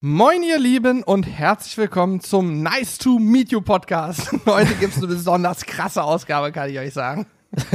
Moin, 0.00 0.44
ihr 0.44 0.60
Lieben, 0.60 1.02
und 1.02 1.24
herzlich 1.24 1.76
willkommen 1.76 2.20
zum 2.20 2.62
Nice 2.62 2.98
to 2.98 3.18
Meet 3.18 3.50
You 3.50 3.60
Podcast. 3.60 4.30
Heute 4.46 4.72
gibt 4.76 4.92
es 4.92 4.98
eine 4.98 5.08
besonders 5.08 5.66
krasse 5.66 6.04
Ausgabe, 6.04 6.52
kann 6.52 6.70
ich 6.70 6.78
euch 6.78 6.94
sagen. 6.94 7.26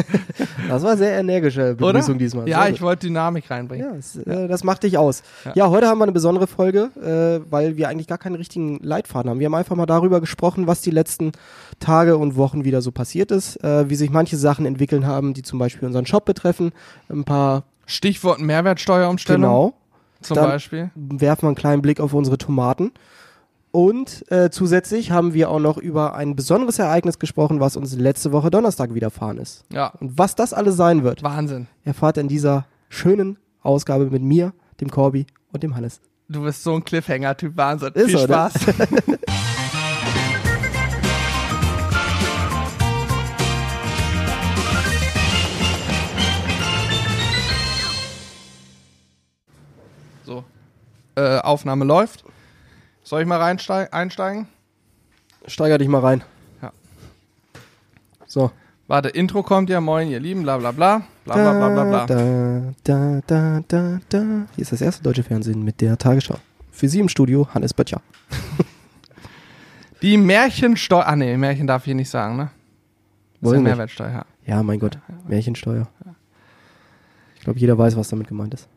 Das 0.70 0.81
war 0.81 0.96
sehr 0.96 1.20
energische 1.20 1.75
Begrüßung 1.75 2.12
Oder? 2.12 2.20
diesmal. 2.20 2.47
Ja, 2.47 2.70
ich 2.70 2.81
wollte 2.81 3.07
Dynamik 3.07 3.51
reinbringen. 3.51 3.86
ja, 3.86 3.94
das, 3.94 4.15
äh, 4.15 4.47
das 4.47 4.63
macht 4.63 4.83
dich 4.83 4.97
aus. 4.97 5.21
Ja. 5.55 5.70
heute 5.70 5.88
haben 5.88 5.97
wir 5.97 6.05
eine 6.05 6.13
besondere 6.13 6.47
Folge, 6.47 6.89
äh, 6.96 7.51
weil 7.51 7.75
wir 7.75 7.89
eigentlich 7.89 8.07
gar 8.07 8.17
keinen 8.17 8.35
richtigen 8.35 8.79
Leitfaden 8.81 9.29
haben. 9.29 9.40
Wir 9.40 9.47
haben 9.47 9.55
einfach 9.55 9.76
mal 9.76 9.85
darüber 9.85 10.21
gesprochen, 10.21 10.65
was 10.65 10.81
die 10.81 10.92
letzten 10.92 11.33
Tage 11.79 12.17
und 12.17 12.37
Wochen 12.37 12.63
wieder 12.63 12.81
so 12.81 12.94
passiert 12.94 13.31
ist, 13.31 13.62
äh, 13.62 13.90
wie 13.90 13.96
sich 13.96 14.10
manche 14.10 14.37
Sachen 14.37 14.65
entwickeln 14.65 15.05
haben, 15.05 15.33
die 15.33 15.42
zum 15.42 15.60
Beispiel 15.60 15.85
unseren 15.85 16.05
Shop 16.05 16.23
betreffen. 16.23 16.71
Ein 17.09 17.26
paar, 17.26 17.63
Stichwort 17.85 18.40
Mehrwertsteuerumstellung 18.40 19.41
genau, 19.41 19.73
zum 20.23 20.35
Dann- 20.35 20.45
Beispiel. 20.49 20.91
werfen 20.95 21.44
wir 21.44 21.48
einen 21.49 21.55
kleinen 21.55 21.81
Blick 21.81 21.99
auf 21.99 22.13
unsere 22.13 22.38
Tomaten. 22.38 22.91
Und 23.72 24.30
äh, 24.32 24.52
zusätzlich 24.52 25.09
haben 25.12 25.34
wir 25.34 25.49
auch 25.49 25.59
noch 25.59 25.77
über 25.77 26.13
ein 26.16 26.36
besonderes 26.36 26.77
Ereignis 26.77 27.18
gesprochen, 27.18 27.59
was 27.59 27.76
uns 27.76 27.96
letzte 27.96 28.32
Woche 28.32 28.52
Donnerstag 28.52 28.94
widerfahren 28.94 29.40
ist. 29.40 29.66
Ja, 29.72 29.88
Und 29.99 30.16
was 30.18 30.36
das 30.36 30.54
alles 30.54 30.76
sein 30.76 31.04
wird, 31.04 31.23
Wahnsinn. 31.23 31.66
erfahrt 31.84 32.18
in 32.20 32.27
dieser 32.27 32.68
schönen 32.90 33.38
Ausgabe 33.63 34.05
mit 34.12 34.22
mir, 34.22 34.54
dem 34.80 34.91
Corby 34.91 35.26
und 35.52 35.63
dem 35.63 35.76
Hannes. 35.76 36.02
Du 36.30 36.44
bist 36.44 36.62
so 36.63 36.76
ein 36.76 36.84
Cliffhanger-Typ, 36.85 37.58
Wahnsinn. 37.58 37.94
Ist 37.94 38.05
Viel 38.05 38.18
so, 38.20 38.20
ne? 38.20 38.26
Spaß. 38.27 38.54
äh, 51.16 51.38
Aufnahme 51.40 51.85
läuft. 51.85 52.23
Soll 53.03 53.21
ich 53.21 53.27
mal 53.27 53.40
reinstei- 53.41 53.91
einsteigen? 53.91 54.48
Steiger 55.48 55.77
dich 55.77 55.88
mal 55.88 55.99
rein. 55.99 56.24
Ja. 56.62 56.71
So. 58.26 58.51
Warte, 58.88 59.10
Intro 59.10 59.43
kommt 59.43 59.70
ja, 59.70 59.79
moin, 59.82 60.10
ihr 60.10 60.20
Lieben, 60.20 60.43
bla 60.43 60.57
bla 60.57 60.71
bla. 60.71 61.04
Bla 61.26 61.35
bla 61.35 61.54
bla 61.54 61.70
bla 61.70 61.84
bla. 61.85 62.05
Da, 62.05 62.71
da, 62.84 63.21
da, 63.26 63.63
da, 63.68 63.99
da. 64.09 64.19
Hier 64.55 64.61
ist 64.61 64.71
das 64.71 64.81
erste 64.81 65.03
deutsche 65.03 65.23
Fernsehen 65.23 65.63
mit 65.63 65.79
der 65.81 65.97
Tagesschau. 65.97 66.35
Für 66.71 66.89
Sie 66.89 66.99
im 66.99 67.07
Studio 67.09 67.47
Hannes 67.53 67.73
Böttcher. 67.73 68.01
Die 70.01 70.17
Märchensteuer. 70.17 71.05
Ah, 71.07 71.16
nee, 71.16 71.38
Märchen 71.38 71.66
darf 71.67 71.83
ich 71.83 71.85
hier 71.85 71.95
nicht 71.95 72.09
sagen, 72.09 72.35
ne? 72.35 72.43
Das 72.43 72.51
ist 72.51 73.41
ja 73.41 73.49
Wollen. 73.51 73.63
Mehrwertsteuer. 73.63 74.25
Ja, 74.45 74.63
mein 74.63 74.79
Gott. 74.79 74.97
Märchensteuer. 75.27 75.88
Ich 77.35 77.41
glaube, 77.41 77.59
jeder 77.59 77.77
weiß, 77.77 77.95
was 77.95 78.09
damit 78.09 78.27
gemeint 78.27 78.53
ist. 78.53 78.67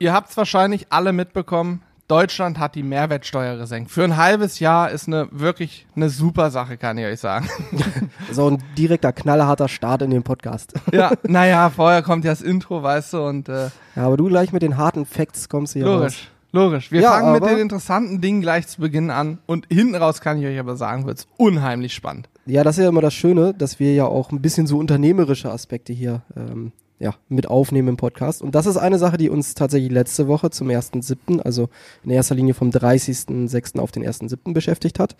Ihr 0.00 0.12
habt 0.14 0.30
es 0.30 0.36
wahrscheinlich 0.36 0.86
alle 0.90 1.12
mitbekommen. 1.12 1.82
Deutschland 2.08 2.58
hat 2.58 2.74
die 2.74 2.82
Mehrwertsteuer 2.82 3.56
gesenkt. 3.56 3.90
Für 3.92 4.02
ein 4.02 4.16
halbes 4.16 4.58
Jahr 4.58 4.90
ist 4.90 5.06
eine 5.06 5.28
wirklich 5.30 5.86
eine 5.94 6.08
super 6.10 6.50
Sache, 6.50 6.76
kann 6.76 6.98
ich 6.98 7.04
euch 7.06 7.20
sagen. 7.20 7.48
Auch 8.36 8.50
ein 8.50 8.62
direkter, 8.76 9.12
knallharter 9.12 9.68
Start 9.68 10.02
in 10.02 10.10
den 10.10 10.24
Podcast. 10.24 10.72
ja, 10.92 11.12
naja, 11.22 11.70
vorher 11.70 12.02
kommt 12.02 12.24
ja 12.24 12.32
das 12.32 12.42
Intro, 12.42 12.82
weißt 12.82 13.12
du, 13.12 13.22
und 13.22 13.48
äh, 13.48 13.66
Ja, 13.94 14.06
aber 14.06 14.16
du 14.16 14.26
gleich 14.28 14.52
mit 14.52 14.62
den 14.62 14.76
harten 14.76 15.06
Facts 15.06 15.48
kommst 15.48 15.74
du 15.76 15.80
ja 15.80 15.86
raus. 15.86 15.94
logisch, 16.00 16.30
logisch. 16.50 16.90
Wir 16.90 17.02
Ja, 17.02 17.10
fangen 17.12 17.32
mit 17.32 17.44
den 17.44 17.58
interessanten 17.58 18.20
Dingen 18.20 18.40
gleich 18.40 18.66
zu 18.66 18.80
Beginn 18.80 19.10
an 19.10 19.38
und 19.46 19.66
hinten 19.70 19.94
raus 19.94 20.20
kann 20.20 20.38
ich 20.40 20.46
euch 20.46 20.58
aber 20.58 20.76
sagen, 20.76 21.06
wird's 21.06 21.28
unheimlich 21.36 21.94
spannend. 21.94 22.28
Ja, 22.46 22.64
das 22.64 22.78
ist 22.78 22.82
ja 22.82 22.88
immer 22.88 23.02
das 23.02 23.14
Schöne, 23.14 23.54
dass 23.54 23.78
wir 23.78 23.94
ja 23.94 24.06
auch 24.06 24.32
ein 24.32 24.42
bisschen 24.42 24.66
so 24.66 24.78
unternehmerische 24.78 25.52
Aspekte 25.52 25.92
hier 25.92 26.22
ähm, 26.36 26.72
ja, 27.00 27.14
mit 27.30 27.48
aufnehmen 27.48 27.88
im 27.88 27.96
Podcast. 27.96 28.42
Und 28.42 28.54
das 28.54 28.66
ist 28.66 28.76
eine 28.76 28.98
Sache, 28.98 29.16
die 29.16 29.30
uns 29.30 29.54
tatsächlich 29.54 29.90
letzte 29.90 30.28
Woche 30.28 30.50
zum 30.50 30.68
1.7., 30.68 31.40
also 31.40 31.70
in 32.04 32.10
erster 32.10 32.34
Linie 32.34 32.52
vom 32.52 32.68
30.6. 32.68 33.80
auf 33.80 33.90
den 33.90 34.04
1.7. 34.04 34.52
beschäftigt 34.52 34.98
hat, 34.98 35.16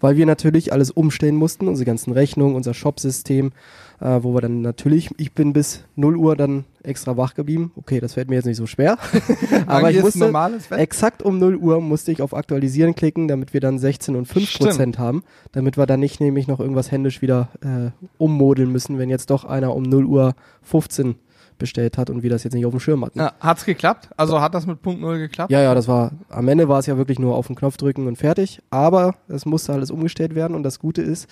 weil 0.00 0.16
wir 0.16 0.26
natürlich 0.26 0.72
alles 0.72 0.90
umstellen 0.90 1.36
mussten, 1.36 1.68
unsere 1.68 1.86
ganzen 1.86 2.12
Rechnungen, 2.12 2.56
unser 2.56 2.74
Shop-System, 2.74 3.52
äh, 4.00 4.22
wo 4.22 4.34
wir 4.34 4.40
dann 4.40 4.62
natürlich, 4.62 5.10
ich 5.18 5.32
bin 5.32 5.52
bis 5.52 5.84
0 5.96 6.16
Uhr 6.16 6.36
dann 6.36 6.64
extra 6.82 7.16
wach 7.16 7.34
geblieben. 7.34 7.72
Okay, 7.76 8.00
das 8.00 8.14
fällt 8.14 8.30
mir 8.30 8.36
jetzt 8.36 8.46
nicht 8.46 8.56
so 8.56 8.66
schwer. 8.66 8.96
Aber 9.66 9.90
ich 9.90 10.00
musste. 10.00 10.32
Exakt 10.70 11.22
um 11.22 11.38
0 11.38 11.56
Uhr 11.56 11.80
musste 11.80 12.10
ich 12.10 12.22
auf 12.22 12.34
Aktualisieren 12.34 12.94
klicken, 12.94 13.28
damit 13.28 13.52
wir 13.52 13.60
dann 13.60 13.78
16 13.78 14.16
und 14.16 14.26
5 14.26 14.48
Stimmt. 14.48 14.70
Prozent 14.70 14.98
haben, 14.98 15.22
damit 15.52 15.76
wir 15.76 15.86
dann 15.86 16.00
nicht 16.00 16.20
nämlich 16.20 16.48
noch 16.48 16.60
irgendwas 16.60 16.90
händisch 16.90 17.22
wieder 17.22 17.48
äh, 17.62 17.90
ummodeln 18.18 18.72
müssen, 18.72 18.98
wenn 18.98 19.10
jetzt 19.10 19.30
doch 19.30 19.44
einer 19.44 19.74
um 19.74 19.82
0 19.82 20.04
Uhr 20.06 20.34
15 20.62 21.16
bestellt 21.60 21.96
hat 21.96 22.10
und 22.10 22.24
wir 22.24 22.30
das 22.30 22.42
jetzt 22.42 22.54
nicht 22.54 22.66
auf 22.66 22.72
dem 22.72 22.80
Schirm 22.80 23.04
hatten. 23.04 23.20
Ja, 23.20 23.34
hat's 23.38 23.64
geklappt? 23.64 24.08
Also 24.16 24.40
hat 24.40 24.54
das 24.54 24.66
mit 24.66 24.82
Punkt 24.82 25.00
Null 25.00 25.18
geklappt? 25.18 25.52
Ja, 25.52 25.60
ja, 25.60 25.74
das 25.74 25.86
war, 25.86 26.10
am 26.28 26.48
Ende 26.48 26.68
war 26.68 26.80
es 26.80 26.86
ja 26.86 26.96
wirklich 26.96 27.20
nur 27.20 27.36
auf 27.36 27.46
den 27.46 27.54
Knopf 27.54 27.76
drücken 27.76 28.08
und 28.08 28.16
fertig, 28.16 28.60
aber 28.70 29.14
es 29.28 29.46
musste 29.46 29.72
alles 29.72 29.92
umgestellt 29.92 30.34
werden 30.34 30.56
und 30.56 30.64
das 30.64 30.80
Gute 30.80 31.02
ist, 31.02 31.28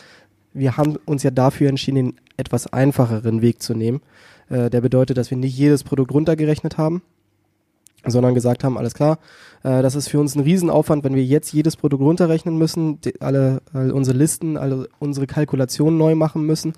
wir 0.52 0.76
haben 0.76 0.96
uns 1.04 1.22
ja 1.22 1.30
dafür 1.30 1.68
entschieden, 1.68 1.96
den 1.96 2.14
etwas 2.36 2.72
einfacheren 2.72 3.42
Weg 3.42 3.62
zu 3.62 3.74
nehmen. 3.74 4.00
Äh, 4.48 4.70
der 4.70 4.80
bedeutet, 4.80 5.16
dass 5.18 5.30
wir 5.30 5.38
nicht 5.38 5.56
jedes 5.56 5.84
Produkt 5.84 6.12
runtergerechnet 6.12 6.78
haben, 6.78 7.02
sondern 8.06 8.34
gesagt 8.34 8.64
haben, 8.64 8.78
alles 8.78 8.94
klar, 8.94 9.18
äh, 9.62 9.82
das 9.82 9.94
ist 9.94 10.08
für 10.08 10.20
uns 10.20 10.34
ein 10.34 10.42
Riesenaufwand, 10.42 11.04
wenn 11.04 11.14
wir 11.14 11.24
jetzt 11.24 11.52
jedes 11.52 11.76
Produkt 11.76 12.02
runterrechnen 12.02 12.56
müssen, 12.56 13.00
die, 13.00 13.20
alle, 13.20 13.60
alle 13.72 13.94
unsere 13.94 14.16
Listen, 14.16 14.56
alle 14.56 14.88
unsere 14.98 15.26
Kalkulationen 15.26 15.98
neu 15.98 16.14
machen 16.14 16.44
müssen. 16.44 16.72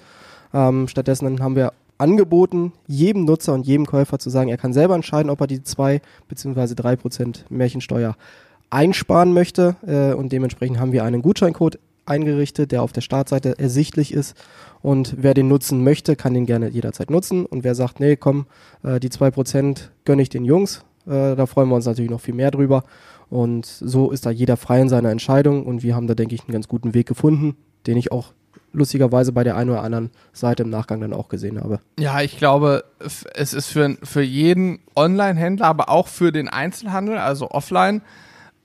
Ähm, 0.52 0.88
stattdessen 0.88 1.41
haben 1.41 1.56
wir 1.56 1.72
angeboten, 1.98 2.72
jedem 2.87 3.25
Nutzer 3.25 3.52
und 3.52 3.66
jedem 3.66 3.87
Käufer 3.87 4.19
zu 4.19 4.31
sagen, 4.31 4.48
er 4.48 4.56
kann 4.56 4.72
selber 4.72 4.94
entscheiden, 4.94 5.31
ob 5.31 5.41
er 5.42 5.47
die 5.47 5.62
zwei 5.62 6.00
beziehungsweise 6.28 6.75
drei 6.75 6.97
Prozent 6.97 7.44
Märchensteuer 7.50 8.16
einsparen 8.70 9.32
möchte. 9.32 9.76
Äh, 9.87 10.14
und 10.14 10.32
dementsprechend 10.32 10.81
haben 10.81 10.92
wir 10.92 11.04
einen 11.04 11.22
Gutscheincode 11.22 11.78
eingerichtet, 12.10 12.72
der 12.72 12.82
auf 12.82 12.93
der 12.93 13.00
Startseite 13.00 13.59
ersichtlich 13.59 14.12
ist. 14.12 14.37
Und 14.82 15.15
wer 15.19 15.34
den 15.34 15.48
nutzen 15.48 15.84
möchte, 15.84 16.16
kann 16.16 16.34
den 16.34 16.47
gerne 16.47 16.69
jederzeit 16.69 17.10
nutzen. 17.10 17.47
Und 17.47 17.65
wer 17.65 17.75
sagt, 17.75 18.00
nee, 18.00 18.16
komm, 18.16 18.47
äh, 18.82 19.00
die 19.00 19.10
zwei 19.10 19.31
Prozent 19.31 19.91
gönne 20.04 20.22
ich 20.22 20.28
den 20.28 20.44
Jungs, 20.44 20.84
äh, 21.06 21.37
da 21.37 21.47
freuen 21.47 21.69
wir 21.69 21.76
uns 21.76 21.87
natürlich 21.87 22.10
noch 22.10 22.20
viel 22.20 22.34
mehr 22.34 22.50
drüber. 22.50 22.84
Und 23.28 23.66
so 23.66 24.10
ist 24.10 24.26
da 24.26 24.31
jeder 24.31 24.56
frei 24.56 24.81
in 24.81 24.88
seiner 24.88 25.10
Entscheidung. 25.10 25.65
Und 25.65 25.82
wir 25.82 25.94
haben 25.94 26.06
da, 26.06 26.15
denke 26.15 26.34
ich, 26.34 26.43
einen 26.43 26.53
ganz 26.53 26.69
guten 26.69 26.94
Weg 26.94 27.06
gefunden, 27.06 27.56
den 27.87 27.97
ich 27.97 28.12
auch 28.12 28.32
lustigerweise 28.72 29.32
bei 29.32 29.44
der 29.44 29.56
einen 29.56 29.70
oder 29.70 29.82
anderen 29.82 30.10
Seite 30.32 30.62
im 30.62 30.70
Nachgang 30.70 31.00
dann 31.00 31.12
auch 31.12 31.28
gesehen 31.28 31.60
habe. 31.60 31.81
Ja, 31.99 32.20
ich 32.20 32.38
glaube, 32.38 32.84
es 32.99 33.53
ist 33.53 33.66
für, 33.66 33.97
für 34.03 34.22
jeden 34.22 34.81
Online-Händler, 34.94 35.66
aber 35.66 35.88
auch 35.88 36.09
für 36.09 36.32
den 36.32 36.49
Einzelhandel, 36.49 37.19
also 37.19 37.50
offline, 37.50 38.03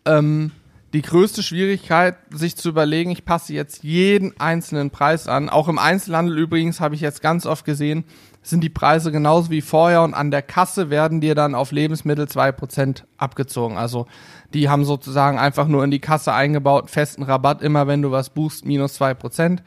ähm, 0.06 0.52
die 0.94 1.02
größte 1.02 1.44
Schwierigkeit, 1.44 2.16
sich 2.30 2.56
zu 2.56 2.70
überlegen, 2.70 3.12
ich 3.12 3.26
passe 3.26 3.54
jetzt 3.54 3.84
jeden 3.84 4.40
einzelnen 4.40 4.92
Preis 4.92 5.28
an. 5.28 5.50
Auch 5.50 5.68
im 5.68 5.78
Einzelhandel 5.78 6.38
übrigens 6.38 6.80
habe 6.80 6.96
ich 6.96 7.02
jetzt 7.02 7.22
ganz 7.22 7.46
oft 7.46 7.66
gesehen, 7.66 8.06
sind 8.42 8.62
die 8.62 8.70
Preise 8.70 9.12
genauso 9.12 9.50
wie 9.50 9.62
vorher 9.62 10.04
und 10.04 10.14
an 10.14 10.30
der 10.32 10.44
Kasse 10.44 10.90
werden 10.90 11.20
dir 11.20 11.36
dann 11.36 11.56
auf 11.56 11.72
Lebensmittel 11.72 12.26
2% 12.26 13.04
abgezogen. 13.18 13.78
Also 13.78 14.06
die 14.54 14.70
haben 14.70 14.86
sozusagen 14.86 15.40
einfach 15.40 15.68
nur 15.68 15.84
in 15.84 15.92
die 15.92 16.00
Kasse 16.00 16.32
eingebaut, 16.32 16.90
festen 16.90 17.24
Rabatt, 17.24 17.62
immer 17.62 17.88
wenn 17.88 18.02
du 18.02 18.12
was 18.12 18.30
buchst, 18.30 18.66
minus 18.66 19.02
2%. 19.02 19.60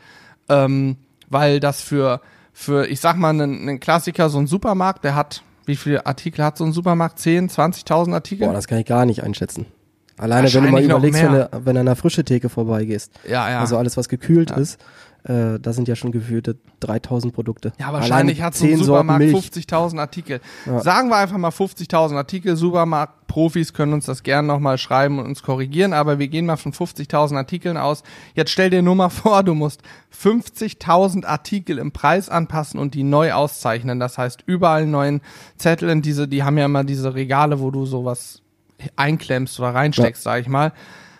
Ähm, 0.49 0.97
weil 1.29 1.61
das 1.61 1.83
für, 1.83 2.21
für, 2.53 2.87
ich 2.87 3.00
sag 3.00 3.17
mal, 3.17 3.31
einen, 3.31 3.69
einen 3.69 3.81
Klassiker, 3.81 4.31
so 4.31 4.39
ein 4.39 4.47
Supermarkt, 4.47 5.05
der 5.05 5.15
hat, 5.15 5.43
wie 5.67 5.77
viele 5.77 6.06
Artikel 6.06 6.45
hat 6.45 6.56
so 6.56 6.65
ein 6.65 6.73
Supermarkt? 6.73 7.19
10, 7.19 7.50
20.000 7.50 8.15
Artikel? 8.15 8.47
Boah, 8.47 8.55
das 8.55 8.67
kann 8.69 8.79
ich 8.79 8.87
gar 8.87 9.05
nicht 9.05 9.23
einschätzen. 9.23 9.67
Alleine, 10.19 10.53
wenn 10.53 10.65
du 10.65 10.71
mal 10.71 10.83
überlegst, 10.83 11.23
wenn 11.23 11.33
du, 11.33 11.49
wenn 11.53 11.75
du 11.75 11.81
an 11.81 11.89
einer 11.89 11.97
frische 11.97 12.25
Theke 12.25 12.49
vorbeigehst, 12.49 13.12
ja, 13.29 13.49
ja. 13.51 13.61
also 13.61 13.77
alles, 13.77 13.97
was 13.97 14.09
gekühlt 14.09 14.51
Ja. 14.51 14.56
ist, 14.56 14.79
äh, 15.25 15.59
da 15.61 15.73
sind 15.73 15.89
ja 15.89 15.97
schon 15.97 16.12
gefühlte 16.12 16.56
3000 16.81 17.34
Produkte. 17.34 17.73
Ja, 17.79 17.93
wahrscheinlich 17.93 18.41
hat 18.41 18.55
so 18.55 18.65
ein 18.65 18.71
10 18.71 18.77
Sorten 18.79 18.87
Supermarkt 18.87 19.25
Milch. 19.25 19.37
50.000 19.37 19.99
Artikel. 19.99 20.41
Ja. 20.65 20.81
Sagen 20.81 21.09
wir 21.09 21.17
einfach 21.17 21.37
mal 21.39 21.51
50.000 21.51 22.17
Artikel. 22.17 22.56
Supermarktprofis 22.56 23.73
können 23.73 23.93
uns 23.95 24.06
das 24.06 24.23
gerne 24.23 24.47
nochmal 24.47 24.79
schreiben 24.79 25.19
und 25.19 25.27
uns 25.27 25.43
korrigieren, 25.43 25.93
aber 25.93 26.19
wir 26.19 26.29
gehen 26.29 26.47
mal 26.47 26.56
von 26.56 26.73
50.000 26.73 27.37
Artikeln 27.37 27.76
aus. 27.76 28.05
Jetzt 28.35 28.50
stell 28.53 28.71
dir 28.71 28.81
nur 28.81 28.94
mal 28.94 29.09
vor, 29.11 29.43
du 29.43 29.55
musst 29.55 29.82
50.000 30.19 31.26
Artikel 31.26 31.79
im 31.79 31.93
Preis 31.93 32.29
anpassen 32.29 32.79
und 32.79 32.94
die 32.94 33.03
neu 33.03 33.32
auszeichnen. 33.32 34.00
Das 34.00 34.19
heißt, 34.19 34.44
überall 34.47 34.87
neuen 34.87 35.21
Zettel 35.56 35.91
in 35.91 36.00
diese, 36.00 36.29
die 36.29 36.43
haben 36.43 36.59
ja 36.59 36.64
immer 36.64 36.85
diese 36.85 37.14
Regale, 37.14 37.61
wo 37.61 37.71
du 37.71 37.87
sowas 37.87 38.43
einklemmst 38.96 39.58
oder 39.60 39.75
reinsteckst, 39.75 40.22
sag 40.22 40.40
ich 40.40 40.48
mal. 40.48 40.72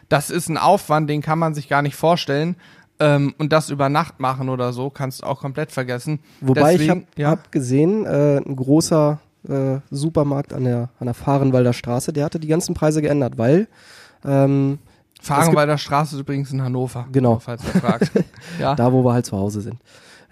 Das 0.09 0.31
ist 0.31 0.49
ein 0.49 0.57
Aufwand, 0.57 1.11
den 1.11 1.23
kann 1.23 1.39
man 1.39 1.55
sich 1.55 1.69
gar 1.69 1.83
nicht 1.83 1.97
vorstellen. 1.97 2.57
Ähm, 3.01 3.35
und 3.39 3.53
das 3.53 3.71
über 3.71 3.89
Nacht 3.89 4.19
machen 4.19 4.49
oder 4.49 4.73
so, 4.73 4.91
kannst 4.91 5.23
du 5.23 5.27
auch 5.27 5.41
komplett 5.41 5.71
vergessen. 5.71 6.19
Wobei 6.41 6.75
ich 6.75 6.91
habe 6.91 7.01
Deswegen, 7.01 7.23
ja. 7.23 7.31
hab 7.31 7.53
gesehen, 7.53 8.05
äh, 8.07 8.39
ein 8.39 8.57
großer 8.57 9.21
äh, 9.49 9.79
Supermarkt 9.91 10.53
an 10.53 10.65
der, 10.65 10.89
an 10.99 11.07
der 11.07 11.15
Fahrenwalder 11.15 11.73
Straße, 11.73 12.13
der 12.13 12.25
hatte 12.25 12.41
die 12.41 12.49
ganzen 12.49 12.75
Preise 12.75 13.01
geändert, 13.01 13.39
weil 13.39 13.69
ähm, 14.25 14.79
Fahrenwalder 15.21 15.79
Straße 15.79 16.17
ist 16.17 16.21
übrigens 16.21 16.53
in 16.53 16.63
Hannover. 16.63 17.07
Genau. 17.13 17.39
Falls 17.39 17.63
ihr 17.65 17.81
fragt. 17.81 18.11
ja. 18.61 18.75
da 18.75 18.93
wo 18.93 19.05
wir 19.05 19.13
halt 19.13 19.27
zu 19.27 19.37
Hause 19.37 19.61
sind. 19.61 19.79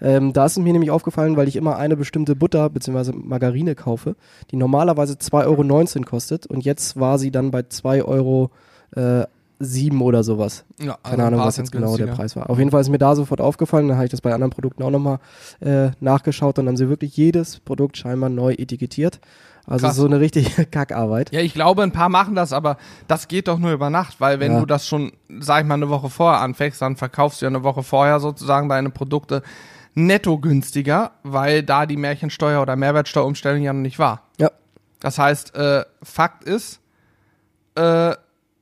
Ähm, 0.01 0.33
da 0.33 0.45
ist 0.45 0.53
es 0.53 0.63
mir 0.63 0.73
nämlich 0.73 0.91
aufgefallen, 0.91 1.37
weil 1.37 1.47
ich 1.47 1.55
immer 1.55 1.77
eine 1.77 1.97
bestimmte 1.97 2.35
Butter 2.35 2.69
bzw. 2.69 3.11
Margarine 3.13 3.75
kaufe, 3.75 4.15
die 4.51 4.55
normalerweise 4.55 5.13
2,19 5.15 5.95
Euro 5.97 6.05
kostet 6.05 6.45
und 6.47 6.63
jetzt 6.65 6.99
war 6.99 7.17
sie 7.19 7.31
dann 7.31 7.51
bei 7.51 7.61
2,60 7.61 8.05
Euro 8.05 8.51
äh, 8.95 9.23
sieben 9.59 10.01
oder 10.03 10.23
sowas. 10.23 10.65
Ja, 10.79 10.97
also 11.01 11.17
Keine 11.17 11.23
ein 11.23 11.33
Ahnung, 11.33 11.45
was 11.47 11.57
jetzt 11.57 11.71
genau 11.71 11.97
der 11.97 12.05
günstiger. 12.05 12.15
Preis 12.15 12.35
war. 12.35 12.49
Auf 12.49 12.59
jeden 12.59 12.69
Fall 12.69 12.81
ist 12.81 12.89
mir 12.89 12.99
da 12.99 13.15
sofort 13.15 13.41
aufgefallen, 13.41 13.87
dann 13.87 13.97
habe 13.97 14.05
ich 14.05 14.11
das 14.11 14.21
bei 14.21 14.31
anderen 14.33 14.51
Produkten 14.51 14.83
auch 14.83 14.91
nochmal 14.91 15.17
äh, 15.61 15.89
nachgeschaut 15.99 16.59
und 16.59 16.65
dann 16.65 16.73
haben 16.73 16.77
sie 16.77 16.89
wirklich 16.89 17.17
jedes 17.17 17.59
Produkt 17.59 17.97
scheinbar 17.97 18.29
neu 18.29 18.53
etikettiert. 18.53 19.19
Also 19.65 19.87
Krass. 19.87 19.95
so 19.97 20.05
eine 20.05 20.19
richtige 20.19 20.65
Kackarbeit. 20.71 21.31
Ja, 21.33 21.41
ich 21.41 21.53
glaube, 21.55 21.81
ein 21.83 21.91
paar 21.91 22.07
machen 22.07 22.35
das, 22.35 22.53
aber 22.53 22.77
das 23.07 23.27
geht 23.27 23.47
doch 23.47 23.57
nur 23.57 23.71
über 23.73 23.89
Nacht, 23.89 24.21
weil 24.21 24.39
wenn 24.39 24.53
Ja. 24.53 24.59
du 24.59 24.65
das 24.67 24.87
schon, 24.87 25.11
sag 25.39 25.61
ich 25.63 25.67
mal, 25.67 25.73
eine 25.73 25.89
Woche 25.89 26.09
vorher 26.09 26.39
anfängst, 26.41 26.79
dann 26.81 26.95
verkaufst 26.95 27.41
du 27.41 27.45
ja 27.45 27.49
eine 27.49 27.63
Woche 27.63 27.81
vorher 27.83 28.19
sozusagen 28.19 28.69
deine 28.69 28.91
Produkte 28.91 29.41
netto 29.97 30.37
günstiger, 30.37 31.11
weil 31.23 31.63
da 31.63 31.85
die 31.87 31.97
Märchensteuer 31.97 32.61
oder 32.61 32.75
Mehrwertsteuerumstellung 32.75 33.61
ja 33.63 33.73
noch 33.73 33.81
nicht 33.81 33.97
war. 33.99 34.21
Ja. 34.39 34.51
Das 34.99 35.17
heißt, 35.17 35.55
äh, 35.55 35.83
Fakt 36.03 36.43
ist, 36.43 36.79
äh, 37.75 38.13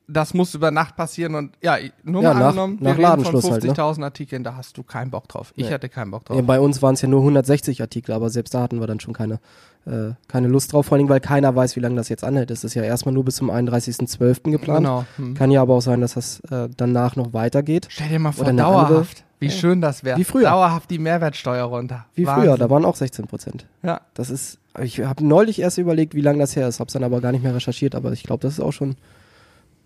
das 0.08 0.34
muss 0.36 0.54
über 0.54 0.70
Nacht 0.70 0.96
passieren 0.96 1.34
und 1.36 1.54
ja, 1.64 1.78
nur 2.04 2.22
Ja, 2.22 2.34
mal 2.34 2.40
nach- 2.40 2.46
angenommen, 2.50 2.74
nach 2.76 2.82
wir 2.82 2.90
reden 2.92 2.96
von 2.96 3.02
Ladenschluss 3.34 3.52
halt, 3.52 3.64
ne? 3.64 3.70
50.000 3.74 4.04
Artikeln, 4.04 4.44
da 4.44 4.56
hast 4.56 4.78
du 4.78 4.84
keinen 4.84 5.10
Bock 5.12 5.28
drauf. 5.28 5.52
Ich 5.56 5.68
Nee. 5.68 5.74
hatte 5.74 5.90
keinen 5.90 6.12
Bock 6.12 6.26
drauf. 6.26 6.38
Ja, 6.38 6.44
bei 6.44 6.60
uns 6.60 6.82
waren 6.84 6.94
es 6.94 7.02
ja 7.02 7.08
nur 7.10 7.22
160 7.22 7.82
Artikel, 7.82 8.12
aber 8.14 8.30
selbst 8.30 8.54
da 8.54 8.62
hatten 8.62 8.80
wir 8.80 8.86
dann 8.88 9.00
schon 9.00 9.14
keine, 9.16 9.40
äh, 9.88 10.12
keine 10.28 10.48
Lust 10.48 10.72
drauf, 10.74 10.86
vor 10.86 10.98
allem, 10.98 11.10
weil 11.10 11.22
keiner 11.22 11.56
weiß, 11.56 11.76
wie 11.76 11.80
lange 11.80 11.96
das 11.96 12.10
jetzt 12.10 12.24
anhält. 12.24 12.52
Es 12.52 12.64
ist 12.64 12.76
ja 12.76 12.84
erstmal 12.84 13.14
nur 13.14 13.26
bis 13.26 13.36
zum 13.38 13.50
31.12. 13.50 14.52
geplant. 14.52 14.86
Genau. 14.86 15.06
Hm. 15.18 15.34
Kann 15.34 15.50
ja 15.52 15.62
aber 15.64 15.74
auch 15.74 15.82
sein, 15.82 16.02
dass 16.02 16.14
das 16.14 16.40
äh, 16.52 16.70
danach 16.78 17.16
noch 17.16 17.34
weitergeht. 17.34 17.88
Stell 17.90 18.10
dir 18.10 18.20
mal 18.20 18.32
vor, 18.32 18.46
dauerhaft. 18.54 18.92
andere- 18.92 19.06
Wie 19.46 19.52
schön 19.52 19.82
das 19.82 20.04
wäre. 20.04 20.18
Wie 20.18 20.24
früher. 20.24 20.44
Dauerhaft 20.50 20.90
die 20.92 21.00
Mehrwertsteuer 21.00 21.64
runter. 21.66 22.06
Wie 22.16 22.26
Wahnsinn. 22.26 22.44
früher, 22.46 22.58
da 22.58 22.70
waren 22.70 22.86
auch 22.86 22.96
16 22.96 23.28
Prozent. 23.28 23.66
Ja. 23.84 24.02
Das 24.14 24.30
ist, 24.30 24.60
ich 24.82 25.00
habe 25.02 25.26
neulich 25.26 25.60
erst 25.60 25.78
überlegt, 25.78 26.14
wie 26.16 26.22
lange 26.22 26.40
das 26.40 26.56
her 26.56 26.68
ist, 26.68 26.80
hab's 26.80 26.94
dann 26.94 27.04
aber 27.04 27.22
gar 27.22 27.32
nicht 27.32 27.44
mehr 27.44 27.56
recherchiert, 27.56 27.96
aber 27.96 28.12
ich 28.12 28.24
glaube, 28.24 28.42
das 28.42 28.54
ist 28.54 28.60
auch 28.60 28.74
schon 28.74 28.96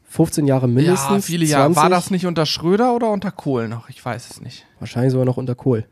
15 0.09 0.47
Jahre 0.47 0.67
mindestens. 0.67 1.09
Ja, 1.09 1.21
viele 1.21 1.45
Jahre. 1.45 1.65
20, 1.73 1.83
War 1.83 1.89
das 1.89 2.09
nicht 2.11 2.25
unter 2.25 2.45
Schröder 2.45 2.93
oder 2.95 3.11
unter 3.11 3.31
Kohl 3.31 3.67
noch? 3.67 3.89
Ich 3.89 4.03
weiß 4.03 4.29
es 4.31 4.41
nicht. 4.41 4.65
Wahrscheinlich 4.79 5.11
sogar 5.11 5.25
noch 5.25 5.37
unter 5.37 5.55
Kohl. 5.55 5.85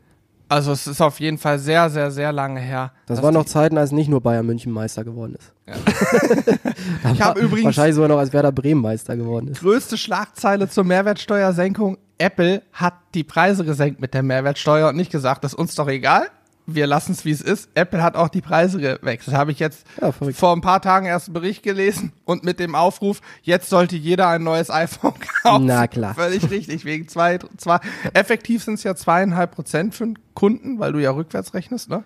Also 0.50 0.72
es 0.72 0.86
ist 0.86 1.02
auf 1.02 1.20
jeden 1.20 1.36
Fall 1.36 1.58
sehr, 1.58 1.90
sehr, 1.90 2.10
sehr 2.10 2.32
lange 2.32 2.58
her. 2.58 2.92
Das 3.04 3.22
waren 3.22 3.34
noch 3.34 3.44
Zeiten, 3.44 3.76
als 3.76 3.92
nicht 3.92 4.08
nur 4.08 4.22
Bayern 4.22 4.46
München 4.46 4.72
Meister 4.72 5.04
geworden 5.04 5.36
ist. 5.38 5.52
Da 7.02 7.12
Ich 7.12 7.20
hab 7.22 7.36
war- 7.36 7.42
übrigens- 7.42 7.64
Wahrscheinlich 7.66 7.94
sogar 7.94 8.08
noch, 8.08 8.18
als 8.18 8.32
Werder 8.32 8.50
Bremen 8.50 8.80
Meister 8.80 9.16
geworden 9.16 9.48
ist. 9.48 9.60
größte 9.60 9.98
Schlagzeile 9.98 10.68
zur 10.68 10.84
Mehrwertsteuersenkung. 10.84 11.98
Apple 12.18 12.62
hat 12.72 12.94
die 13.14 13.24
Preise 13.24 13.64
gesenkt 13.64 14.00
mit 14.00 14.12
der 14.14 14.22
Mehrwertsteuer 14.22 14.88
und 14.88 14.96
nicht 14.96 15.12
gesagt, 15.12 15.44
das 15.44 15.52
ist 15.52 15.58
uns 15.58 15.74
doch 15.74 15.88
egal. 15.88 16.28
Wir 16.70 16.86
lassen 16.86 17.12
es, 17.12 17.24
wie 17.24 17.30
es 17.30 17.40
ist. 17.40 17.70
Apple 17.74 18.02
hat 18.02 18.14
auch 18.14 18.28
die 18.28 18.42
Preise 18.42 18.78
gewechselt. 18.78 19.34
Habe 19.34 19.52
ich 19.52 19.58
jetzt 19.58 19.86
Ja, 20.02 20.12
vor 20.12 20.52
ein 20.54 20.60
paar 20.60 20.82
Tagen 20.82 21.06
erst 21.06 21.28
einen 21.28 21.34
Bericht 21.34 21.62
gelesen 21.62 22.12
und 22.26 22.44
mit 22.44 22.60
dem 22.60 22.74
Aufruf, 22.74 23.22
jetzt 23.42 23.70
sollte 23.70 23.96
jeder 23.96 24.28
ein 24.28 24.42
neues 24.42 24.68
iPhone 24.70 25.14
kaufen. 25.42 25.64
Na 25.64 25.86
klar. 25.86 26.14
Völlig 26.14 26.50
richtig. 26.50 26.84
Wegen 26.84 27.08
zwei, 27.08 27.38
zwei, 27.56 27.78
effektiv 28.12 28.64
sind 28.64 28.74
es 28.74 28.82
ja 28.82 28.94
zweieinhalb 28.94 29.52
Prozent 29.52 29.94
für 29.94 30.04
einen 30.04 30.18
Kunden, 30.34 30.78
weil 30.78 30.92
du 30.92 30.98
ja 30.98 31.10
rückwärts 31.12 31.54
rechnest, 31.54 31.88
ne? 31.88 32.04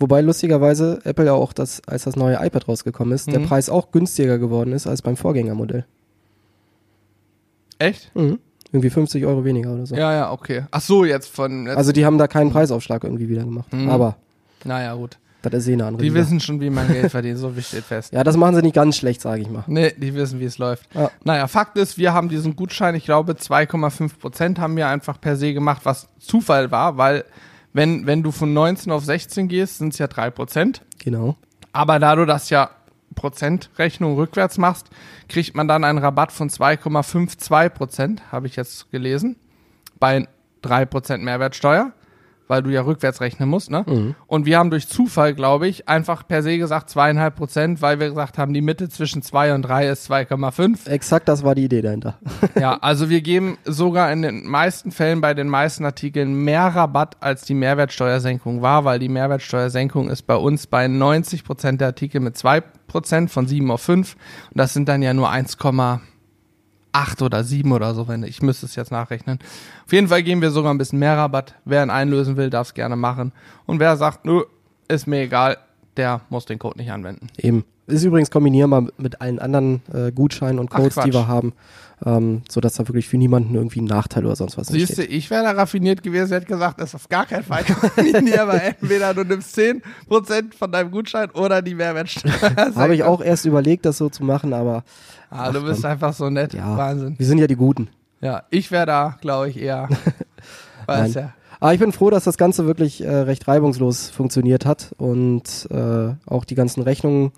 Wobei 0.00 0.22
lustigerweise 0.22 1.00
Apple 1.04 1.26
ja 1.26 1.32
auch, 1.34 1.52
das, 1.52 1.80
als 1.86 2.02
das 2.04 2.16
neue 2.16 2.36
iPad 2.44 2.66
rausgekommen 2.66 3.14
ist, 3.14 3.28
der 3.28 3.40
Mhm. 3.40 3.46
Preis 3.46 3.68
auch 3.70 3.92
günstiger 3.92 4.38
geworden 4.38 4.72
ist 4.72 4.86
als 4.88 5.02
beim 5.02 5.16
Vorgängermodell. 5.16 5.84
Echt? 7.78 8.14
Mhm. 8.16 8.40
Irgendwie 8.72 8.90
50 8.90 9.24
Euro 9.24 9.44
weniger 9.44 9.72
oder 9.72 9.86
so. 9.86 9.94
Ja, 9.94 10.12
ja, 10.12 10.30
okay. 10.32 10.64
Ach 10.70 10.80
so, 10.80 11.04
jetzt 11.04 11.34
von, 11.34 11.66
jetzt, 11.66 11.76
Also 11.76 11.92
die 11.92 12.04
haben 12.04 12.18
da 12.18 12.26
keinen 12.28 12.50
Preisaufschlag 12.50 13.04
irgendwie 13.04 13.28
wieder 13.28 13.44
gemacht. 13.44 13.72
Mhm. 13.72 13.88
Aber 13.88 14.16
naja, 14.64 14.94
gut. 14.94 15.16
das 15.42 15.54
ist 15.54 15.68
eh 15.68 15.72
eine 15.72 15.86
andere 15.86 16.02
Die 16.02 16.10
Liga. 16.10 16.20
wissen 16.20 16.40
schon, 16.40 16.60
wie 16.60 16.68
man 16.68 16.86
Geld 16.88 17.10
verdient, 17.10 17.38
so 17.38 17.48
viel 17.50 17.62
steht 17.62 17.84
fest. 17.84 18.12
Ja, 18.12 18.24
das 18.24 18.36
machen 18.36 18.54
sie 18.56 18.62
nicht 18.62 18.74
ganz 18.74 18.96
schlecht, 18.96 19.22
sage 19.22 19.40
ich 19.40 19.48
mal. 19.48 19.64
Nee, 19.66 19.92
die 19.96 20.14
wissen, 20.14 20.38
wie 20.40 20.44
es 20.44 20.58
läuft. 20.58 20.86
Ja. 20.94 21.10
Naja, 21.24 21.46
Fakt 21.46 21.78
ist, 21.78 21.96
wir 21.96 22.12
haben 22.12 22.28
diesen 22.28 22.56
Gutschein, 22.56 22.94
ich 22.94 23.04
glaube 23.04 23.32
2,5 23.32 24.18
Prozent 24.18 24.58
haben 24.58 24.76
wir 24.76 24.88
einfach 24.88 25.18
per 25.20 25.36
se 25.36 25.54
gemacht, 25.54 25.82
was 25.84 26.08
Zufall 26.18 26.70
war, 26.70 26.98
weil 26.98 27.24
wenn, 27.72 28.06
wenn 28.06 28.22
du 28.22 28.32
von 28.32 28.52
19 28.52 28.92
auf 28.92 29.04
16 29.04 29.48
gehst, 29.48 29.78
sind 29.78 29.92
es 29.94 29.98
ja 29.98 30.08
3 30.08 30.30
Prozent. 30.30 30.82
Genau. 30.98 31.36
Aber 31.72 31.98
da 31.98 32.16
du 32.16 32.26
das 32.26 32.50
ja 32.50 32.70
Prozentrechnung 33.18 34.14
rückwärts 34.14 34.58
machst, 34.58 34.90
kriegt 35.28 35.56
man 35.56 35.66
dann 35.66 35.82
einen 35.82 35.98
Rabatt 35.98 36.30
von 36.30 36.48
2,52 36.48 37.68
Prozent, 37.70 38.22
habe 38.30 38.46
ich 38.46 38.54
jetzt 38.54 38.90
gelesen, 38.92 39.36
bei 39.98 40.28
3 40.62 40.86
Prozent 40.86 41.24
Mehrwertsteuer, 41.24 41.92
weil 42.48 42.62
du 42.62 42.70
ja 42.70 42.82
rückwärts 42.82 43.20
rechnen 43.20 43.48
musst. 43.48 43.70
Ne? 43.70 43.84
Mhm. 43.86 44.14
Und 44.26 44.46
wir 44.46 44.58
haben 44.58 44.70
durch 44.70 44.88
Zufall, 44.88 45.34
glaube 45.34 45.68
ich, 45.68 45.88
einfach 45.88 46.26
per 46.26 46.42
se 46.42 46.58
gesagt 46.58 46.90
zweieinhalb 46.90 47.36
Prozent, 47.36 47.80
weil 47.82 48.00
wir 48.00 48.08
gesagt 48.08 48.38
haben, 48.38 48.52
die 48.52 48.60
Mitte 48.60 48.88
zwischen 48.88 49.22
2 49.22 49.54
und 49.54 49.62
3 49.62 49.88
ist 49.88 50.10
2,5. 50.10 50.88
Exakt 50.88 51.28
das 51.28 51.44
war 51.44 51.54
die 51.54 51.64
Idee 51.64 51.82
dahinter. 51.82 52.18
Ja, 52.58 52.78
also 52.80 53.08
wir 53.08 53.20
geben 53.20 53.56
sogar 53.64 54.10
in 54.10 54.22
den 54.22 54.46
meisten 54.48 54.90
Fällen 54.90 55.20
bei 55.20 55.32
den 55.32 55.48
meisten 55.48 55.84
Artikeln 55.84 56.34
mehr 56.34 56.62
Rabatt, 56.62 57.16
als 57.20 57.44
die 57.44 57.54
Mehrwertsteuersenkung 57.54 58.62
war, 58.62 58.84
weil 58.84 58.98
die 58.98 59.08
Mehrwertsteuersenkung 59.08 60.10
ist 60.10 60.22
bei 60.22 60.34
uns 60.34 60.66
bei 60.66 60.88
90 60.88 61.44
Prozent 61.44 61.80
der 61.80 61.88
Artikel 61.88 62.20
mit 62.20 62.36
2 62.36 62.62
Prozent 62.88 63.30
von 63.30 63.46
7 63.46 63.70
auf 63.70 63.82
5 63.82 64.14
und 64.50 64.58
das 64.58 64.72
sind 64.72 64.88
dann 64.88 65.02
ja 65.02 65.14
nur 65.14 65.30
1,8 66.92 67.22
oder 67.22 67.44
7 67.44 67.70
oder 67.72 67.94
so, 67.94 68.08
wenn 68.08 68.22
ich 68.22 68.42
müsste 68.42 68.66
es 68.66 68.76
jetzt 68.76 68.90
nachrechnen. 68.90 69.38
Auf 69.84 69.92
jeden 69.92 70.08
Fall 70.08 70.22
geben 70.22 70.42
wir 70.42 70.50
sogar 70.50 70.72
ein 70.72 70.78
bisschen 70.78 70.98
mehr 70.98 71.16
Rabatt. 71.16 71.54
Wer 71.64 71.82
ihn 71.82 71.90
einlösen 71.90 72.36
will, 72.36 72.50
darf 72.50 72.68
es 72.68 72.74
gerne 72.74 72.96
machen 72.96 73.32
und 73.66 73.80
wer 73.80 73.96
sagt, 73.96 74.24
nö, 74.24 74.42
ist 74.88 75.06
mir 75.06 75.20
egal, 75.20 75.58
der 75.96 76.20
muss 76.30 76.46
den 76.46 76.58
Code 76.58 76.78
nicht 76.78 76.90
anwenden. 76.90 77.28
Eben. 77.36 77.64
Ist 77.86 78.04
übrigens 78.04 78.30
kombinierbar 78.30 78.88
mit 78.98 79.20
allen 79.22 79.38
anderen 79.38 79.82
äh, 79.92 80.12
Gutscheinen 80.12 80.58
und 80.58 80.70
Ach, 80.72 80.76
Codes, 80.76 80.96
die 81.04 81.12
wir 81.12 81.26
haben, 81.26 81.54
ähm, 82.06 82.42
sodass 82.48 82.74
da 82.74 82.86
wirklich 82.88 83.08
für 83.08 83.16
niemanden 83.18 83.54
irgendwie 83.54 83.80
ein 83.80 83.86
Nachteil 83.86 84.24
oder 84.26 84.36
sonst 84.36 84.56
was 84.56 84.68
Siehst 84.68 84.96
du, 84.98 85.02
entsteht. 85.02 85.16
ich 85.18 85.30
wäre 85.30 85.42
da 85.44 85.50
raffiniert 85.52 86.02
gewesen, 86.02 86.32
hätte 86.32 86.46
gesagt, 86.46 86.80
das 86.80 86.90
ist 86.90 86.94
auf 86.94 87.08
gar 87.08 87.26
keinen 87.26 87.44
Fall 87.44 87.64
kombinierbar. 87.96 88.62
Entweder 88.62 89.14
du 89.14 89.24
nimmst 89.24 89.58
10% 89.58 89.82
von 90.56 90.70
deinem 90.72 90.90
Gutschein 90.90 91.30
oder 91.32 91.62
die 91.62 91.74
Mehrwertsteuer. 91.74 92.32
Habe 92.74 92.94
ich 92.94 93.02
auch 93.02 93.20
erst 93.20 93.44
überlegt, 93.46 93.84
das 93.86 93.98
so 93.98 94.08
zu 94.08 94.24
machen, 94.24 94.52
aber 94.52 94.84
Ah, 95.30 95.50
du 95.52 95.58
Ach, 95.58 95.64
bist 95.64 95.82
komm. 95.82 95.90
einfach 95.90 96.12
so 96.14 96.30
nett. 96.30 96.54
ja, 96.54 96.76
Wahnsinn. 96.76 97.14
wir 97.18 97.26
sind 97.26 97.38
ja 97.38 97.46
die 97.46 97.56
Guten. 97.56 97.88
Ja, 98.22 98.44
ich 98.50 98.70
wäre 98.70 98.86
da, 98.86 99.16
glaube 99.20 99.50
ich, 99.50 99.60
eher. 99.60 99.88
Weiß 100.86 101.14
ja. 101.14 101.34
Aber 101.60 101.74
ich 101.74 101.80
bin 101.80 101.92
froh, 101.92 102.08
dass 102.08 102.24
das 102.24 102.38
Ganze 102.38 102.66
wirklich 102.66 103.02
äh, 103.04 103.08
recht 103.14 103.46
reibungslos 103.48 104.10
funktioniert 104.10 104.64
hat 104.64 104.94
und 104.96 105.68
äh, 105.70 106.14
auch 106.26 106.44
die 106.44 106.54
ganzen 106.54 106.82
Rechnungen, 106.82 107.32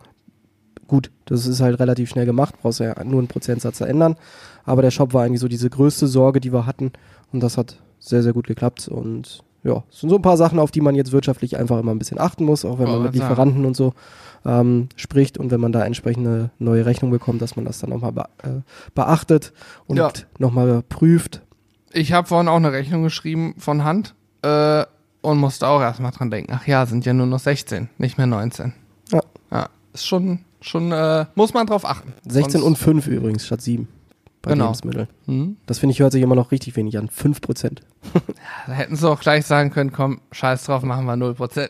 gut, 0.90 1.10
das 1.24 1.46
ist 1.46 1.60
halt 1.60 1.78
relativ 1.80 2.10
schnell 2.10 2.26
gemacht, 2.26 2.54
brauchst 2.60 2.80
ja 2.80 3.02
nur 3.04 3.18
einen 3.20 3.28
Prozentsatz 3.28 3.78
zu 3.78 3.84
ändern, 3.84 4.16
aber 4.64 4.82
der 4.82 4.90
Shop 4.90 5.14
war 5.14 5.22
eigentlich 5.24 5.40
so 5.40 5.48
diese 5.48 5.70
größte 5.70 6.06
Sorge, 6.06 6.40
die 6.40 6.52
wir 6.52 6.66
hatten 6.66 6.92
und 7.32 7.40
das 7.42 7.56
hat 7.56 7.78
sehr, 7.98 8.22
sehr 8.22 8.32
gut 8.32 8.46
geklappt 8.46 8.88
und 8.88 9.42
ja, 9.62 9.84
es 9.90 10.00
sind 10.00 10.08
so 10.10 10.16
ein 10.16 10.22
paar 10.22 10.36
Sachen, 10.38 10.58
auf 10.58 10.70
die 10.70 10.80
man 10.80 10.94
jetzt 10.94 11.12
wirtschaftlich 11.12 11.58
einfach 11.58 11.78
immer 11.78 11.92
ein 11.92 11.98
bisschen 11.98 12.18
achten 12.18 12.44
muss, 12.44 12.64
auch 12.64 12.78
wenn 12.78 12.86
man 12.86 13.00
Wollte 13.02 13.12
mit. 13.12 13.14
Lieferanten 13.22 13.64
und 13.66 13.76
so 13.76 13.92
ähm, 14.46 14.88
spricht 14.96 15.36
und 15.38 15.50
wenn 15.50 15.60
man 15.60 15.70
da 15.72 15.84
entsprechende 15.84 16.50
neue 16.58 16.86
Rechnung 16.86 17.10
bekommt, 17.10 17.42
dass 17.42 17.56
man 17.56 17.64
das 17.66 17.78
dann 17.78 17.90
nochmal 17.90 18.12
be 18.12 18.24
äh, 18.42 18.62
beachtet 18.94 19.52
und 19.86 19.98
Ja. 19.98 20.10
nochmal 20.38 20.82
prüft. 20.88 21.42
Ich 21.92 22.12
habe 22.14 22.26
vorhin 22.26 22.48
auch 22.48 22.56
eine 22.56 22.72
Rechnung 22.72 23.02
geschrieben 23.02 23.54
von 23.58 23.84
Hand 23.84 24.14
äh, 24.42 24.84
und 25.20 25.36
musste 25.38 25.68
auch 25.68 25.82
erstmal 25.82 26.12
dran 26.12 26.30
denken. 26.30 26.52
Ach 26.56 26.66
ja, 26.66 26.86
sind 26.86 27.04
ja 27.04 27.12
nur 27.12 27.26
noch 27.26 27.38
16, 27.40 27.90
nicht 27.98 28.16
mehr 28.16 28.26
19. 28.26 28.72
Ja. 29.12 29.20
Ja, 29.52 29.68
ist 29.92 30.06
schon, 30.06 30.40
schon 30.60 30.92
äh, 30.92 31.26
muss 31.34 31.54
man 31.54 31.66
drauf 31.66 31.84
achten. 31.84 32.12
16 32.28 32.60
Sonst- 32.60 32.64
und 32.64 32.76
5 32.76 33.06
übrigens 33.06 33.46
statt 33.46 33.62
7 33.62 33.88
bei 34.42 34.52
Genau. 34.52 34.66
Lebensmitteln. 34.66 35.08
Hm? 35.26 35.56
Das 35.66 35.78
finde 35.78 35.92
ich 35.92 36.00
hört 36.00 36.12
sich 36.12 36.22
immer 36.22 36.34
noch 36.34 36.50
richtig 36.50 36.76
wenig 36.76 36.96
an. 36.98 37.08
5%. 37.08 37.78
Da 38.66 38.72
hätten 38.72 38.96
sie 38.96 39.08
auch 39.08 39.20
gleich 39.20 39.46
sagen 39.46 39.70
können, 39.70 39.92
komm, 39.92 40.20
scheiß 40.32 40.64
drauf, 40.64 40.82
machen 40.82 41.04
wir 41.06 41.14
0%. 41.14 41.68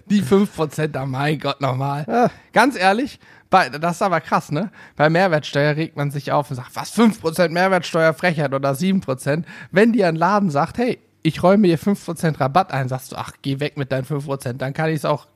Die 0.10 0.22
5%, 0.22 0.88
da 0.88 1.06
mein 1.06 1.38
Gott 1.38 1.60
nochmal. 1.60 2.04
Ja. 2.08 2.30
Ganz 2.52 2.76
ehrlich, 2.78 3.18
bei, 3.50 3.68
das 3.68 3.96
ist 3.96 4.02
aber 4.02 4.20
krass, 4.20 4.50
ne? 4.50 4.70
Bei 4.96 5.08
Mehrwertsteuer 5.10 5.76
regt 5.76 5.96
man 5.96 6.10
sich 6.10 6.32
auf 6.32 6.50
und 6.50 6.56
sagt, 6.56 6.74
was, 6.74 6.96
5% 6.96 7.50
Mehrwertsteuer 7.50 8.12
Frechheit 8.14 8.52
oder 8.54 8.72
7%. 8.72 9.44
Wenn 9.70 9.92
dir 9.92 10.08
ein 10.08 10.16
Laden 10.16 10.50
sagt, 10.50 10.78
hey, 10.78 10.98
ich 11.22 11.42
räume 11.42 11.68
dir 11.68 11.78
5% 11.78 12.40
Rabatt 12.40 12.72
ein, 12.72 12.88
sagst 12.88 13.12
du, 13.12 13.16
ach, 13.16 13.32
geh 13.42 13.60
weg 13.60 13.76
mit 13.76 13.92
deinen 13.92 14.04
5%, 14.04 14.54
dann 14.54 14.72
kann 14.72 14.90
ich 14.90 14.96
es 14.96 15.04
auch, 15.04 15.26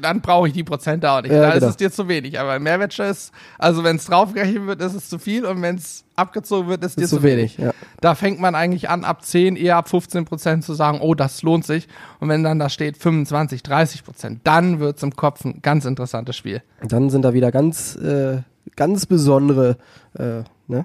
dann 0.00 0.20
brauche 0.20 0.48
ich 0.48 0.54
die 0.54 0.64
Prozente 0.64 1.10
auch 1.10 1.22
nicht. 1.22 1.32
Ja, 1.32 1.40
da 1.40 1.50
genau. 1.54 1.66
ist 1.66 1.70
es 1.70 1.76
dir 1.76 1.90
zu 1.90 2.08
wenig. 2.08 2.38
Aber 2.38 2.58
Mehrwertsteuer 2.58 3.10
ist, 3.10 3.32
also 3.58 3.84
wenn 3.84 3.96
es 3.96 4.04
draufgerechnet 4.06 4.66
wird, 4.66 4.80
ist 4.80 4.94
es 4.94 5.08
zu 5.08 5.18
viel 5.18 5.44
und 5.44 5.60
wenn 5.62 5.76
es 5.76 6.04
abgezogen 6.16 6.68
wird, 6.68 6.84
ist, 6.84 6.96
Das 6.96 7.10
dir 7.10 7.16
zu 7.16 7.22
wenig. 7.22 7.58
Ja. 7.58 7.72
da 8.00 8.14
fängt 8.14 8.40
man 8.40 8.54
eigentlich 8.54 8.90
an, 8.90 9.04
ab 9.04 9.24
10, 9.24 9.56
eher 9.56 9.76
ab 9.76 9.88
15 9.88 10.24
Prozent 10.24 10.64
zu 10.64 10.74
sagen, 10.74 11.00
oh, 11.00 11.14
das 11.14 11.42
lohnt 11.42 11.64
sich. 11.64 11.88
Und 12.20 12.28
wenn 12.28 12.42
dann 12.44 12.58
da 12.58 12.68
steht 12.68 12.96
25, 12.96 13.62
30 13.62 14.04
Prozent, 14.04 14.40
dann 14.44 14.80
wird's 14.80 15.02
im 15.02 15.16
Kopf 15.16 15.44
ein 15.44 15.60
ganz 15.62 15.84
interessantes 15.84 16.36
Spiel. 16.36 16.62
Dann 16.82 17.10
sind 17.10 17.22
da 17.22 17.34
wieder 17.34 17.50
ganz, 17.50 17.96
äh, 17.96 18.42
ganz 18.76 19.06
besondere, 19.06 19.76
äh, 20.18 20.42
ne? 20.68 20.84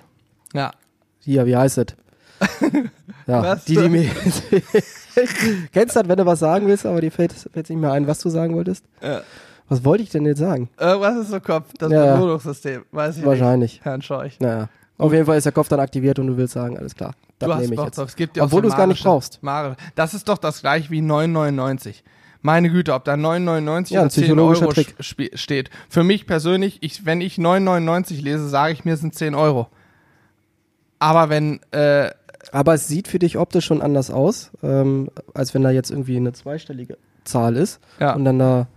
Ja. 0.53 0.71
Hier, 1.19 1.45
wie 1.45 1.55
heißt 1.55 1.77
das? 1.77 1.87
Ja, 3.27 3.41
Was? 3.43 3.65
die, 3.65 3.75
die 3.75 3.89
mir. 3.89 4.09
Kennst 5.73 5.95
du 5.95 5.99
das, 5.99 6.07
wenn 6.09 6.17
du 6.17 6.25
was 6.25 6.39
sagen 6.39 6.67
willst, 6.67 6.85
aber 6.85 7.01
dir 7.01 7.11
fällt 7.11 7.33
fällt 7.33 7.69
nicht 7.69 7.79
mehr 7.79 7.91
ein, 7.91 8.07
was 8.07 8.19
du 8.19 8.29
sagen 8.29 8.55
wolltest? 8.55 8.85
ja. 9.01 9.21
Was 9.67 9.83
wollte 9.83 10.03
ich 10.03 10.11
denn 10.11 10.27
jetzt 10.27 10.37
sagen? 10.37 10.69
Irgendwas 10.79 11.25
ist 11.25 11.33
im 11.33 11.41
Kopf, 11.41 11.71
das 11.79 11.91
Ja. 11.91 12.13
Belohnungssystem, 12.13 12.83
weiß 12.91 13.17
ich 13.17 13.25
Wahrscheinlich. 13.25 13.73
nicht. 13.77 13.85
Herrn 13.85 14.03
Scheuch. 14.03 14.39
Naja. 14.39 14.69
Auf 14.99 15.11
jeden 15.11 15.25
Fall 15.25 15.39
ist 15.39 15.45
der 15.45 15.53
Kopf 15.53 15.69
dann 15.69 15.79
aktiviert 15.79 16.19
und 16.19 16.27
du 16.27 16.37
willst 16.37 16.53
sagen, 16.53 16.77
alles 16.77 16.93
klar, 16.93 17.15
das 17.39 17.49
du 17.49 17.55
nehme 17.63 17.73
ich 17.73 17.81
jetzt. 17.81 17.97
drauf. 17.97 18.07
Es 18.09 18.15
gibt 18.15 18.37
ja 18.37 18.43
Obwohl 18.43 18.59
so 18.59 18.61
du 18.61 18.67
es 18.67 18.77
gar 18.77 18.85
nicht 18.85 19.01
brauchst. 19.03 19.41
Mare. 19.41 19.75
Das 19.95 20.13
ist 20.13 20.29
doch 20.29 20.37
das 20.37 20.61
gleiche 20.61 20.91
wie 20.91 21.01
9,99. 21.01 22.03
Meine 22.43 22.69
Güte, 22.69 22.93
ob 22.93 23.05
da 23.05 23.15
9,99 23.15 23.91
Ja, 23.93 24.01
oder 24.01 24.09
10 24.11 24.21
psychologischer 24.25 24.67
Euro 24.67 24.83
steht. 25.33 25.71
Für 25.89 26.03
mich 26.03 26.27
persönlich, 26.27 26.77
ich, 26.81 27.03
wenn 27.07 27.19
ich 27.21 27.37
9,99 27.39 28.21
lese, 28.21 28.47
sage 28.47 28.71
ich 28.73 28.85
mir, 28.85 28.93
es 28.93 28.99
sind 28.99 29.15
10 29.15 29.33
Euro. 29.33 29.67
Aber 30.99 31.29
wenn, 31.29 31.59
äh, 31.71 32.11
Aber 32.51 32.73
es 32.73 32.87
sieht 32.87 33.07
für 33.07 33.19
dich 33.19 33.37
optisch 33.37 33.65
schon 33.65 33.81
anders 33.81 34.11
aus, 34.11 34.51
ähm, 34.63 35.09
als 35.33 35.53
wenn 35.53 35.63
da 35.63 35.71
jetzt 35.71 35.91
irgendwie 35.91 36.17
eine 36.17 36.33
zweistellige 36.33 36.97
Zahl 37.23 37.55
ist 37.55 37.79
ja, 37.99 38.13
und 38.15 38.25
dann 38.25 38.39
da 38.39 38.67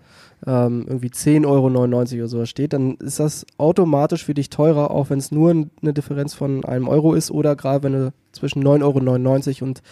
ähm, 0.46 0.84
irgendwie 0.86 1.08
10,99 1.08 1.46
Euro 1.46 1.66
oder 1.66 2.28
sowas 2.28 2.48
steht, 2.48 2.72
dann 2.72 2.94
ist 2.96 3.20
das 3.20 3.44
automatisch 3.58 4.24
für 4.24 4.34
dich 4.34 4.50
teurer, 4.50 4.90
auch 4.90 5.10
wenn 5.10 5.18
es 5.18 5.32
nur 5.32 5.50
eine 5.50 5.92
Differenz 5.92 6.34
von 6.34 6.64
einem 6.64 6.88
Euro 6.88 7.14
ist 7.14 7.30
oder 7.30 7.56
gerade 7.56 7.82
wenn 7.82 7.92
du 7.92 8.12
zwischen 8.32 8.62
9,99 8.64 9.62
Euro 9.62 9.68
und, 9.68 9.82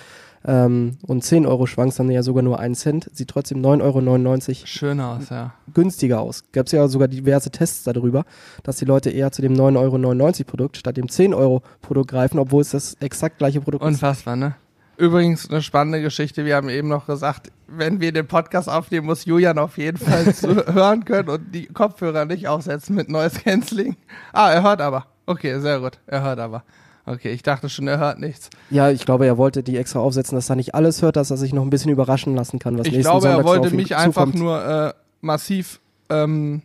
ähm, 0.47 0.97
und 1.03 1.25
10 1.25 1.45
Euro 1.45 1.67
schwankst, 1.67 1.99
dann 1.99 2.11
ja 2.11 2.23
sogar 2.23 2.43
nur 2.43 2.61
einen 2.61 2.75
Cent, 2.75 3.11
sieht 3.12 3.29
trotzdem 3.29 3.61
9,99 3.61 3.83
Euro 3.83 4.67
schön 4.67 5.00
aus, 5.00 5.29
ja. 5.31 5.55
günstiger 5.75 6.21
aus. 6.21 6.45
Gab 6.53 6.67
es 6.67 6.73
ja 6.73 6.87
sogar 6.87 7.09
diverse 7.09 7.50
Tests 7.50 7.83
darüber, 7.83 8.25
dass 8.62 8.76
die 8.76 8.85
Leute 8.85 9.11
eher 9.11 9.33
zu 9.33 9.43
dem 9.43 9.55
9,99 9.55 10.38
Euro 10.38 10.45
Produkt 10.47 10.76
statt 10.76 10.97
dem 10.97 11.09
10 11.09 11.35
Euro 11.35 11.62
Produkt 11.83 12.11
greifen, 12.11 12.38
obwohl 12.38 12.62
es 12.62 12.71
das 12.71 12.95
exakt 13.00 13.38
gleiche 13.38 13.61
Produkt 13.61 13.83
ist. 13.83 13.88
Unfassbar, 13.88 14.37
ne? 14.37 14.55
Übrigens 14.99 15.50
eine 15.50 15.61
spannende 15.61 16.00
Geschichte. 16.00 16.47
Wir 16.47 16.57
haben 16.57 16.71
eben 16.71 16.88
noch 16.88 17.07
gesagt, 17.07 17.53
wenn 17.67 18.00
wir 18.00 18.12
den 18.12 18.26
Podcast 18.26 18.69
aufnehmen, 18.69 19.07
muss 19.07 19.26
Julian 19.26 19.59
auf 19.59 19.76
jeden 19.76 19.99
Fall 19.99 20.25
hören 20.73 21.05
können 21.05 21.29
und 21.29 21.55
die 21.55 21.67
Kopfhörer 21.67 22.25
nicht 22.25 22.49
aufsetzen 22.49 22.97
mit 22.97 23.11
Noise 23.11 23.41
Cancelling. 23.41 23.97
Ah, 24.33 24.50
er 24.53 24.62
hört 24.62 24.81
aber. 24.81 25.07
Okay, 25.26 25.59
sehr 25.61 25.81
gut. 25.81 25.99
Er 26.07 26.23
hört 26.23 26.38
aber. 26.38 26.62
Okay, 27.07 27.33
ich 27.33 27.43
dachte 27.45 27.69
schon, 27.69 27.87
er 27.87 27.99
hört 27.99 28.19
nichts. 28.19 28.51
Ja, 28.69 28.91
ich 28.91 29.05
glaube, 29.05 29.27
er 29.27 29.39
wollte 29.39 29.63
die 29.63 29.77
extra 29.77 30.01
aufsetzen, 30.01 30.35
dass 30.35 30.51
er 30.51 30.57
nicht 30.57 30.75
alles 30.75 31.03
hört, 31.03 31.15
dass 31.15 31.31
er 31.31 31.37
sich 31.37 31.53
noch 31.53 31.63
ein 31.63 31.71
bisschen 31.71 31.93
überraschen 31.93 32.35
lassen 32.35 32.59
kann, 32.59 32.77
was 32.77 32.87
Ich 32.87 32.93
nächsten 32.93 33.11
glaube, 33.11 33.29
er 33.29 33.35
Sonntag 33.37 33.47
so 33.47 33.63
wollte 33.63 33.77
mich 33.77 33.97
einfach 33.97 34.35
nur 34.35 34.65
äh, 34.65 34.93
massiv 35.21 35.81
ähm, 36.11 36.63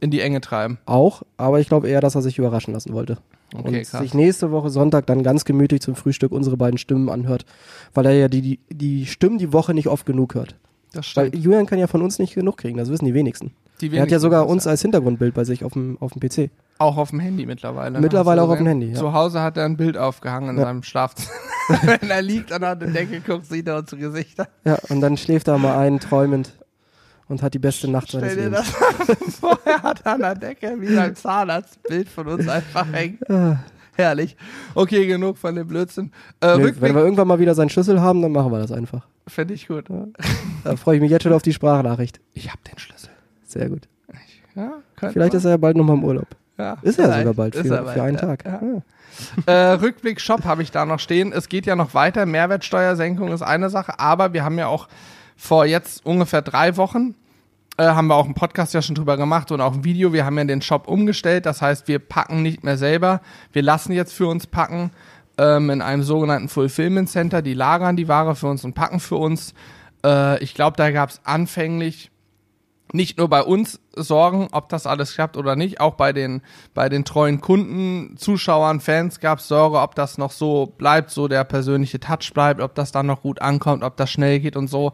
in 0.00 0.12
die 0.12 0.20
Enge 0.20 0.40
treiben. 0.40 0.78
Auch, 0.86 1.22
aber 1.36 1.58
ich 1.58 1.68
glaube 1.68 1.88
eher, 1.88 2.00
dass 2.00 2.14
er 2.14 2.22
sich 2.22 2.38
überraschen 2.38 2.72
lassen 2.72 2.92
wollte. 2.92 3.18
Okay, 3.54 3.80
und 3.80 3.82
krass. 3.82 4.00
sich 4.00 4.14
nächste 4.14 4.50
Woche 4.52 4.70
Sonntag 4.70 5.06
dann 5.06 5.22
ganz 5.24 5.44
gemütlich 5.44 5.80
zum 5.80 5.96
Frühstück 5.96 6.32
unsere 6.32 6.56
beiden 6.56 6.78
Stimmen 6.78 7.10
anhört, 7.10 7.44
weil 7.92 8.06
er 8.06 8.12
ja 8.12 8.28
die, 8.28 8.40
die, 8.40 8.60
die 8.70 9.06
Stimmen 9.06 9.38
die 9.38 9.52
Woche 9.52 9.74
nicht 9.74 9.88
oft 9.88 10.06
genug 10.06 10.34
hört. 10.34 10.54
Das 10.92 11.16
Weil 11.16 11.28
stimmt. 11.28 11.44
Julian 11.44 11.66
kann 11.66 11.78
ja 11.78 11.86
von 11.86 12.02
uns 12.02 12.18
nicht 12.18 12.34
genug 12.34 12.56
kriegen, 12.56 12.78
das 12.78 12.88
wissen 12.88 13.04
die 13.04 13.14
wenigsten. 13.14 13.52
Die 13.88 13.96
er 13.96 14.02
hat 14.02 14.10
ja 14.10 14.18
sogar 14.18 14.46
uns 14.48 14.64
ja. 14.64 14.70
als 14.72 14.82
Hintergrundbild 14.82 15.34
bei 15.34 15.44
sich 15.44 15.64
auf 15.64 15.72
dem, 15.72 15.96
auf 16.00 16.12
dem 16.12 16.20
PC. 16.20 16.50
auch 16.78 16.96
auf 16.96 17.10
dem 17.10 17.20
Handy 17.20 17.46
mittlerweile. 17.46 17.92
ne? 17.92 18.00
Mittlerweile 18.00 18.42
auch 18.42 18.48
auf 18.50 18.58
dem? 18.58 18.66
Handy, 18.66 18.88
ja. 18.90 18.94
Zu 18.94 19.12
Hause 19.12 19.40
hat 19.42 19.56
er 19.56 19.64
ein 19.64 19.76
Bild 19.76 19.96
aufgehangen 19.96 20.50
in 20.50 20.56
Ja. 20.58 20.64
seinem 20.64 20.82
Schlafzimmer. 20.82 21.30
Wenn 21.82 22.10
er 22.10 22.22
liegt 22.22 22.50
und 22.52 22.62
an 22.64 22.78
der 22.78 22.88
Decke 22.90 23.20
guckt, 23.20 23.46
sieht 23.46 23.68
er 23.68 23.76
unsere 23.78 24.00
Gesichter. 24.00 24.48
Ja, 24.64 24.78
und 24.88 25.00
dann 25.00 25.16
schläft 25.16 25.48
er 25.48 25.58
mal 25.58 25.78
ein, 25.78 26.00
träumend 26.00 26.52
und 27.28 27.42
hat 27.42 27.54
die 27.54 27.58
beste 27.60 27.88
Nacht 27.88 28.08
Stell 28.08 28.20
seines 28.20 28.34
dir 28.34 28.42
Lebens. 28.50 28.72
das 29.08 29.36
vor, 29.36 29.58
er 29.64 29.82
hat 29.82 30.04
an 30.06 30.20
der 30.20 30.34
Decke 30.34 30.76
wie 30.80 30.94
beim 30.94 31.14
Zahnarzt 31.14 31.78
ein 31.78 31.88
Bild 31.88 32.08
von 32.08 32.26
uns 32.28 32.48
einfach 32.48 32.86
hängen. 32.92 33.18
Ah. 33.28 33.56
Herrlich. 33.94 34.36
Okay, 34.74 35.06
genug 35.06 35.36
von 35.38 35.54
dem 35.54 35.68
Blödsinn. 35.68 36.12
Äh, 36.40 36.56
Nee, 36.56 36.72
wenn 36.80 36.94
wir 36.94 37.02
irgendwann 37.04 37.28
mal 37.28 37.38
wieder 37.38 37.54
seinen 37.54 37.68
Schlüssel 37.68 38.00
haben, 38.00 38.22
dann 38.22 38.32
machen 38.32 38.50
wir 38.50 38.58
das 38.58 38.72
einfach. 38.72 39.06
finde 39.28 39.52
ich 39.54 39.68
gut. 39.68 39.84
Da 40.64 40.76
freue 40.76 40.96
ich 40.96 41.02
mich 41.02 41.10
jetzt 41.10 41.22
schon 41.24 41.32
auf 41.34 41.42
die 41.42 41.52
Sprachnachricht. 41.52 42.18
Ich 42.32 42.48
habe 42.50 42.58
den 42.70 42.78
Schlüssel. 42.78 43.10
Sehr 43.52 43.68
gut. 43.68 43.88
Ja, 44.54 44.72
Vielleicht 44.96 45.16
man. 45.16 45.28
ist 45.30 45.44
er 45.44 45.52
ja 45.52 45.56
bald 45.56 45.76
nochmal 45.76 45.96
im 45.96 46.04
Urlaub. 46.04 46.26
ja, 46.58 46.76
Ist 46.82 46.98
er 46.98 47.12
sogar 47.18 47.34
bald 47.34 47.56
für, 47.56 47.68
bald, 47.68 47.88
für 47.88 48.02
einen 48.02 48.16
ja. 48.16 48.20
Tag. 48.20 48.44
Äh, 49.46 49.52
Rückblick 49.52 50.20
Shop 50.20 50.44
habe 50.44 50.62
ich 50.62 50.70
da 50.70 50.84
noch 50.84 51.00
stehen. 51.00 51.32
Es 51.32 51.48
geht 51.48 51.66
ja 51.66 51.76
noch 51.76 51.94
weiter. 51.94 52.26
Mehrwertsteuersenkung 52.26 53.32
ist 53.32 53.42
eine 53.42 53.70
Sache, 53.70 53.98
aber 53.98 54.32
wir 54.32 54.44
haben 54.44 54.58
ja 54.58 54.66
auch 54.66 54.88
vor 55.36 55.64
jetzt 55.64 56.04
ungefähr 56.04 56.42
drei 56.42 56.76
Wochen 56.76 57.14
äh, 57.78 57.84
haben 57.84 58.06
wir 58.08 58.16
auch 58.16 58.26
einen 58.26 58.34
Podcast 58.34 58.74
ja 58.74 58.82
schon 58.82 58.94
drüber 58.94 59.16
gemacht 59.16 59.50
und 59.50 59.60
auch 59.60 59.72
ein 59.72 59.84
Video. 59.84 60.12
Wir 60.12 60.24
haben 60.24 60.36
ja 60.36 60.44
den 60.44 60.62
Shop 60.62 60.88
umgestellt. 60.88 61.46
Das 61.46 61.62
heißt, 61.62 61.88
wir 61.88 61.98
packen 61.98 62.42
nicht 62.42 62.64
mehr 62.64 62.76
selber. 62.76 63.20
Wir 63.52 63.62
lassen 63.62 63.92
jetzt 63.92 64.12
für 64.12 64.26
uns 64.26 64.46
packen 64.46 64.90
ähm, 65.38 65.70
in 65.70 65.80
einem 65.80 66.02
sogenannten 66.02 66.48
Fulfillment 66.48 67.08
Center. 67.08 67.42
Die 67.42 67.54
lagern 67.54 67.96
die 67.96 68.08
Ware 68.08 68.36
für 68.36 68.48
uns 68.48 68.64
und 68.64 68.74
packen 68.74 69.00
für 69.00 69.16
uns. 69.16 69.54
Äh, 70.04 70.42
ich 70.42 70.54
glaube, 70.54 70.76
da 70.76 70.90
gab 70.90 71.10
es 71.10 71.20
anfänglich 71.24 72.11
nicht 72.92 73.18
nur 73.18 73.28
bei 73.28 73.42
uns 73.42 73.80
Sorgen, 73.94 74.48
ob 74.52 74.68
das 74.68 74.86
alles 74.86 75.14
klappt 75.14 75.36
oder 75.36 75.56
nicht, 75.56 75.80
auch 75.80 75.94
bei 75.94 76.12
den, 76.12 76.42
bei 76.74 76.88
den 76.88 77.04
treuen 77.04 77.40
Kunden, 77.40 78.16
Zuschauern, 78.16 78.80
Fans 78.80 79.20
gab 79.20 79.38
es 79.38 79.48
Sorge, 79.48 79.80
ob 79.80 79.94
das 79.94 80.18
noch 80.18 80.30
so 80.30 80.72
bleibt, 80.78 81.10
so 81.10 81.28
der 81.28 81.44
persönliche 81.44 82.00
Touch 82.00 82.32
bleibt, 82.34 82.60
ob 82.60 82.74
das 82.74 82.92
dann 82.92 83.06
noch 83.06 83.22
gut 83.22 83.40
ankommt, 83.40 83.82
ob 83.82 83.96
das 83.96 84.10
schnell 84.10 84.40
geht 84.40 84.56
und 84.56 84.68
so. 84.68 84.92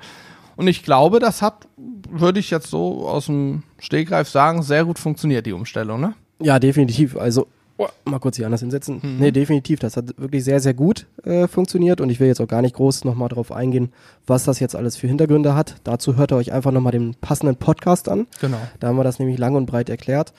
Und 0.56 0.66
ich 0.66 0.82
glaube, 0.82 1.20
das 1.20 1.40
hat, 1.40 1.68
würde 2.10 2.40
ich 2.40 2.50
jetzt 2.50 2.68
so 2.68 3.08
aus 3.08 3.26
dem 3.26 3.62
Stegreif 3.78 4.28
sagen, 4.28 4.62
sehr 4.62 4.84
gut 4.84 4.98
funktioniert, 4.98 5.46
die 5.46 5.52
Umstellung, 5.52 6.00
ne? 6.00 6.14
Ja, 6.40 6.58
definitiv. 6.58 7.16
Also, 7.16 7.46
oh, 7.78 7.88
mal 8.04 8.18
kurz 8.18 8.36
hier 8.36 8.46
anders 8.46 8.60
hinsetzen. 8.60 9.00
Mhm. 9.02 9.18
Nee, 9.18 9.30
definitiv. 9.30 9.78
Das 9.78 9.96
hat 9.96 10.18
wirklich 10.18 10.44
sehr, 10.44 10.60
sehr 10.60 10.74
gut 10.74 11.06
äh, 11.24 11.48
funktioniert 11.48 12.00
und 12.00 12.10
ich 12.10 12.20
will 12.20 12.28
jetzt 12.28 12.40
auch 12.40 12.48
gar 12.48 12.62
nicht 12.62 12.74
groß 12.74 13.04
nochmal 13.04 13.28
drauf 13.28 13.52
eingehen, 13.52 13.92
was 14.26 14.44
das 14.44 14.60
jetzt 14.60 14.76
alles 14.76 14.96
für 14.96 15.06
Hintergründe 15.06 15.54
hat. 15.54 15.76
Dazu 15.84 16.16
hört 16.16 16.32
ihr 16.32 16.36
euch 16.36 16.52
einfach 16.52 16.72
nochmal 16.72 16.92
den 16.92 17.14
passenden 17.14 17.56
Podcast 17.56 18.08
an. 18.08 18.26
Genau. 18.40 18.58
Da 18.80 18.88
haben 18.88 18.96
wir 18.96 19.04
das 19.04 19.18
nämlich 19.18 19.38
lang 19.38 19.54
und 19.54 19.66
breit 19.66 19.88
erklärt. 19.88 20.32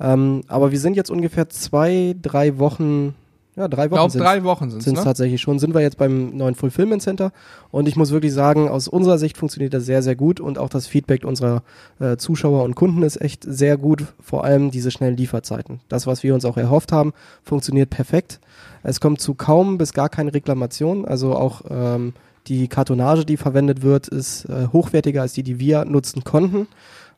Ähm, 0.00 0.42
aber 0.48 0.72
wir 0.72 0.80
sind 0.80 0.96
jetzt 0.96 1.10
ungefähr 1.10 1.48
zwei, 1.48 2.16
drei 2.20 2.58
Wochen, 2.58 3.14
ja, 3.56 3.68
drei 3.68 3.84
Ich 3.84 3.90
Wochen 3.90 3.96
glaube, 3.96 4.10
sind's. 4.10 4.24
drei 4.24 4.44
Wochen 4.44 4.70
sind 4.70 4.86
es 4.86 4.92
ne? 4.92 5.04
tatsächlich 5.04 5.40
schon. 5.40 5.58
Sind 5.58 5.74
wir 5.74 5.80
jetzt 5.80 5.96
beim 5.96 6.36
neuen 6.36 6.54
Fulfillment 6.54 7.02
Center 7.02 7.32
und 7.70 7.86
ich 7.88 7.96
muss 7.96 8.10
wirklich 8.10 8.32
sagen, 8.32 8.68
aus 8.68 8.88
unserer 8.88 9.18
Sicht 9.18 9.36
funktioniert 9.36 9.72
das 9.74 9.84
sehr, 9.84 10.02
sehr 10.02 10.16
gut 10.16 10.40
und 10.40 10.58
auch 10.58 10.68
das 10.68 10.86
Feedback 10.86 11.24
unserer 11.24 11.62
äh, 12.00 12.16
Zuschauer 12.16 12.64
und 12.64 12.74
Kunden 12.74 13.02
ist 13.02 13.20
echt 13.20 13.44
sehr 13.46 13.76
gut. 13.76 14.06
Vor 14.20 14.44
allem 14.44 14.70
diese 14.70 14.90
schnellen 14.90 15.16
Lieferzeiten. 15.16 15.80
Das, 15.88 16.06
was 16.06 16.22
wir 16.22 16.34
uns 16.34 16.44
auch 16.44 16.56
erhofft 16.56 16.90
haben, 16.90 17.12
funktioniert 17.44 17.90
perfekt. 17.90 18.40
Es 18.82 19.00
kommt 19.00 19.20
zu 19.20 19.34
kaum 19.34 19.78
bis 19.78 19.92
gar 19.92 20.08
keine 20.08 20.34
Reklamation. 20.34 21.04
Also 21.04 21.34
auch 21.36 21.62
ähm, 21.70 22.12
die 22.48 22.68
Kartonage, 22.68 23.24
die 23.24 23.36
verwendet 23.36 23.82
wird, 23.82 24.08
ist 24.08 24.46
äh, 24.46 24.68
hochwertiger 24.72 25.22
als 25.22 25.32
die, 25.32 25.42
die 25.42 25.58
wir 25.58 25.84
nutzen 25.84 26.24
konnten. 26.24 26.66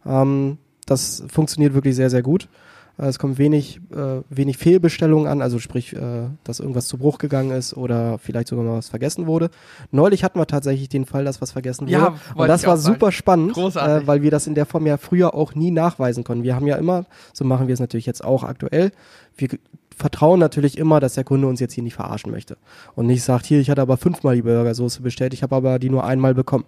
Ähm, 0.04 0.58
das 0.86 1.24
funktioniert 1.28 1.74
wirklich 1.74 1.96
sehr, 1.96 2.10
sehr 2.10 2.22
gut. 2.22 2.48
Äh, 2.98 3.06
Es 3.06 3.18
kommt 3.18 3.38
wenig, 3.38 3.80
äh, 3.94 4.22
wenig 4.30 4.58
Fehlbestellungen 4.58 5.26
an, 5.26 5.42
also 5.42 5.58
sprich, 5.58 5.94
äh, 5.94 6.28
dass 6.44 6.60
irgendwas 6.60 6.86
zu 6.86 6.98
Bruch 6.98 7.18
gegangen 7.18 7.50
ist 7.50 7.76
oder 7.76 8.18
vielleicht 8.18 8.48
sogar 8.48 8.64
mal 8.64 8.78
was 8.78 8.88
vergessen 8.88 9.26
wurde. 9.26 9.50
Neulich 9.90 10.24
hatten 10.24 10.38
wir 10.38 10.46
tatsächlich 10.46 10.88
den 10.88 11.04
Fall, 11.04 11.24
dass 11.24 11.40
was 11.40 11.52
vergessen 11.52 11.88
Ja, 11.88 12.00
wurde. 12.00 12.12
wollte 12.12 12.42
Und 12.42 12.48
das 12.48 12.66
war 12.66 12.76
super 12.76 13.12
spannend, 13.12 13.56
äh, 13.56 14.06
weil 14.06 14.22
wir 14.22 14.30
das 14.30 14.46
in 14.46 14.54
der 14.54 14.66
Form 14.66 14.86
ja 14.86 14.96
früher 14.96 15.34
auch 15.34 15.54
nie 15.54 15.70
nachweisen 15.70 16.24
konnten. 16.24 16.44
Wir 16.44 16.54
haben 16.54 16.66
ja 16.66 16.76
immer, 16.76 17.06
so 17.32 17.44
machen 17.44 17.66
wir 17.68 17.74
es 17.74 17.80
natürlich 17.80 18.06
jetzt 18.06 18.24
auch 18.24 18.42
aktuell, 18.44 18.92
wir 19.36 19.48
vertrauen 19.94 20.40
natürlich 20.40 20.76
immer, 20.76 21.00
dass 21.00 21.14
der 21.14 21.24
Kunde 21.24 21.46
uns 21.46 21.60
jetzt 21.60 21.72
hier 21.72 21.82
nicht 21.84 21.94
verarschen 21.94 22.30
möchte. 22.30 22.56
Und 22.94 23.06
nicht 23.06 23.22
sagt, 23.22 23.46
hier, 23.46 23.60
ich 23.60 23.70
hatte 23.70 23.80
aber 23.82 23.96
fünfmal 23.96 24.34
die 24.34 24.42
Burgersoße 24.42 25.00
bestellt, 25.02 25.32
ich 25.32 25.42
habe 25.42 25.56
aber 25.56 25.78
die 25.78 25.90
nur 25.90 26.04
einmal 26.04 26.34
bekommen. 26.34 26.64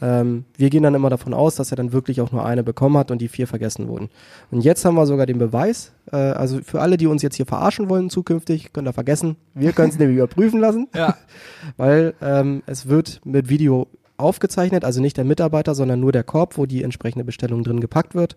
Ähm, 0.00 0.44
wir 0.56 0.70
gehen 0.70 0.82
dann 0.82 0.94
immer 0.94 1.10
davon 1.10 1.34
aus, 1.34 1.54
dass 1.54 1.70
er 1.70 1.76
dann 1.76 1.92
wirklich 1.92 2.20
auch 2.20 2.32
nur 2.32 2.44
eine 2.44 2.62
bekommen 2.62 2.96
hat 2.96 3.10
und 3.10 3.20
die 3.20 3.28
vier 3.28 3.46
vergessen 3.46 3.88
wurden. 3.88 4.08
Und 4.50 4.62
jetzt 4.62 4.84
haben 4.84 4.94
wir 4.94 5.06
sogar 5.06 5.26
den 5.26 5.38
Beweis. 5.38 5.92
Äh, 6.12 6.16
also 6.16 6.60
für 6.62 6.80
alle, 6.80 6.96
die 6.96 7.06
uns 7.06 7.22
jetzt 7.22 7.36
hier 7.36 7.46
verarschen 7.46 7.88
wollen 7.88 8.10
zukünftig, 8.10 8.72
könnt 8.72 8.88
ihr 8.88 8.92
vergessen. 8.92 9.36
Wir 9.54 9.72
können 9.72 9.90
es 9.90 9.98
nämlich 9.98 10.16
überprüfen 10.16 10.60
lassen, 10.60 10.88
Ja, 10.94 11.16
weil 11.76 12.14
ähm, 12.20 12.62
es 12.66 12.88
wird 12.88 13.20
mit 13.24 13.48
Video 13.48 13.88
aufgezeichnet, 14.20 14.84
also 14.84 15.00
nicht 15.00 15.16
der 15.16 15.24
Mitarbeiter, 15.24 15.74
sondern 15.74 16.00
nur 16.00 16.12
der 16.12 16.24
Korb, 16.24 16.58
wo 16.58 16.66
die 16.66 16.82
entsprechende 16.82 17.24
Bestellung 17.24 17.64
drin 17.64 17.80
gepackt 17.80 18.14
wird. 18.14 18.36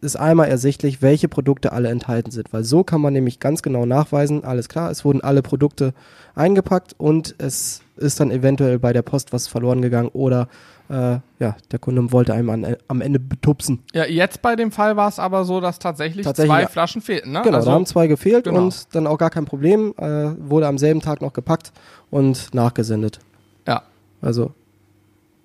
Ist 0.00 0.16
einmal 0.16 0.48
ersichtlich, 0.48 1.02
welche 1.02 1.28
Produkte 1.28 1.72
alle 1.72 1.88
enthalten 1.88 2.30
sind, 2.30 2.52
weil 2.52 2.64
so 2.64 2.82
kann 2.82 3.00
man 3.00 3.12
nämlich 3.12 3.38
ganz 3.38 3.62
genau 3.62 3.86
nachweisen, 3.86 4.44
alles 4.44 4.68
klar, 4.68 4.90
es 4.90 5.04
wurden 5.04 5.20
alle 5.20 5.40
Produkte 5.40 5.94
eingepackt 6.34 6.94
und 6.98 7.34
es 7.38 7.80
ist 7.96 8.18
dann 8.18 8.30
eventuell 8.32 8.78
bei 8.78 8.92
der 8.92 9.02
Post 9.02 9.32
was 9.32 9.46
verloren 9.46 9.82
gegangen 9.82 10.08
oder 10.12 10.48
äh, 10.90 11.18
ja, 11.38 11.56
der 11.70 11.78
Kunde 11.78 12.12
wollte 12.12 12.34
einem 12.34 12.50
an, 12.50 12.76
am 12.88 13.00
Ende 13.00 13.18
betupsen. 13.18 13.82
ja 13.92 14.04
jetzt 14.04 14.42
bei 14.42 14.56
dem 14.56 14.70
Fall 14.70 14.96
war 14.96 15.08
es 15.08 15.18
aber 15.18 15.44
so, 15.44 15.60
dass 15.60 15.78
tatsächlich, 15.78 16.24
Tatsächlich, 16.26 16.50
zwei 16.50 16.62
ja. 16.62 16.68
Flaschen 16.68 17.00
fehlten, 17.00 17.32
ne? 17.32 17.42
Genau, 17.42 17.56
also, 17.56 17.70
da 17.70 17.74
haben 17.74 17.86
zwei 17.86 18.06
gefehlt 18.06 18.44
genau. 18.44 18.64
und 18.64 18.94
dann 18.94 19.06
auch 19.06 19.16
gar 19.16 19.30
kein 19.30 19.44
Problem, 19.44 19.94
äh, 19.96 20.32
wurde 20.38 20.66
am 20.66 20.76
selben 20.76 21.00
Tag 21.00 21.22
noch 21.22 21.32
gepackt 21.32 21.72
und 22.10 22.52
nachgesendet. 22.54 23.20
ja. 23.66 23.82
Also, 24.20 24.52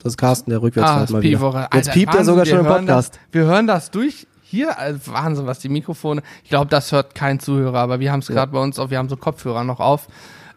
das 0.02 0.14
ist 0.14 0.18
Carsten, 0.18 0.50
der 0.52 0.62
rückwärts 0.62 0.90
Ah, 0.90 1.00
das 1.02 1.10
mal 1.10 1.22
wieder. 1.22 1.38
Piepere. 1.38 1.62
Jetzt 1.74 1.90
Alter, 1.90 1.92
piept 1.92 2.16
er 2.16 2.24
sogar 2.24 2.46
schon 2.46 2.60
im 2.60 2.66
Podcast. 2.66 3.16
Das, 3.16 3.22
wir 3.34 3.44
hören 3.44 3.68
das 3.68 3.92
durch. 3.92 4.26
Hier, 4.50 4.80
also 4.80 5.14
Wahnsinn, 5.14 5.46
was 5.46 5.60
die 5.60 5.70
Mikrofone. 5.70 6.24
Ich 6.44 6.50
glaube, 6.50 6.72
das 6.72 6.92
hört 6.92 7.14
kein 7.14 7.40
Zuhörer, 7.40 7.78
aber 7.78 8.00
wir 8.00 8.12
haben 8.12 8.22
es 8.22 8.28
gerade 8.28 8.52
bei 8.52 8.60
uns 8.60 8.80
auf, 8.80 8.90
wir 8.90 8.98
haben 8.98 9.08
so 9.08 9.16
Kopfhörer 9.16 9.64
noch 9.64 9.80
auf, 9.80 10.08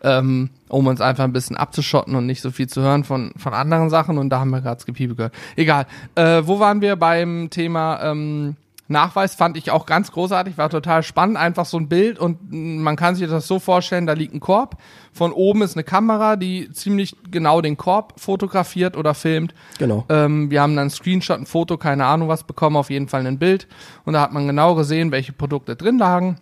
ähm, 0.02 0.48
um 0.68 0.86
uns 0.86 1.02
einfach 1.02 1.24
ein 1.24 1.34
bisschen 1.34 1.58
abzuschotten 1.58 2.14
und 2.14 2.24
nicht 2.24 2.40
so 2.40 2.50
viel 2.50 2.66
zu 2.68 2.80
hören 2.80 3.04
von, 3.04 3.32
von 3.36 3.52
anderen 3.52 3.90
Sachen. 3.90 4.16
Und 4.16 4.30
da 4.30 4.40
haben 4.40 4.48
wir 4.48 4.62
gerade 4.62 4.76
das 4.76 4.86
Gepiepe 4.86 5.14
gehört. 5.14 5.34
Egal. 5.56 5.86
Äh, 6.14 6.40
wo 6.46 6.58
waren 6.58 6.80
wir 6.80 6.96
beim 6.96 7.50
Thema 7.50 8.02
ähm, 8.02 8.56
Nachweis 8.92 9.34
fand 9.34 9.56
ich 9.56 9.70
auch 9.70 9.86
ganz 9.86 10.12
großartig, 10.12 10.58
war 10.58 10.70
total 10.70 11.02
spannend, 11.02 11.36
einfach 11.36 11.66
so 11.66 11.76
ein 11.78 11.88
Bild 11.88 12.18
und 12.18 12.52
man 12.52 12.96
kann 12.96 13.14
sich 13.14 13.28
das 13.28 13.46
so 13.46 13.58
vorstellen, 13.58 14.06
da 14.06 14.12
liegt 14.12 14.34
ein 14.34 14.40
Korb, 14.40 14.76
von 15.12 15.32
oben 15.32 15.62
ist 15.62 15.76
eine 15.76 15.84
Kamera, 15.84 16.36
die 16.36 16.70
ziemlich 16.70 17.16
genau 17.30 17.60
den 17.60 17.76
Korb 17.76 18.20
fotografiert 18.20 18.96
oder 18.96 19.14
filmt. 19.14 19.54
Genau. 19.78 20.04
Ähm, 20.08 20.50
wir 20.50 20.62
haben 20.62 20.74
dann 20.76 20.82
einen 20.82 20.90
Screenshot, 20.90 21.38
ein 21.38 21.46
Foto, 21.46 21.76
keine 21.76 22.06
Ahnung 22.06 22.28
was 22.28 22.44
bekommen, 22.44 22.76
auf 22.76 22.90
jeden 22.90 23.08
Fall 23.08 23.26
ein 23.26 23.38
Bild 23.38 23.66
und 24.04 24.12
da 24.12 24.20
hat 24.20 24.32
man 24.32 24.46
genau 24.46 24.74
gesehen, 24.74 25.10
welche 25.10 25.32
Produkte 25.32 25.76
drin 25.76 25.98
lagen. 25.98 26.36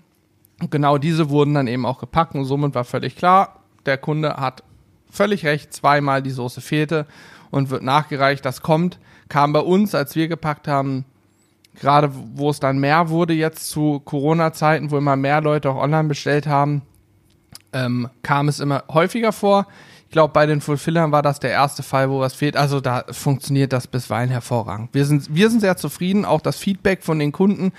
Und 0.60 0.70
genau 0.70 0.98
diese 0.98 1.30
wurden 1.30 1.54
dann 1.54 1.66
eben 1.66 1.86
auch 1.86 1.98
gepackt 1.98 2.34
und 2.34 2.44
somit 2.44 2.74
war 2.74 2.84
völlig 2.84 3.16
klar, 3.16 3.60
der 3.86 3.96
Kunde 3.96 4.36
hat 4.36 4.62
völlig 5.10 5.44
recht, 5.44 5.72
zweimal 5.72 6.22
die 6.22 6.30
Soße 6.30 6.60
fehlte 6.60 7.06
und 7.50 7.70
wird 7.70 7.82
nachgereicht. 7.82 8.44
Das 8.44 8.62
kommt, 8.62 8.98
kam 9.28 9.52
bei 9.52 9.60
uns, 9.60 9.94
als 9.94 10.14
wir 10.16 10.28
gepackt 10.28 10.68
haben, 10.68 11.04
gerade 11.78 12.10
wo 12.34 12.50
es 12.50 12.60
dann 12.60 12.78
mehr 12.78 13.08
wurde 13.08 13.32
jetzt 13.32 13.70
zu 13.70 14.00
Corona-Zeiten, 14.00 14.90
wo 14.90 14.98
immer 14.98 15.16
mehr 15.16 15.40
Leute 15.40 15.70
auch 15.70 15.76
online 15.76 16.08
bestellt 16.08 16.46
haben, 16.46 16.82
ähm, 17.72 18.08
kam 18.22 18.48
es 18.48 18.60
immer 18.60 18.84
häufiger 18.88 19.32
vor. 19.32 19.66
Ich 20.06 20.12
glaube, 20.12 20.32
bei 20.32 20.44
den 20.44 20.60
Fulfillern 20.60 21.12
war 21.12 21.22
das 21.22 21.38
der 21.38 21.50
erste 21.50 21.84
Fall, 21.84 22.10
wo 22.10 22.18
was 22.18 22.34
fehlt. 22.34 22.56
Also 22.56 22.80
da 22.80 23.04
funktioniert 23.10 23.72
das 23.72 23.86
bisweilen 23.86 24.30
hervorragend. 24.30 24.88
Wir 24.92 25.04
sind, 25.04 25.32
wir 25.32 25.48
sind 25.50 25.60
sehr 25.60 25.76
zufrieden. 25.76 26.24
Auch 26.24 26.40
das 26.40 26.56
Feedback 26.56 27.04
von 27.04 27.20
den 27.20 27.30
Kunden 27.30 27.72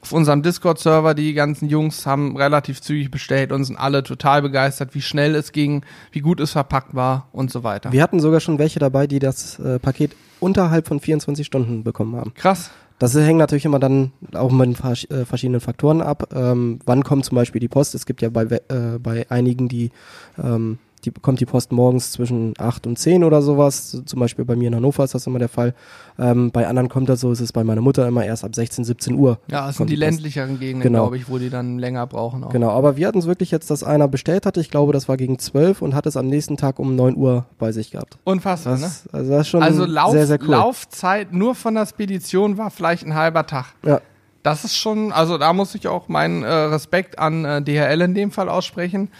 auf 0.00 0.12
unserem 0.12 0.42
Discord-Server, 0.42 1.14
die 1.14 1.34
ganzen 1.34 1.68
Jungs 1.68 2.06
haben 2.06 2.36
relativ 2.36 2.80
zügig 2.80 3.10
bestellt 3.10 3.52
und 3.52 3.64
sind 3.64 3.76
alle 3.76 4.02
total 4.02 4.42
begeistert, 4.42 4.94
wie 4.94 5.02
schnell 5.02 5.34
es 5.34 5.52
ging, 5.52 5.82
wie 6.12 6.20
gut 6.20 6.40
es 6.40 6.52
verpackt 6.52 6.94
war 6.94 7.28
und 7.32 7.50
so 7.50 7.64
weiter. 7.64 7.90
Wir 7.90 8.02
hatten 8.02 8.20
sogar 8.20 8.40
schon 8.40 8.58
welche 8.58 8.78
dabei, 8.78 9.06
die 9.06 9.18
das 9.18 9.58
äh, 9.58 9.78
Paket 9.78 10.14
unterhalb 10.40 10.86
von 10.86 11.00
24 11.00 11.44
Stunden 11.44 11.82
bekommen 11.82 12.16
haben. 12.16 12.32
Krass. 12.34 12.70
Das 12.98 13.14
hängt 13.14 13.38
natürlich 13.38 13.64
immer 13.64 13.78
dann 13.78 14.12
auch 14.34 14.50
mit 14.50 14.80
äh, 14.80 15.24
verschiedenen 15.24 15.60
Faktoren 15.60 16.02
ab. 16.02 16.30
Ähm, 16.34 16.80
wann 16.84 17.04
kommt 17.04 17.24
zum 17.24 17.36
Beispiel 17.36 17.60
die 17.60 17.68
Post? 17.68 17.94
Es 17.94 18.06
gibt 18.06 18.22
ja 18.22 18.28
bei, 18.28 18.42
äh, 18.42 18.98
bei 19.00 19.30
einigen, 19.30 19.68
die, 19.68 19.90
ähm, 20.36 20.78
die 21.00 21.10
kommt 21.10 21.40
die 21.40 21.46
Post 21.46 21.72
morgens 21.72 22.12
zwischen 22.12 22.54
8 22.58 22.86
und 22.86 22.98
10 22.98 23.24
oder 23.24 23.42
sowas. 23.42 23.90
So, 23.90 24.00
Zum 24.02 24.20
Beispiel 24.20 24.44
bei 24.44 24.56
mir 24.56 24.68
in 24.68 24.74
Hannover 24.74 25.04
ist 25.04 25.14
das 25.14 25.26
immer 25.26 25.38
der 25.38 25.48
Fall. 25.48 25.74
Ähm, 26.18 26.50
bei 26.50 26.66
anderen 26.66 26.88
kommt 26.88 27.08
das 27.08 27.20
so, 27.20 27.30
ist 27.32 27.40
es 27.40 27.52
bei 27.52 27.64
meiner 27.64 27.80
Mutter 27.80 28.06
immer 28.08 28.24
erst 28.24 28.44
ab 28.44 28.54
16, 28.54 28.84
17 28.84 29.14
Uhr. 29.14 29.38
Ja, 29.50 29.68
es 29.68 29.76
sind 29.76 29.88
die 29.90 29.94
Post. 29.94 30.00
ländlicheren 30.00 30.58
Gegenden, 30.58 30.82
Genau. 30.82 31.04
glaube 31.04 31.16
ich, 31.16 31.28
wo 31.28 31.38
die 31.38 31.50
dann 31.50 31.78
länger 31.78 32.06
brauchen. 32.06 32.44
Auch. 32.44 32.50
Genau, 32.50 32.70
aber 32.70 32.96
wir 32.96 33.06
hatten 33.06 33.18
es 33.18 33.26
wirklich 33.26 33.50
jetzt, 33.50 33.70
dass 33.70 33.82
einer 33.84 34.08
bestellt 34.08 34.46
hatte. 34.46 34.60
Ich 34.60 34.70
glaube, 34.70 34.92
das 34.92 35.08
war 35.08 35.16
gegen 35.16 35.38
12 35.38 35.82
und 35.82 35.94
hat 35.94 36.06
es 36.06 36.16
am 36.16 36.26
nächsten 36.26 36.56
Tag 36.56 36.78
um 36.78 36.96
9 36.96 37.16
Uhr 37.16 37.46
bei 37.58 37.72
sich 37.72 37.90
gehabt. 37.90 38.18
Unfassbar, 38.24 38.74
ne? 38.76 38.80
Das, 38.82 39.08
also 39.12 39.30
das 39.30 39.40
ist 39.42 39.48
schon 39.48 39.62
Also 39.62 39.84
Lauf, 39.84 40.12
sehr, 40.12 40.26
sehr 40.26 40.40
cool. 40.42 40.48
Laufzeit 40.48 41.32
nur 41.32 41.54
von 41.54 41.74
der 41.74 41.86
Spedition 41.86 42.58
war 42.58 42.70
vielleicht 42.70 43.04
ein 43.06 43.14
halber 43.14 43.46
Tag. 43.46 43.66
Ja. 43.84 44.00
Das 44.44 44.64
ist 44.64 44.76
schon, 44.76 45.12
also 45.12 45.36
da 45.36 45.52
muss 45.52 45.74
ich 45.74 45.88
auch 45.88 46.08
meinen 46.08 46.42
äh, 46.44 46.48
Respekt 46.48 47.18
an 47.18 47.44
äh, 47.44 47.60
DHL 47.60 48.00
in 48.02 48.14
dem 48.14 48.30
Fall 48.30 48.48
aussprechen. 48.48 49.10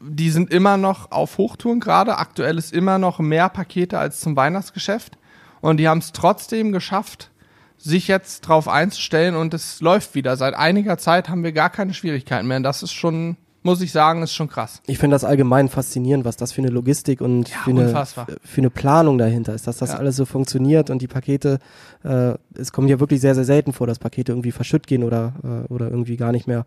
Die 0.00 0.30
sind 0.30 0.50
immer 0.50 0.76
noch 0.76 1.10
auf 1.12 1.36
Hochtouren 1.36 1.80
gerade. 1.80 2.18
Aktuell 2.18 2.56
ist 2.56 2.72
immer 2.72 2.98
noch 2.98 3.18
mehr 3.18 3.48
Pakete 3.48 3.98
als 3.98 4.20
zum 4.20 4.34
Weihnachtsgeschäft. 4.34 5.18
Und 5.60 5.76
die 5.76 5.88
haben 5.88 5.98
es 5.98 6.12
trotzdem 6.12 6.72
geschafft, 6.72 7.30
sich 7.76 8.08
jetzt 8.08 8.42
drauf 8.42 8.66
einzustellen 8.66 9.36
und 9.36 9.52
es 9.52 9.80
läuft 9.80 10.14
wieder. 10.14 10.36
Seit 10.36 10.54
einiger 10.54 10.98
Zeit 10.98 11.28
haben 11.28 11.44
wir 11.44 11.52
gar 11.52 11.70
keine 11.70 11.94
Schwierigkeiten 11.94 12.48
mehr. 12.48 12.56
Und 12.56 12.62
das 12.62 12.82
ist 12.82 12.92
schon, 12.92 13.36
muss 13.62 13.80
ich 13.82 13.92
sagen, 13.92 14.22
ist 14.22 14.32
schon 14.34 14.48
krass. 14.48 14.80
Ich 14.86 14.98
finde 14.98 15.14
das 15.14 15.22
allgemein 15.24 15.68
faszinierend, 15.68 16.24
was 16.24 16.36
das 16.36 16.50
für 16.52 16.62
eine 16.62 16.70
Logistik 16.70 17.20
und 17.20 17.48
Ja, 17.50 17.56
für, 17.64 17.70
eine, 17.70 18.06
für 18.42 18.60
eine 18.60 18.70
Planung 18.70 19.18
dahinter 19.18 19.54
ist, 19.54 19.66
dass 19.66 19.76
das 19.78 19.90
Ja. 19.90 19.96
alles 19.98 20.16
so 20.16 20.24
funktioniert 20.24 20.88
und 20.88 21.02
die 21.02 21.08
Pakete, 21.08 21.58
äh, 22.02 22.34
es 22.54 22.72
kommt 22.72 22.88
ja 22.88 22.98
wirklich 23.00 23.20
sehr, 23.20 23.34
sehr 23.34 23.44
selten 23.44 23.72
vor, 23.72 23.86
dass 23.86 23.98
Pakete 23.98 24.32
irgendwie 24.32 24.52
verschütt 24.52 24.86
gehen 24.86 25.04
oder, 25.04 25.34
äh, 25.44 25.72
oder 25.72 25.90
irgendwie 25.90 26.16
gar 26.16 26.32
nicht 26.32 26.46
mehr 26.46 26.64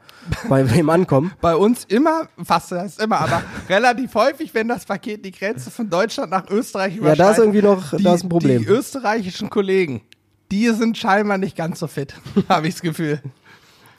bei 0.50 0.70
wem 0.76 0.90
ankommen. 0.90 1.32
Bei 1.42 1.56
uns 1.56 1.86
immer, 1.86 2.28
fast 2.44 2.72
das 2.72 2.98
immer, 3.00 3.18
aber 3.20 3.42
relativ 3.70 4.14
häufig, 4.14 4.54
wenn 4.54 4.68
das 4.68 4.86
Paket 4.86 5.26
die 5.26 5.32
Grenze 5.32 5.72
von 5.72 5.90
Deutschland 5.90 6.30
nach 6.32 6.48
Österreich 6.50 6.94
Ja, 6.94 7.00
überschreitet. 7.00 7.20
da 7.26 7.32
ist 7.32 7.38
irgendwie 7.40 7.62
noch, 7.64 7.98
die, 7.98 8.04
da 8.04 8.14
ist 8.14 8.24
ein 8.24 8.30
Problem. 8.30 8.62
Die 8.62 8.68
österreichischen 8.68 9.50
Kollegen, 9.50 10.02
die 10.52 10.70
sind 10.70 10.96
scheinbar 10.98 11.40
nicht 11.40 11.56
ganz 11.58 11.80
so 11.80 11.88
fit, 11.88 12.14
habe 12.50 12.68
ich 12.68 12.76
das 12.76 12.82
Gefühl. 12.84 13.20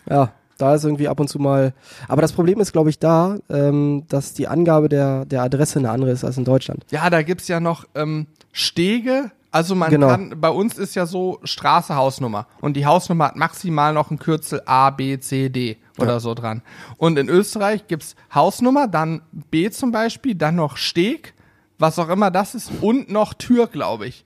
Ja, 0.09 0.33
da 0.59 0.75
ist 0.75 0.85
irgendwie 0.85 1.09
ab 1.09 1.21
und 1.21 1.29
zu 1.29 1.39
mal. 1.39 1.73
Aber 2.09 2.23
das 2.23 2.33
Problem 2.33 2.61
ist, 2.61 2.73
glaube 2.73 2.91
ich, 2.91 2.99
da, 2.99 3.37
ähm, 3.51 4.05
dass 4.09 4.35
die 4.35 4.47
Angabe 4.49 4.89
der, 4.89 5.25
der 5.25 5.43
Adresse 5.43 5.79
eine 5.79 5.91
andere 5.91 6.11
ist 6.11 6.25
als 6.25 6.39
in 6.39 6.45
Deutschland. 6.45 6.85
Ja, 6.91 7.09
da 7.11 7.23
gibt's 7.23 7.49
ja 7.49 7.61
noch 7.61 7.87
ähm, 7.95 8.27
Stege. 8.53 9.31
Also 9.51 9.75
man 9.77 9.91
Genau. 9.91 10.09
kann, 10.09 10.35
bei 10.41 10.49
uns 10.49 10.79
ist 10.79 10.95
ja 10.97 11.07
so 11.07 11.39
Straße, 11.45 11.95
Hausnummer. 11.95 12.47
Und 12.61 12.77
die 12.77 12.87
Hausnummer 12.87 13.27
hat 13.27 13.37
maximal 13.37 13.93
noch 13.93 14.11
ein 14.11 14.19
Kürzel 14.19 14.63
A, 14.67 14.91
B, 14.91 15.19
C, 15.21 15.49
D 15.49 15.77
oder 15.99 16.19
so 16.19 16.35
dran. 16.35 16.63
Und 16.97 17.19
in 17.19 17.29
Österreich 17.29 17.87
gibt's 17.87 18.17
Hausnummer, 18.35 18.89
dann 18.89 19.23
B 19.51 19.71
zum 19.71 19.93
Beispiel, 19.93 20.35
dann 20.35 20.57
noch 20.57 20.77
Steg, 20.77 21.35
was 21.79 22.01
auch 22.01 22.09
immer 22.09 22.33
das 22.33 22.57
ist, 22.57 22.71
und 22.81 23.11
noch 23.13 23.33
Tür, 23.35 23.69
glaube 23.69 24.07
ich. 24.07 24.25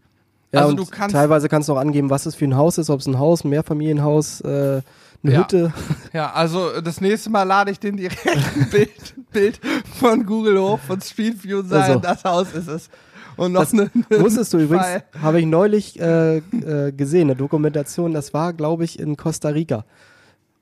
Ja, 0.53 0.63
also 0.63 0.75
du 0.75 0.87
kannst 0.87 1.15
teilweise 1.15 1.51
kannst 1.51 1.69
du 1.69 1.75
auch 1.75 1.79
angeben, 1.79 2.09
was 2.09 2.25
es 2.25 2.35
für 2.35 2.47
ein 2.47 2.57
Haus 2.57 2.79
ist, 2.79 2.89
ob 2.89 3.01
es 3.01 3.07
ein 3.07 3.19
Haus, 3.19 3.45
ein 3.45 3.51
Mehrfamilienhaus, 3.51 4.41
äh, 4.41 4.81
eine 5.23 5.33
Ja. 5.33 5.41
Hütte. 5.41 5.73
Ja, 6.13 6.33
also 6.33 6.81
das 6.81 7.01
nächste 7.01 7.31
Mal 7.31 7.43
lade 7.45 7.71
ich 7.71 7.81
den 7.81 7.97
direkten 7.97 8.71
Bild, 8.71 9.15
Bild 9.33 9.61
von 9.99 10.25
Google 10.25 10.61
hoch, 10.61 10.79
von 10.81 11.01
Street 11.01 11.43
View 11.45 11.59
und 11.61 11.69
sage, 11.69 11.85
Also. 11.85 12.01
das 12.01 12.25
Haus 12.25 12.53
ist 12.55 12.69
es. 12.69 12.89
Und 13.37 13.53
noch 13.53 13.61
Das 13.61 13.73
eine, 13.73 13.91
Wusstest 14.11 14.53
du 14.53 14.59
übrigens, 14.59 14.87
habe 15.23 15.39
ich 15.41 15.47
neulich 15.47 16.01
äh, 16.01 16.39
äh, 16.39 16.93
gesehen, 16.93 17.29
eine 17.31 17.37
Dokumentation, 17.37 18.13
das 18.13 18.35
war, 18.35 18.53
glaube 18.53 18.85
ich, 18.85 18.99
in 18.99 19.17
Costa 19.17 19.51
Rica. 19.51 19.85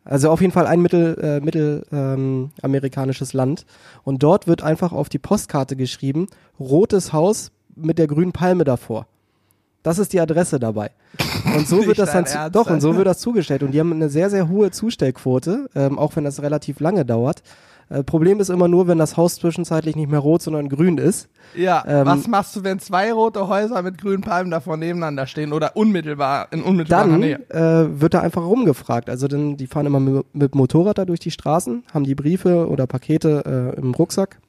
Also 0.04 0.30
auf 0.30 0.40
jeden 0.40 0.52
Fall 0.52 0.66
ein 0.66 0.80
mittel, 0.82 1.18
äh, 1.20 1.40
mittel 1.44 1.84
ähm, 1.90 2.50
Land. 3.32 3.66
Und 4.04 4.22
dort 4.22 4.46
wird 4.46 4.62
einfach 4.62 4.92
auf 4.92 5.08
die 5.08 5.18
Postkarte 5.18 5.74
geschrieben, 5.74 6.26
rotes 6.60 7.12
Haus 7.12 7.50
mit 7.74 7.98
der 7.98 8.06
grünen 8.06 8.32
Palme 8.32 8.64
davor. 8.64 9.06
Das 9.86 10.00
ist 10.00 10.12
die 10.12 10.18
Adresse 10.20 10.58
dabei. 10.58 10.90
Und 11.56 11.68
so 11.68 11.76
wird 11.86 12.00
das 12.00 12.10
dann 12.10 12.26
zu, 12.26 12.50
doch 12.50 12.68
und 12.68 12.80
so 12.80 12.96
wird 12.96 13.06
das 13.06 13.20
zugestellt 13.20 13.62
und 13.62 13.70
die 13.70 13.78
haben 13.78 13.92
eine 13.92 14.08
sehr 14.08 14.30
sehr 14.30 14.48
hohe 14.48 14.72
Zustellquote, 14.72 15.70
ähm, 15.76 15.96
auch 15.96 16.16
wenn 16.16 16.24
das 16.24 16.42
relativ 16.42 16.80
lange 16.80 17.04
dauert. 17.04 17.42
Äh, 17.88 18.02
Problem 18.02 18.40
ist 18.40 18.48
immer 18.48 18.66
nur, 18.66 18.88
wenn 18.88 18.98
das 18.98 19.16
Haus 19.16 19.36
zwischenzeitlich 19.36 19.94
nicht 19.94 20.10
mehr 20.10 20.18
rot, 20.18 20.42
sondern 20.42 20.68
grün 20.68 20.98
ist. 20.98 21.28
Ja, 21.54 21.84
Ähm, 21.86 22.04
was 22.04 22.26
machst 22.26 22.56
du, 22.56 22.64
wenn 22.64 22.80
zwei 22.80 23.12
rote 23.12 23.46
Häuser 23.46 23.80
mit 23.82 23.98
grünen 23.98 24.22
Palmen 24.22 24.50
davor 24.50 24.76
nebeneinander 24.76 25.28
stehen 25.28 25.52
oder 25.52 25.76
unmittelbar 25.76 26.48
in 26.50 26.64
unmittelbarer 26.64 27.08
dann 27.08 27.20
Nähe? 27.20 27.38
äh, 27.48 28.00
wird 28.00 28.14
da 28.14 28.22
einfach 28.22 28.42
rumgefragt. 28.42 29.08
Also 29.08 29.28
dann, 29.28 29.56
die 29.56 29.68
fahren 29.68 29.86
immer 29.86 30.00
mit, 30.00 30.34
mit 30.34 30.54
Motorrad 30.56 30.98
da 30.98 31.04
durch 31.04 31.20
die 31.20 31.30
Straßen, 31.30 31.84
haben 31.94 32.02
die 32.04 32.16
Briefe 32.16 32.68
oder 32.68 32.88
Pakete 32.88 33.72
äh, 33.76 33.78
im 33.78 33.94
Rucksack. 33.94 34.40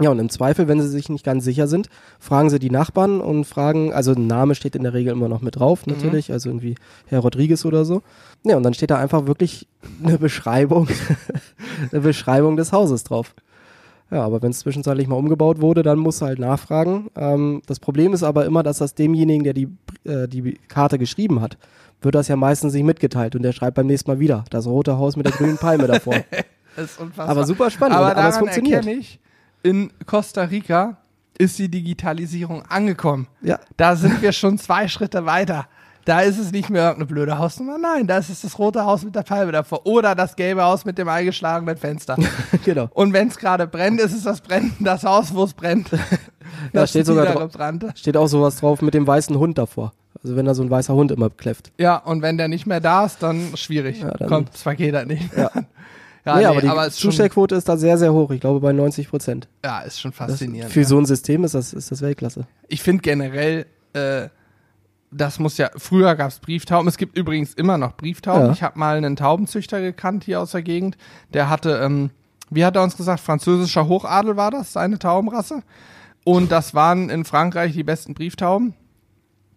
Ja, 0.00 0.10
und 0.10 0.18
im 0.18 0.28
Zweifel, 0.30 0.66
wenn 0.68 0.80
sie 0.80 0.88
sich 0.88 1.08
nicht 1.08 1.24
ganz 1.24 1.44
sicher 1.44 1.66
sind, 1.66 1.88
fragen 2.18 2.48
sie 2.50 2.58
die 2.58 2.70
Nachbarn 2.70 3.20
und 3.20 3.44
fragen, 3.44 3.92
also 3.92 4.12
ein 4.12 4.26
Name 4.26 4.54
steht 4.54 4.74
in 4.74 4.82
der 4.82 4.94
Regel 4.94 5.12
immer 5.12 5.28
noch 5.28 5.42
mit 5.42 5.56
drauf, 5.56 5.86
Mhm. 5.86 5.92
natürlich, 5.94 6.32
also 6.32 6.48
irgendwie 6.48 6.74
Herr 7.06 7.20
Rodriguez 7.20 7.64
oder 7.64 7.84
so. 7.84 8.02
Ja, 8.44 8.56
und 8.56 8.62
dann 8.62 8.74
steht 8.74 8.90
da 8.90 8.98
einfach 8.98 9.26
wirklich 9.26 9.66
eine 10.02 10.16
Beschreibung, 10.18 10.88
eine 11.92 12.00
Beschreibung 12.00 12.56
des 12.56 12.72
Hauses 12.72 13.04
drauf. 13.04 13.34
Ja, 14.10 14.22
aber 14.24 14.42
wenn 14.42 14.50
es 14.50 14.58
zwischenzeitlich 14.60 15.06
mal 15.06 15.14
umgebaut 15.16 15.60
wurde, 15.60 15.82
dann 15.84 15.98
musst 15.98 16.20
du 16.20 16.26
halt 16.26 16.40
nachfragen. 16.40 17.10
Ähm, 17.16 17.62
das 17.66 17.78
Problem 17.78 18.12
ist 18.12 18.24
aber 18.24 18.44
immer, 18.44 18.62
dass 18.64 18.78
das 18.78 18.94
demjenigen, 18.94 19.44
der 19.44 19.52
die, 19.54 19.68
äh, 20.04 20.26
die 20.26 20.58
Karte 20.66 20.98
geschrieben 20.98 21.40
hat, 21.40 21.58
wird 22.02 22.14
das 22.16 22.26
ja 22.28 22.34
meistens 22.34 22.72
nicht 22.72 22.82
mitgeteilt 22.84 23.36
und 23.36 23.42
der 23.42 23.52
schreibt 23.52 23.76
beim 23.76 23.86
nächsten 23.86 24.10
Mal 24.10 24.18
wieder 24.18 24.44
das 24.50 24.66
rote 24.66 24.96
Haus 24.98 25.16
mit 25.16 25.26
der 25.26 25.32
grünen 25.34 25.58
Palme 25.58 25.86
davor. 25.86 26.14
Das 26.76 26.92
ist 26.92 27.00
unfassbar. 27.00 27.28
Aber 27.28 27.44
super 27.46 27.68
spannend, 27.68 27.96
aber, 27.96 28.06
aber 28.12 28.14
es 28.20 28.24
daran 28.36 28.38
funktioniert. 28.38 28.84
erkenne 28.86 29.00
ich, 29.00 29.18
in 29.62 29.90
Costa 30.06 30.42
Rica 30.44 30.96
ist 31.38 31.58
die 31.58 31.68
Digitalisierung 31.70 32.62
angekommen. 32.66 33.26
Ja, 33.42 33.58
Da 33.76 33.96
sind 33.96 34.20
wir 34.22 34.32
schon 34.32 34.58
zwei 34.58 34.88
Schritte 34.88 35.24
weiter. 35.26 35.66
Da 36.06 36.20
ist 36.22 36.38
es 36.38 36.50
nicht 36.50 36.70
mehr 36.70 36.82
irgendeine 36.82 37.06
blöde 37.06 37.38
Hausnummer, 37.38 37.76
nein, 37.78 38.06
da 38.06 38.16
ist 38.18 38.30
es 38.30 38.40
das 38.40 38.58
rote 38.58 38.84
Haus 38.84 39.04
mit 39.04 39.14
der 39.14 39.22
Palme 39.22 39.52
davor 39.52 39.86
oder 39.86 40.14
das 40.14 40.34
gelbe 40.34 40.62
Haus 40.64 40.84
mit 40.86 40.96
dem 40.96 41.08
eingeschlagenen 41.08 41.76
Fenster. 41.76 42.16
genau. 42.64 42.88
Und 42.94 43.12
wenn 43.12 43.28
es 43.28 43.36
gerade 43.38 43.66
brennt, 43.66 44.00
ist 44.00 44.14
es 44.14 44.22
das 44.24 44.40
Brennen, 44.40 44.74
das 44.80 45.04
Haus, 45.04 45.34
wo 45.34 45.44
es 45.44 45.52
brennt. 45.52 45.90
Da 46.72 46.86
steht 46.86 47.06
sogar 47.06 47.26
drauf-. 47.26 47.92
Steht 47.94 48.16
auch 48.16 48.26
sowas 48.26 48.56
drauf 48.56 48.82
mit 48.82 48.94
dem 48.94 49.06
weißen 49.06 49.38
Hund 49.38 49.56
davor. 49.58 49.92
Also 50.22 50.36
wenn 50.36 50.44
da 50.46 50.54
so 50.54 50.62
ein 50.62 50.70
weißer 50.70 50.94
Hund 50.94 51.12
immer 51.12 51.30
kläfft. 51.30 51.70
Ja, 51.78 51.96
und 51.96 52.22
wenn 52.22 52.36
der 52.36 52.48
nicht 52.48 52.66
mehr 52.66 52.80
da 52.80 53.04
ist, 53.06 53.22
dann 53.22 53.56
schwierig. 53.56 54.00
Ja, 54.00 54.10
dann- 54.10 54.28
Kommt 54.28 54.52
das 54.54 54.62
Paket 54.62 54.94
halt 54.94 55.06
nicht. 55.08 55.34
Ja. 55.36 55.50
Ja, 56.24 56.34
nee, 56.34 56.40
nee, 56.40 56.46
aber 56.46 56.60
die 56.60 56.68
aber 56.68 56.90
Zustellquote 56.90 57.54
ist 57.54 57.68
da 57.68 57.76
sehr, 57.76 57.96
sehr 57.98 58.12
hoch. 58.12 58.30
Ich 58.30 58.40
glaube 58.40 58.60
bei 58.60 58.72
90 58.72 59.08
Prozent. 59.08 59.48
ja, 59.64 59.80
ist 59.80 60.00
schon 60.00 60.10
Das- 60.10 60.18
faszinierend. 60.30 60.72
Für 60.72 60.80
ja. 60.80 60.86
so 60.86 60.98
ein 60.98 61.06
System 61.06 61.44
ist 61.44 61.54
das, 61.54 61.72
ist 61.72 61.90
das 61.90 62.02
Weltklasse. 62.02 62.46
ich 62.68 62.82
finde 62.82 63.02
generell, 63.02 63.66
äh, 63.94 64.28
das 65.12 65.38
muss 65.40 65.58
ja, 65.58 65.70
früher 65.76 66.14
gab 66.14 66.28
es 66.30 66.38
Brieftauben, 66.38 66.86
es 66.86 66.96
gibt 66.96 67.16
übrigens 67.18 67.54
immer 67.54 67.78
noch 67.78 67.96
Brieftauben. 67.96 68.46
Ja. 68.46 68.52
Ich 68.52 68.62
habe 68.62 68.78
mal 68.78 68.96
einen 68.96 69.16
Taubenzüchter 69.16 69.80
gekannt 69.80 70.24
hier 70.24 70.40
aus 70.40 70.52
der 70.52 70.62
Gegend, 70.62 70.96
der 71.34 71.50
hatte, 71.50 71.80
ähm, 71.82 72.10
wie 72.50 72.64
hat 72.64 72.76
er 72.76 72.82
uns 72.82 72.96
gesagt, 72.96 73.20
französischer 73.20 73.88
Hochadel 73.88 74.36
war 74.36 74.50
das, 74.52 74.72
seine 74.72 74.98
Taubenrasse. 74.98 75.62
Und 76.24 76.52
das 76.52 76.74
waren 76.74 77.08
in 77.10 77.24
Frankreich 77.24 77.72
die 77.72 77.82
besten 77.82 78.14
Brieftauben. 78.14 78.74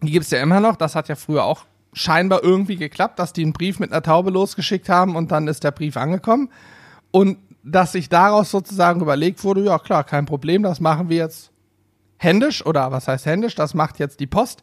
Die 0.02 0.10
gibt's 0.10 0.30
ja 0.30 0.40
immer 0.42 0.60
noch, 0.60 0.76
das 0.76 0.96
hat 0.96 1.08
ja 1.08 1.14
früher 1.14 1.44
auch 1.44 1.66
scheinbar 1.94 2.42
irgendwie 2.42 2.76
geklappt, 2.76 3.18
dass 3.18 3.32
die 3.32 3.42
einen 3.42 3.52
Brief 3.52 3.78
mit 3.78 3.92
einer 3.92 4.02
Taube 4.02 4.30
losgeschickt 4.30 4.88
haben 4.88 5.16
und 5.16 5.32
dann 5.32 5.48
ist 5.48 5.64
der 5.64 5.70
Brief 5.70 5.96
angekommen. 5.96 6.50
Und 7.10 7.38
dass 7.62 7.92
sich 7.92 8.08
daraus 8.08 8.50
sozusagen 8.50 9.00
überlegt 9.00 9.42
wurde, 9.42 9.64
ja 9.64 9.78
klar, 9.78 10.04
kein 10.04 10.26
Problem, 10.26 10.62
das 10.62 10.80
machen 10.80 11.08
wir 11.08 11.16
jetzt 11.16 11.50
händisch 12.18 12.64
oder 12.66 12.92
was 12.92 13.08
heißt 13.08 13.24
händisch, 13.24 13.54
das 13.54 13.72
macht 13.74 13.98
jetzt 13.98 14.20
die 14.20 14.26
Post. 14.26 14.62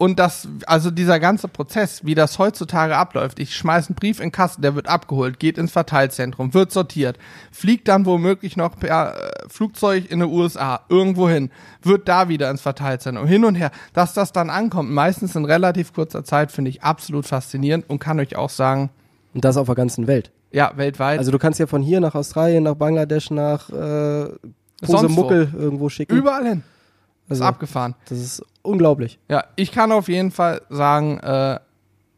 Und 0.00 0.18
das, 0.18 0.48
also 0.64 0.90
dieser 0.90 1.20
ganze 1.20 1.46
Prozess, 1.46 2.06
wie 2.06 2.14
das 2.14 2.38
heutzutage 2.38 2.96
abläuft, 2.96 3.38
ich 3.38 3.54
schmeiß 3.54 3.88
einen 3.88 3.96
Brief 3.96 4.18
in 4.18 4.28
den 4.28 4.32
Kasten, 4.32 4.62
der 4.62 4.74
wird 4.74 4.88
abgeholt, 4.88 5.38
geht 5.38 5.58
ins 5.58 5.72
Verteilzentrum, 5.72 6.54
wird 6.54 6.72
sortiert, 6.72 7.18
fliegt 7.52 7.86
dann 7.86 8.06
womöglich 8.06 8.56
noch 8.56 8.78
per 8.78 9.14
äh, 9.14 9.30
Flugzeug 9.48 10.10
in 10.10 10.20
den 10.20 10.30
USA 10.30 10.80
irgendwo 10.88 11.28
hin, 11.28 11.50
wird 11.82 12.08
da 12.08 12.30
wieder 12.30 12.50
ins 12.50 12.62
Verteilzentrum, 12.62 13.26
hin 13.26 13.44
und 13.44 13.56
her. 13.56 13.70
Dass 13.92 14.14
das 14.14 14.32
dann 14.32 14.48
ankommt, 14.48 14.90
meistens 14.90 15.36
in 15.36 15.44
relativ 15.44 15.92
kurzer 15.92 16.24
Zeit, 16.24 16.50
finde 16.50 16.70
ich 16.70 16.82
absolut 16.82 17.26
faszinierend 17.26 17.84
und 17.90 17.98
kann 17.98 18.18
euch 18.20 18.36
auch 18.36 18.48
sagen, 18.48 18.88
Und 19.34 19.44
das 19.44 19.58
auf 19.58 19.66
der 19.66 19.74
ganzen 19.74 20.06
Welt. 20.06 20.32
ja, 20.50 20.72
weltweit. 20.76 21.18
Also 21.18 21.30
du 21.30 21.38
kannst 21.38 21.60
ja 21.60 21.66
von 21.66 21.82
hier 21.82 22.00
nach 22.00 22.14
Australien, 22.14 22.62
nach 22.62 22.74
Bangladesch, 22.76 23.30
nach 23.30 23.68
äh, 23.68 24.30
Sonst 24.80 25.14
wo. 25.14 25.20
Muckel 25.24 25.52
irgendwo 25.54 25.90
schicken. 25.90 26.16
überall 26.16 26.46
hin. 26.48 26.62
Ist 27.30 27.40
Also, 27.40 27.44
abgefahren. 27.44 27.94
Das 28.08 28.18
ist 28.18 28.42
unglaublich. 28.62 29.18
Ja, 29.28 29.44
ich 29.56 29.72
kann 29.72 29.92
auf 29.92 30.08
jeden 30.08 30.30
Fall 30.30 30.60
sagen, 30.68 31.18
äh, 31.20 31.58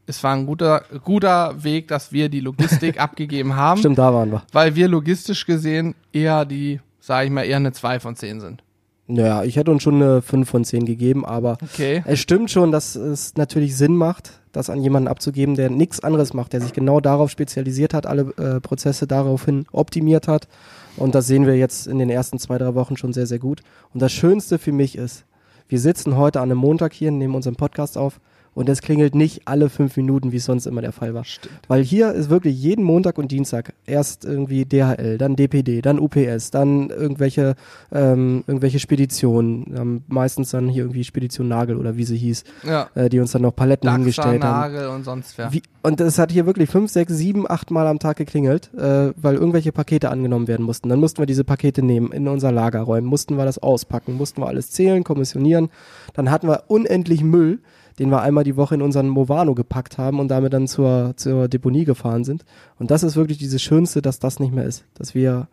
es 0.07 0.23
war 0.25 0.35
ein 0.35 0.47
guter, 0.47 0.83
guter 1.05 1.63
Weg, 1.63 1.87
dass 1.89 2.11
wir 2.13 2.29
die 2.29 2.41
Logistik 2.41 3.01
abgegeben 3.01 3.55
haben, 3.55 3.79
Stimmt, 3.79 3.99
da 3.99 4.13
waren 4.13 4.33
wir. 4.33 4.43
weil 4.53 4.75
wir 4.75 4.89
logistisch 4.89 5.47
gesehen 5.47 5.95
eher 6.13 6.45
die, 6.45 6.81
sage 7.01 7.27
ich 7.27 7.33
mal, 7.33 7.45
eher 7.45 7.57
eine 7.59 7.73
2 7.73 8.01
von 8.01 8.17
10 8.17 8.41
sind. 8.41 8.63
Naja, 9.07 9.45
ich 9.45 9.57
hätte 9.57 9.71
uns 9.71 9.83
schon 9.83 9.97
eine 9.97 10.23
5 10.23 10.49
von 10.49 10.65
10 10.65 10.87
gegeben, 10.87 11.25
aber 11.27 11.59
Okay. 11.63 12.03
es 12.07 12.19
stimmt 12.21 12.51
schon, 12.51 12.73
dass 12.73 12.95
es 12.97 13.37
natürlich 13.37 13.77
Sinn 13.77 13.95
macht, 13.97 14.41
das 14.53 14.71
an 14.71 14.81
jemanden 14.83 15.09
abzugeben, 15.09 15.55
der 15.55 15.71
nichts 15.71 16.01
anderes 16.01 16.35
macht, 16.35 16.53
der 16.53 16.61
sich 16.61 16.73
genau 16.73 17.01
darauf 17.01 17.31
spezialisiert 17.31 17.95
hat, 17.95 18.07
alle 18.07 18.33
äh, 18.39 18.61
Prozesse 18.61 19.07
daraufhin 19.07 19.67
optimiert 19.73 20.29
hat. 20.29 20.49
Und 20.97 21.15
das 21.15 21.27
sehen 21.27 21.47
wir 21.47 21.57
jetzt 21.57 21.87
in 21.87 21.99
den 21.99 22.11
ersten 22.11 22.39
zwei, 22.39 22.59
drei 22.59 22.75
Wochen 22.75 22.97
schon 22.97 23.13
sehr, 23.13 23.27
sehr 23.27 23.39
gut. 23.39 23.63
Und 23.95 24.01
das 24.01 24.13
Schönste 24.13 24.59
für 24.59 24.73
mich 24.73 24.97
ist, 24.97 25.25
wir 25.69 25.81
sitzen 25.81 26.17
heute 26.17 26.41
an 26.41 26.51
einem 26.51 26.59
Montag 26.59 26.93
hier, 26.93 27.11
nehmen 27.11 27.35
unseren 27.35 27.57
Podcast 27.57 27.97
auf 27.97 28.21
und 28.55 28.69
es 28.69 28.83
klingelt 28.83 29.15
nicht 29.15 29.43
alle 29.47 29.69
fünf 29.71 29.97
Minuten, 29.97 30.33
wie 30.33 30.37
es 30.37 30.45
sonst 30.45 30.67
immer 30.67 30.81
der 30.83 30.93
Fall 30.93 31.15
war. 31.15 31.25
Stimmt. 31.25 31.55
Weil 31.69 31.83
hier 31.83 32.13
ist 32.13 32.29
wirklich 32.31 32.61
jeden 32.61 32.85
Montag 32.85 33.19
und 33.19 33.31
Dienstag 33.33 33.73
erst 33.87 34.25
irgendwie 34.25 34.65
DHL, 34.65 35.17
dann 35.19 35.37
DPD, 35.37 35.81
dann 35.83 35.99
UPS, 35.99 36.51
dann 36.51 36.91
irgendwelche, 36.91 37.55
ähm, 37.93 38.45
irgendwelche 38.47 38.79
Speditionen, 38.79 39.73
ähm, 39.77 40.03
meistens 40.09 40.51
dann 40.51 40.69
hier 40.69 40.85
irgendwie 40.85 41.05
Spedition 41.05 41.49
Nagel 41.49 41.77
oder 41.77 41.97
wie 41.97 42.05
sie 42.05 42.17
hieß, 42.17 42.45
Ja. 42.67 42.89
äh, 42.95 43.09
die 43.09 43.21
uns 43.21 43.33
dann 43.33 43.43
noch 43.43 43.55
Paletten 43.57 43.87
Daxa, 43.87 43.97
hingestellt 43.97 44.45
haben. 44.45 44.73
Nagel 44.73 44.89
und 44.89 45.05
sonst 45.05 45.39
wer. 45.39 45.53
Wie, 45.53 45.63
und 45.83 46.01
es 46.01 46.19
hat 46.19 46.31
hier 46.31 46.47
wirklich 46.47 46.69
fünf, 46.71 46.91
sechs, 46.91 47.15
sieben, 47.15 47.51
acht 47.51 47.71
Mal 47.71 47.87
am 47.87 47.99
Tag 47.99 48.17
geklingelt, 48.19 48.71
äh, 48.75 49.13
weil 49.17 49.35
irgendwelche 49.35 49.73
Pakete 49.73 50.11
angenommen 50.11 50.47
werden 50.49 50.65
mussten. 50.67 50.89
Dann 50.89 51.01
mussten 51.01 51.19
wir 51.21 51.27
diese 51.27 51.45
Pakete 51.45 51.83
nehmen, 51.83 52.13
in 52.13 52.29
unser 52.29 52.53
Lager 52.53 52.81
räumen, 52.83 53.07
mussten 53.07 53.37
wir 53.37 53.45
das 53.45 53.59
auspacken, 53.59 54.15
mussten 54.15 54.41
wir 54.43 54.47
alles 54.49 54.71
zählen, 54.71 55.05
kommissionieren. 55.05 55.71
Dann 56.15 56.31
hatten 56.31 56.49
wir 56.49 56.65
unendlich 56.69 57.23
Müll, 57.23 57.59
den 57.99 58.11
wir 58.11 58.23
einmal 58.23 58.45
die 58.45 58.57
Woche 58.57 58.75
in 58.75 58.83
unseren 58.83 59.09
Movano 59.09 59.55
gepackt 59.55 59.99
haben 59.99 60.21
und 60.21 60.29
damit 60.29 60.53
dann 60.53 60.69
zur, 60.69 61.15
zur 61.17 61.49
Deponie 61.49 61.85
gefahren 61.85 62.25
sind. 62.25 62.45
Und 62.79 62.91
das 62.91 63.03
ist 63.03 63.17
wirklich 63.17 63.39
dieses 63.39 63.63
Schönste, 63.63 64.03
dass 64.03 64.19
das 64.19 64.41
nicht 64.41 64.55
mehr 64.55 64.65
ist. 64.65 64.85
Dass 64.95 65.15
wir 65.15 65.49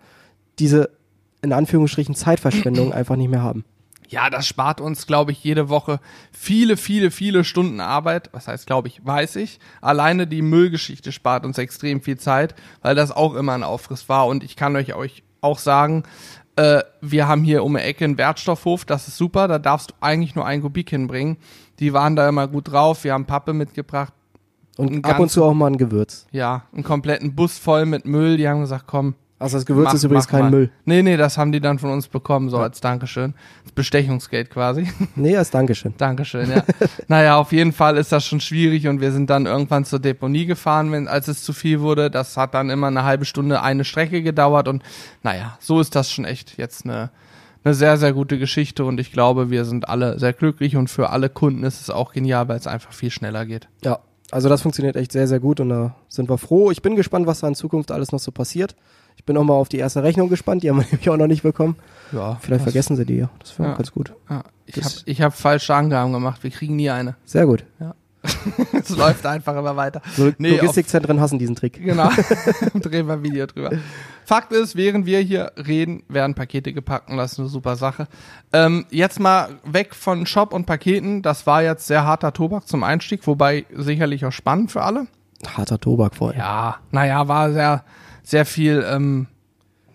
diese, 0.59 0.89
in 1.41 1.53
Anführungsstrichen, 1.53 2.15
Zeitverschwendung 2.15 2.93
einfach 2.93 3.15
nicht 3.15 3.29
mehr 3.29 3.43
haben. 3.43 3.65
Ja, 4.09 4.31
das 4.31 4.47
spart 4.47 4.81
uns, 4.81 5.05
glaube 5.05 5.31
ich, 5.31 5.43
jede 5.43 5.69
Woche 5.69 5.99
viele, 6.31 6.77
viele, 6.77 7.11
viele 7.11 7.43
Stunden 7.43 7.79
Arbeit. 7.79 8.29
Was 8.31 8.47
heißt, 8.47 8.65
glaube 8.65 8.87
ich, 8.87 9.05
weiß 9.05 9.35
ich. 9.35 9.59
Alleine 9.81 10.25
die 10.25 10.41
Müllgeschichte 10.41 11.11
spart 11.11 11.45
uns 11.45 11.59
extrem 11.59 12.01
viel 12.01 12.17
Zeit, 12.17 12.55
weil 12.81 12.95
das 12.95 13.11
auch 13.11 13.35
immer 13.35 13.53
ein 13.53 13.63
Aufriss 13.63 14.09
war. 14.09 14.25
Und 14.25 14.43
ich 14.43 14.55
kann 14.55 14.75
euch, 14.75 14.93
auch 15.41 15.59
sagen, 15.59 16.03
äh, 16.55 16.83
wir 17.01 17.27
haben 17.27 17.43
hier 17.43 17.63
um 17.63 17.73
die 17.75 17.81
Ecke 17.81 18.03
einen 18.03 18.17
Wertstoffhof, 18.17 18.83
das 18.83 19.07
ist 19.07 19.17
super, 19.17 19.47
da 19.47 19.59
darfst 19.59 19.91
du 19.91 19.95
eigentlich 20.01 20.35
nur 20.35 20.45
ein 20.45 20.61
Kubik 20.61 20.89
hinbringen. 20.89 21.37
Die 21.79 21.93
waren 21.93 22.15
da 22.15 22.27
immer 22.27 22.47
gut 22.47 22.71
drauf, 22.71 23.03
wir 23.03 23.13
haben 23.13 23.25
Pappe 23.25 23.53
mitgebracht, 23.53 24.13
Und 24.77 25.05
ab 25.05 25.13
und 25.13 25.17
ganz- 25.23 25.33
zu 25.33 25.43
auch 25.43 25.53
mal 25.53 25.67
ein 25.67 25.77
Gewürz. 25.77 26.25
ja, 26.31 26.63
einen 26.73 26.83
kompletten 26.83 27.35
Bus 27.35 27.57
voll 27.57 27.85
mit 27.85 28.05
Müll, 28.05 28.37
die 28.37 28.47
haben 28.47 28.61
gesagt, 28.61 28.85
komm, 28.87 29.15
Also 29.41 29.55
das 29.55 29.65
Gewürz 29.65 29.85
Mach- 29.85 29.93
ist 29.93 30.03
übrigens 30.03 30.27
kein 30.27 30.41
mal. 30.41 30.51
Müll. 30.51 30.71
Nee, 30.83 31.01
nee, 31.01 31.15
das 31.15 31.37
haben 31.37 31.53
die 31.53 31.61
dann 31.61 31.79
von 31.79 31.91
uns 31.91 32.09
bekommen, 32.09 32.49
so 32.49 32.57
als 32.57 32.81
Dankeschön. 32.81 33.33
Das 33.63 33.71
Bestechungsgeld 33.71 34.49
quasi. 34.49 34.85
Nee, 35.15 35.37
als 35.37 35.49
Dankeschön. 35.49 35.93
Dankeschön, 35.97 36.49
ja. 36.51 36.63
naja, 37.07 37.37
auf 37.37 37.53
jeden 37.53 37.71
Fall 37.71 37.95
ist 37.95 38.11
das 38.11 38.25
schon 38.25 38.41
schwierig 38.41 38.85
und 38.89 38.99
wir 38.99 39.13
sind 39.13 39.29
dann 39.29 39.45
irgendwann 39.45 39.85
zur 39.85 39.99
Deponie 39.99 40.45
gefahren, 40.45 40.91
wenn, 40.91 41.07
als 41.07 41.29
es 41.29 41.41
zu 41.41 41.53
viel 41.53 41.79
wurde. 41.79 42.11
Das 42.11 42.35
hat 42.35 42.53
dann 42.53 42.69
immer 42.69 42.87
eine 42.87 43.05
halbe 43.05 43.23
Stunde 43.23 43.61
eine 43.61 43.85
Strecke 43.85 44.21
gedauert 44.23 44.67
und 44.67 44.83
naja, 45.23 45.57
so 45.61 45.79
ist 45.79 45.95
das 45.95 46.11
schon 46.11 46.25
echt 46.25 46.57
jetzt 46.57 46.83
eine, 46.83 47.09
eine 47.63 47.73
sehr, 47.73 47.97
sehr 47.97 48.13
gute 48.13 48.39
Geschichte 48.39 48.85
und 48.85 48.99
ich 48.99 49.11
glaube, 49.11 49.49
wir 49.49 49.65
sind 49.65 49.89
alle 49.89 50.17
sehr 50.19 50.33
glücklich 50.33 50.75
und 50.77 50.89
für 50.89 51.09
alle 51.09 51.29
Kunden 51.29 51.63
ist 51.63 51.81
es 51.81 51.89
auch 51.89 52.13
genial, 52.13 52.47
weil 52.47 52.57
es 52.57 52.67
einfach 52.67 52.93
viel 52.93 53.11
schneller 53.11 53.45
geht. 53.45 53.67
Ja, 53.83 53.99
also 54.31 54.47
das 54.47 54.61
funktioniert 54.61 54.95
echt 54.95 55.11
sehr, 55.11 55.27
sehr 55.27 55.39
gut 55.39 55.59
und 55.59 55.69
da 55.69 55.95
sind 56.07 56.29
wir 56.29 56.37
froh. 56.37 56.71
Ich 56.71 56.81
bin 56.81 56.95
gespannt, 56.95 57.27
was 57.27 57.39
da 57.41 57.47
in 57.47 57.55
Zukunft 57.55 57.91
alles 57.91 58.11
noch 58.11 58.19
so 58.19 58.31
passiert. 58.31 58.75
Ich 59.17 59.25
bin 59.25 59.35
auch 59.35 59.43
mal 59.43 59.55
auf 59.55 59.67
die 59.67 59.77
erste 59.77 60.01
Rechnung 60.03 60.29
gespannt, 60.29 60.63
die 60.63 60.69
haben 60.69 60.77
wir 60.77 60.85
nämlich 60.91 61.09
auch 61.09 61.17
noch 61.17 61.27
nicht 61.27 61.43
bekommen. 61.43 61.75
Ja, 62.13 62.37
Vielleicht 62.41 62.63
vergessen 62.63 62.95
sie 62.95 63.05
die 63.05 63.17
ja. 63.17 63.29
Das 63.39 63.57
wäre 63.59 63.69
Ja. 63.69 63.75
ganz 63.75 63.91
gut. 63.91 64.13
Ja, 64.29 64.43
ich 64.65 64.77
habe 64.77 64.93
ich 65.05 65.21
hab 65.21 65.33
falsche 65.35 65.75
Angaben 65.75 66.13
gemacht, 66.13 66.43
wir 66.43 66.51
kriegen 66.51 66.75
nie 66.77 66.89
eine. 66.89 67.15
Sehr 67.25 67.45
gut. 67.45 67.65
es 68.73 68.89
läuft 68.89 69.25
einfach 69.25 69.55
immer 69.55 69.75
weiter. 69.75 70.01
So, 70.15 70.31
Nee, 70.37 70.57
Logistikzentren 70.57 71.19
hassen 71.21 71.39
diesen 71.39 71.55
Trick. 71.55 71.79
Genau. 71.83 72.09
Drehen 72.75 73.07
wir 73.07 73.13
ein 73.13 73.23
Video 73.23 73.45
drüber. 73.45 73.71
Fakt 74.25 74.51
ist, 74.51 74.75
während 74.75 75.05
wir 75.05 75.19
hier 75.21 75.51
reden, 75.55 76.03
werden 76.07 76.35
Pakete 76.35 76.73
gepackt 76.73 77.09
und 77.09 77.17
das 77.17 77.33
ist 77.33 77.39
eine 77.39 77.47
super 77.47 77.75
Sache. 77.75 78.07
Ähm, 78.53 78.85
jetzt 78.91 79.19
mal 79.19 79.49
weg 79.63 79.95
von 79.95 80.25
Shop 80.25 80.53
und 80.53 80.65
Paketen. 80.65 81.21
Das 81.21 81.47
war 81.47 81.63
jetzt 81.63 81.87
sehr 81.87 82.05
harter 82.05 82.33
Tobak 82.33 82.67
zum 82.67 82.83
Einstieg, 82.83 83.25
wobei 83.25 83.65
sicherlich 83.75 84.25
auch 84.25 84.31
spannend 84.31 84.71
für 84.71 84.83
alle. 84.83 85.07
Harter 85.55 85.79
Tobak 85.79 86.15
vor 86.15 86.29
allem. 86.29 86.37
Ja, 86.39 86.77
naja, 86.91 87.27
war 87.27 87.51
sehr, 87.53 87.83
sehr 88.23 88.45
viel, 88.45 88.85
ähm, 88.87 89.27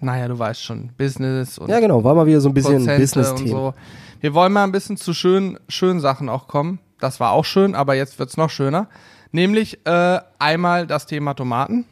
naja, 0.01 0.27
du 0.29 0.39
weißt 0.39 0.63
schon, 0.63 0.91
Business 0.97 1.59
und 1.59 1.69
Ja, 1.69 1.79
genau. 1.81 2.03
War 2.03 2.15
mal 2.15 2.27
wieder 2.27 2.41
so 2.41 2.49
ein 2.49 2.55
bisschen 2.55 2.85
Business-Thema. 2.87 3.49
so. 3.51 3.75
Wir 4.21 4.33
wollen 4.35 4.53
mal 4.53 4.65
ein 4.65 4.73
bisschen 4.73 4.97
zu 4.97 5.13
schönen, 5.13 5.59
schönen 5.69 6.01
Sachen 6.01 6.29
auch 6.29 6.49
kommen. 6.49 6.79
Das 7.01 7.21
war 7.21 7.33
auch 7.33 7.45
schön, 7.45 7.75
aber 7.75 7.95
jetzt 7.95 8.19
wird's 8.19 8.37
noch 8.37 8.51
schöner. 8.51 8.89
Nämlich 9.33 9.85
äh, 9.85 10.21
einmal 10.39 10.87
das 10.87 11.07
Thema 11.07 11.35
Tomaten. 11.35 11.87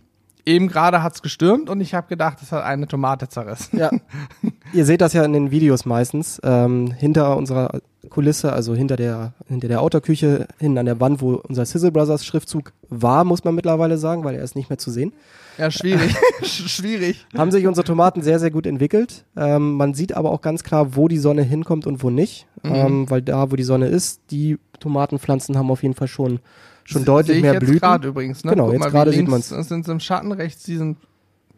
Eben 0.45 0.69
gerade 0.69 1.03
hat's 1.03 1.23
gestürmt 1.23 1.71
und 1.71 1.81
ich 1.81 1.95
habe 1.95 2.09
gedacht, 2.09 2.39
es 2.43 2.51
hat 2.51 2.65
eine 2.65 2.89
Tomate 2.89 3.29
zerrissen. 3.29 3.79
Ja. 3.79 3.91
Ihr 4.73 4.85
seht 4.85 5.01
das 5.01 5.13
ja 5.13 5.25
in 5.25 5.33
den 5.33 5.51
Videos 5.53 5.85
meistens. 5.85 6.41
Ähm, 6.43 6.91
hinter 6.91 7.37
unserer 7.37 7.81
Kulisse, 8.11 8.53
also 8.53 8.75
hinter 8.75 8.97
der, 8.97 9.35
hinter 9.47 9.69
der 9.69 9.81
Autoküche, 9.81 10.49
hinten 10.59 10.79
an 10.79 10.87
der 10.87 11.01
Wand, 11.01 11.21
wo 11.21 11.35
unser 11.35 11.65
Sizzle 11.65 11.93
Brothers 11.93 12.25
Schriftzug 12.25 12.73
war, 12.89 13.23
muss 13.25 13.45
man 13.45 13.55
mittlerweile 13.55 13.99
sagen, 13.99 14.25
weil 14.25 14.35
er 14.35 14.43
ist 14.43 14.57
nicht 14.57 14.69
mehr 14.69 14.79
zu 14.79 14.91
sehen. 14.91 15.13
Ja, 15.59 15.71
schwierig. 15.71 16.15
Sch- 16.43 16.69
schwierig. 16.69 17.27
haben 17.37 17.51
sich 17.51 17.67
unsere 17.67 17.85
Tomaten 17.85 18.23
sehr, 18.23 18.39
sehr 18.39 18.51
gut 18.51 18.67
entwickelt. 18.67 19.25
Ähm, 19.37 19.75
man 19.75 19.95
sieht 19.95 20.15
aber 20.15 20.31
auch 20.31 20.41
ganz 20.41 20.63
klar, 20.65 20.97
wo 20.97 21.09
die 21.09 21.19
Sonne 21.19 21.43
hinkommt 21.43 21.87
und 21.87 22.03
wo 22.03 22.11
nicht. 22.11 22.47
Mhm. 22.63 22.75
Ähm, 22.75 23.11
weil 23.11 23.23
da, 23.23 23.51
wo 23.51 23.57
die 23.57 23.63
Sonne 23.63 23.87
ist, 23.89 24.21
die 24.31 24.59
Tomatenpflanzen 24.81 25.57
haben 25.59 25.71
auf 25.71 25.83
jeden 25.83 25.95
Fall 25.95 26.09
schon, 26.09 26.41
schon 26.85 27.01
Se- 27.03 27.07
deutlich 27.07 27.43
mehr 27.43 27.53
jetzt 27.55 27.61
Blüten. 27.61 27.81
gerade 27.81 28.09
übrigens. 28.09 28.45
Ne? 28.45 28.53
Genau, 28.53 28.67
Guck 28.71 28.75
jetzt 28.75 28.91
gerade 28.91 29.11
sieht 29.11 29.19
links 29.29 29.51
man's. 29.51 29.69
Sind 29.69 29.85
sie 29.85 29.93
im 29.93 30.01
Schatten, 30.01 30.33
rechts, 30.33 30.63
die 30.65 30.77
sind 30.77 30.97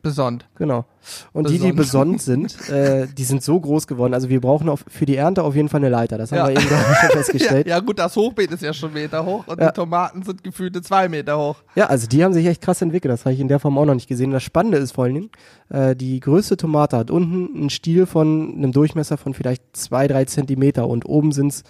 besonnt. 0.05 0.47
Genau. 0.55 0.85
Und 1.33 1.49
die, 1.51 1.59
die 1.59 1.73
Besonnt. 1.73 2.17
besonnt 2.19 2.23
sind, 2.57 2.71
äh, 2.71 3.09
die 3.09 3.25
sind 3.25 3.43
so 3.43 3.59
groß 3.59 3.88
geworden. 3.88 4.14
Also 4.14 4.29
wir 4.29 4.40
brauchen 4.40 4.69
auf, 4.69 4.85
für 4.87 5.05
die 5.07 5.17
Ernte 5.17 5.43
auf 5.43 5.57
jeden 5.57 5.69
Fall 5.69 5.81
eine 5.81 5.88
Leiter. 5.88 6.17
Das 6.19 6.31
haben 6.31 6.38
Ja. 6.38 6.47
wir 6.49 6.53
eben 6.53 6.61
schon 6.61 6.71
Ja, 7.03 7.09
festgestellt. 7.11 7.67
ja 7.67 7.81
gut, 7.81 7.99
das 7.99 8.14
Hochbeet 8.14 8.53
ist 8.53 8.62
ja 8.62 8.73
schon 8.73 8.93
Meter 8.93 9.25
hoch 9.27 9.49
und 9.49 9.59
Ja. 9.61 9.71
die 9.71 9.75
Tomaten 9.75 10.23
sind 10.23 10.45
gefühlte 10.45 10.81
zwei 10.83 11.09
Meter 11.09 11.37
hoch. 11.37 11.57
Ja, 11.75 11.87
also 11.87 12.07
die 12.07 12.23
haben 12.23 12.33
sich 12.33 12.47
echt 12.47 12.61
krass 12.62 12.81
entwickelt. 12.81 13.12
Das 13.12 13.25
habe 13.25 13.35
ich 13.35 13.40
in 13.40 13.49
der 13.49 13.59
Form 13.59 13.77
auch 13.79 13.85
noch 13.87 13.95
nicht 13.95 14.09
gesehen. 14.09 14.31
Das 14.31 14.45
Spannende 14.45 14.79
ist 14.79 14.93
vor 14.93 15.05
allen 15.05 15.14
Dingen, 15.14 15.31
äh, 15.71 15.97
die 15.97 16.21
größte 16.21 16.57
Tomate 16.57 16.97
hat 16.97 17.11
unten 17.11 17.57
einen 17.59 17.71
Stiel 17.71 18.07
von 18.07 18.55
einem 18.57 18.71
Durchmesser 18.71 19.17
von 19.17 19.35
vielleicht 19.35 19.62
zwei, 19.73 20.07
drei 20.07 20.25
Zentimeter 20.27 20.87
und 20.87 21.05
oben 21.07 21.33
sind's 21.33 21.64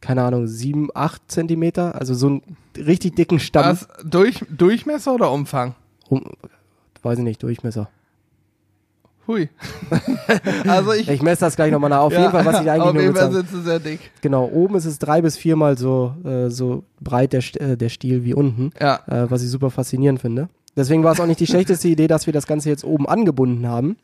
keine 0.00 0.22
Ahnung, 0.22 0.46
sieben, 0.48 0.90
acht 0.94 1.22
Zentimeter. 1.28 1.94
Also 1.98 2.12
so 2.12 2.26
einen 2.26 2.42
richtig 2.76 3.16
dicken 3.16 3.38
Stamm. 3.40 3.64
Was, 3.64 3.88
durch, 4.04 4.44
Durchmesser 4.50 5.14
oder 5.14 5.32
Umfang? 5.32 5.76
Um, 6.10 6.22
weiß 7.04 7.18
ich 7.18 7.24
nicht, 7.24 7.42
Durchmesser. 7.42 7.88
Hui. 9.26 9.48
also 10.68 10.92
ich, 10.92 11.08
Ich 11.08 11.22
messe 11.22 11.40
das 11.40 11.56
gleich 11.56 11.72
nochmal 11.72 11.88
nach. 11.90 12.00
Auf 12.00 12.12
Ja, 12.12 12.20
jeden 12.20 12.32
Fall, 12.32 12.44
was 12.44 12.60
ich 12.60 12.70
eigentlich 12.70 12.82
auf 12.88 12.92
nur 12.92 13.02
jeden 13.02 13.14
Fall 13.14 13.32
sind 13.32 13.48
sie 13.48 13.62
sehr 13.62 13.80
dick. 13.80 13.98
Genau, 14.20 14.44
oben 14.52 14.74
ist 14.76 14.84
es 14.84 14.98
drei 14.98 15.22
bis 15.22 15.36
viermal 15.38 15.78
so, 15.78 16.14
äh, 16.24 16.50
so 16.50 16.84
breit 17.00 17.32
der, 17.32 17.42
äh, 17.60 17.76
der 17.76 17.88
Stiel 17.88 18.24
wie 18.24 18.34
unten, 18.34 18.70
Ja. 18.80 19.00
äh, 19.06 19.30
was 19.30 19.42
ich 19.42 19.48
super 19.48 19.70
faszinierend 19.70 20.20
finde. 20.20 20.48
Deswegen 20.76 21.04
war 21.04 21.12
es 21.12 21.20
auch 21.20 21.26
nicht 21.26 21.40
die 21.40 21.46
schlechteste 21.46 21.88
Idee, 21.88 22.06
dass 22.06 22.26
wir 22.26 22.32
das 22.34 22.46
Ganze 22.46 22.68
jetzt 22.68 22.84
oben 22.84 23.08
angebunden 23.08 23.66
haben. 23.66 23.96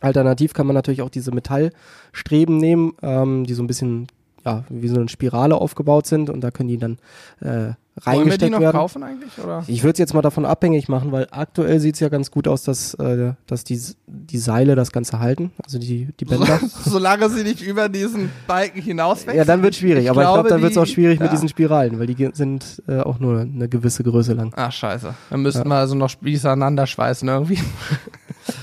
Alternativ 0.00 0.52
kann 0.52 0.66
man 0.66 0.74
natürlich 0.74 1.00
auch 1.02 1.08
diese 1.08 1.30
Metallstreben 1.32 2.58
nehmen, 2.58 2.92
ähm, 3.00 3.44
die 3.46 3.54
so 3.54 3.62
ein 3.62 3.66
bisschen 3.66 4.08
ja, 4.44 4.64
wie 4.68 4.88
so 4.88 4.96
eine 4.96 5.08
Spirale 5.08 5.54
aufgebaut 5.54 6.06
sind 6.06 6.28
und 6.28 6.42
da 6.42 6.50
können 6.50 6.68
die 6.68 6.76
dann 6.76 6.98
äh, 7.96 8.06
Wollen 8.06 8.16
wir 8.16 8.24
die 8.24 8.30
reingesteckt 8.30 8.52
noch 8.52 8.60
werden. 8.60 8.76
kaufen 8.76 9.02
eigentlich? 9.02 9.38
Oder? 9.42 9.64
Ich 9.68 9.82
würde 9.82 9.92
es 9.92 9.98
jetzt 9.98 10.14
mal 10.14 10.22
davon 10.22 10.44
abhängig 10.44 10.88
machen, 10.88 11.12
weil 11.12 11.28
aktuell 11.30 11.78
sieht 11.78 11.94
es 11.94 12.00
ja 12.00 12.08
ganz 12.08 12.30
gut 12.30 12.48
aus, 12.48 12.64
dass, 12.64 12.94
äh, 12.94 13.34
dass 13.46 13.64
die, 13.64 13.80
die 14.06 14.38
Seile 14.38 14.74
das 14.74 14.90
Ganze 14.90 15.20
halten, 15.20 15.52
also 15.64 15.78
die, 15.78 16.08
die 16.18 16.24
Bänder. 16.24 16.60
Solange 16.84 17.28
sie 17.30 17.44
nicht 17.44 17.62
über 17.62 17.88
diesen 17.88 18.30
Balken 18.46 18.82
hinauswächst. 18.82 19.36
ja, 19.36 19.44
dann 19.44 19.62
wird 19.62 19.76
schwierig, 19.76 20.04
Ich 20.04 20.10
aber 20.10 20.22
ich 20.22 20.24
glaube, 20.24 20.38
glaube, 20.40 20.48
dann 20.48 20.62
wird 20.62 20.72
es 20.72 20.78
auch 20.78 20.86
schwierig 20.86 21.20
mit 21.20 21.28
ja. 21.28 21.32
diesen 21.32 21.48
Spiralen, 21.48 21.98
weil 21.98 22.06
die 22.06 22.30
sind 22.32 22.82
äh, 22.88 23.00
auch 23.00 23.20
nur 23.20 23.40
eine 23.40 23.68
gewisse 23.68 24.02
Größe 24.02 24.32
lang. 24.32 24.52
Ach, 24.56 24.72
scheiße. 24.72 25.14
Dann 25.30 25.42
müssten 25.42 25.68
wir 25.68 25.76
also 25.76 25.94
noch 25.94 26.08
Spieße 26.10 26.50
aneinander 26.50 26.86
schweißen 26.86 27.28
irgendwie. 27.28 27.58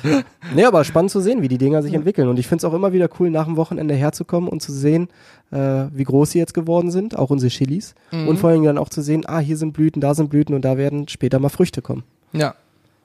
Nee, 0.56 0.66
aber 0.66 0.84
spannend 0.84 1.12
zu 1.12 1.22
sehen, 1.22 1.42
wie 1.42 1.48
die 1.48 1.58
Dinger 1.58 1.82
sich 1.82 1.94
entwickeln. 1.94 2.28
Und 2.28 2.38
ich 2.38 2.48
finde 2.48 2.66
es 2.66 2.66
auch 2.66 2.74
immer 2.74 2.92
wieder 2.94 3.10
cool, 3.20 3.30
nach 3.30 3.46
dem 3.46 3.56
Wochenende 3.58 3.94
herzukommen 3.94 4.50
und 4.50 4.62
zu 4.62 4.74
sehen, 4.74 5.08
äh, 5.52 5.86
wie 5.94 6.04
groß 6.04 6.32
sie 6.32 6.40
jetzt 6.40 6.54
geworden 6.54 6.92
sind, 6.92 7.18
auch 7.18 7.30
unsere 7.30 7.50
Chilis. 7.50 7.96
Mhm. 8.12 8.28
Und 8.28 8.38
vor 8.38 8.50
allem 8.50 8.64
dann 8.64 8.78
auch 8.78 8.90
zu 8.90 9.02
sehen, 9.02 9.24
ah, 9.28 9.40
hier 9.40 9.58
sind 9.58 9.74
Blüten, 9.74 10.02
da 10.02 10.14
sind 10.14 10.30
Blüten 10.30 10.54
und 10.54 10.66
da 10.66 10.78
werden 10.78 11.08
später 11.08 11.40
mal 11.40 11.50
Früchte 11.50 11.82
kommen. 11.82 12.04
Ja. 12.34 12.56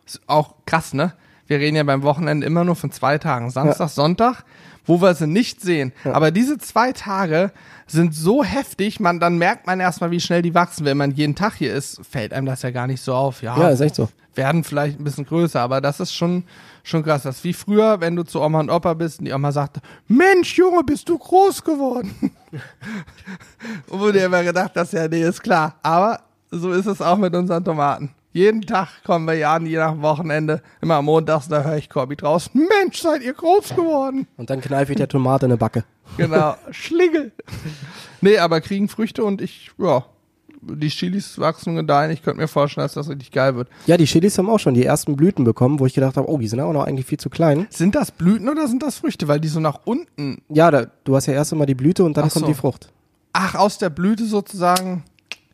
Ist 0.06 0.20
auch 0.26 0.54
krass, 0.66 0.94
ne? 0.94 1.12
Wir 1.46 1.59
reden 1.59 1.76
ja 1.76 1.85
beim 1.85 2.02
Wochenende 2.02 2.46
immer 2.46 2.64
nur 2.64 2.74
von 2.74 2.90
zwei 2.90 3.18
Tagen. 3.18 3.50
Samstag, 3.50 3.88
Sonntag, 3.88 4.44
wo 4.85 5.00
wir 5.00 5.14
sie 5.14 5.26
nicht 5.26 5.61
sehen. 5.61 5.92
Ja. 6.04 6.12
Aber 6.12 6.30
diese 6.30 6.59
zwei 6.59 6.92
Tage 6.92 7.52
sind 7.87 8.14
so 8.14 8.42
heftig, 8.42 8.98
man, 8.98 9.20
dann 9.20 9.38
merkt 9.38 9.66
man 9.66 9.78
erstmal, 9.78 10.11
wie 10.11 10.20
schnell 10.20 10.42
die 10.42 10.54
wachsen. 10.54 10.85
Wenn 10.85 10.96
man 10.96 11.12
jeden 11.12 11.37
Tag 11.37 11.54
hier 11.54 11.72
ist, 11.72 12.00
fällt 12.04 12.32
einem 12.32 12.46
das 12.46 12.62
ja 12.62 12.70
gar 12.70 12.88
nicht 12.88 13.00
so 13.00 13.14
auf. 13.14 13.42
Ja, 13.42 13.56
Ja, 13.59 13.68
ist 13.68 13.80
echt 13.80 13.94
so. 13.94 14.09
Werden 14.37 14.64
vielleicht 14.64 14.99
ein 14.99 15.05
bisschen 15.05 15.27
größer, 15.27 15.61
aber 15.61 15.81
das 15.81 16.01
ist 16.01 16.14
schon, 16.14 16.44
schon 16.83 17.03
krass. 17.03 17.22
Das 17.22 17.37
ist 17.37 17.44
wie 17.44 17.53
früher, 17.53 18.01
wenn 18.01 18.16
du 18.16 18.25
zu 18.25 18.40
Oma 18.40 18.61
und 18.61 18.70
Opa 18.70 18.94
bist 18.94 19.18
und 19.18 19.27
die 19.27 19.33
Oma 19.33 19.53
sagte, 19.53 19.81
Mensch, 20.09 20.57
Junge, 20.57 20.83
bist 20.85 21.09
du 21.09 21.18
groß 21.18 21.62
geworden. 21.64 22.14
und 23.88 24.01
wo 24.01 24.11
dir 24.11 24.27
immer 24.27 24.42
gedacht 24.42 24.72
hast, 24.75 24.92
ja, 24.92 25.09
nee, 25.09 25.22
ist 25.22 25.42
klar. 25.42 25.77
Aber 25.83 26.20
so 26.51 26.72
ist 26.72 26.87
es 26.87 27.01
auch 27.01 27.16
mit 27.16 27.35
unseren 27.35 27.64
Tomaten. 27.64 28.11
Jeden 28.33 28.61
Tag 28.61 29.03
kommen 29.03 29.27
wir 29.27 29.33
ja 29.33 29.55
an, 29.55 29.64
je 29.64 29.79
nach 29.79 29.99
Wochenende, 30.03 30.61
immer 30.83 31.01
montags, 31.01 31.49
da 31.49 31.62
höre 31.62 31.79
ich 31.79 31.88
Corby 31.88 32.16
draußen, 32.16 32.53
Mensch, 32.55 33.01
seid 33.01 33.22
ihr 33.22 33.33
groß 33.33 33.70
geworden. 33.70 34.27
Und 34.37 34.51
dann 34.51 34.61
kneife 34.61 34.92
ich 34.92 34.99
der 34.99 35.09
Tomate 35.09 35.46
eine 35.46 35.57
Backe. 35.57 35.85
Genau, 36.18 36.55
Schlingel. 36.70 37.33
Nee, 38.20 38.37
aber 38.37 38.61
kriegen 38.61 38.88
Früchte 38.88 39.25
und 39.25 39.40
ich, 39.40 39.70
ja, 39.79 40.05
die 40.68 40.88
Chilis 40.88 41.38
wachsen 41.38 41.70
und 41.70 41.76
gedeihen. 41.76 42.11
Ich 42.11 42.22
könnte 42.22 42.40
mir 42.40 42.48
vorstellen, 42.48 42.85
dass 42.85 42.94
das 42.94 43.09
richtig 43.09 43.31
geil 43.31 43.57
wird. 43.57 43.68
Ja, 43.87 43.96
die 43.96 44.05
Chilis 44.05 44.37
haben 44.38 44.48
auch 44.50 44.59
schon 44.59 44.74
die 44.74 44.85
ersten 44.85 45.16
Blüten 45.16 45.44
bekommen, 45.44 45.79
wo 45.81 45.87
ich 45.87 45.94
gedacht 45.94 46.16
habe, 46.16 46.29
oh, 46.29 46.38
die 46.38 46.48
sind 46.48 46.61
auch 46.61 46.72
noch 46.72 46.85
eigentlich 46.85 47.07
viel 47.07 47.18
zu 47.18 47.31
klein. 47.31 47.66
Sind 47.70 47.94
das 47.94 48.11
Blüten 48.11 48.48
oder 48.48 48.68
sind 48.68 48.83
das 48.83 48.98
Früchte? 48.98 49.29
Weil 49.29 49.40
die 49.40 49.48
so 49.48 49.61
nach 49.61 49.81
unten. 49.85 50.42
Ja, 50.48 50.70
da, 50.70 50.87
du 51.05 51.16
hast 51.16 51.26
ja 51.26 51.35
erst 51.35 51.52
einmal 51.52 51.66
die 51.66 51.74
Blüte 51.74 52.05
und 52.05 52.16
dann 52.16 52.26
Ach 52.26 52.33
kommt 52.33 52.46
so. 52.46 52.52
die 52.52 52.57
Frucht. 52.59 52.92
Ach, 53.33 53.55
aus 53.55 53.79
der 53.79 53.90
Blüte 53.90 54.24
sozusagen. 54.24 55.05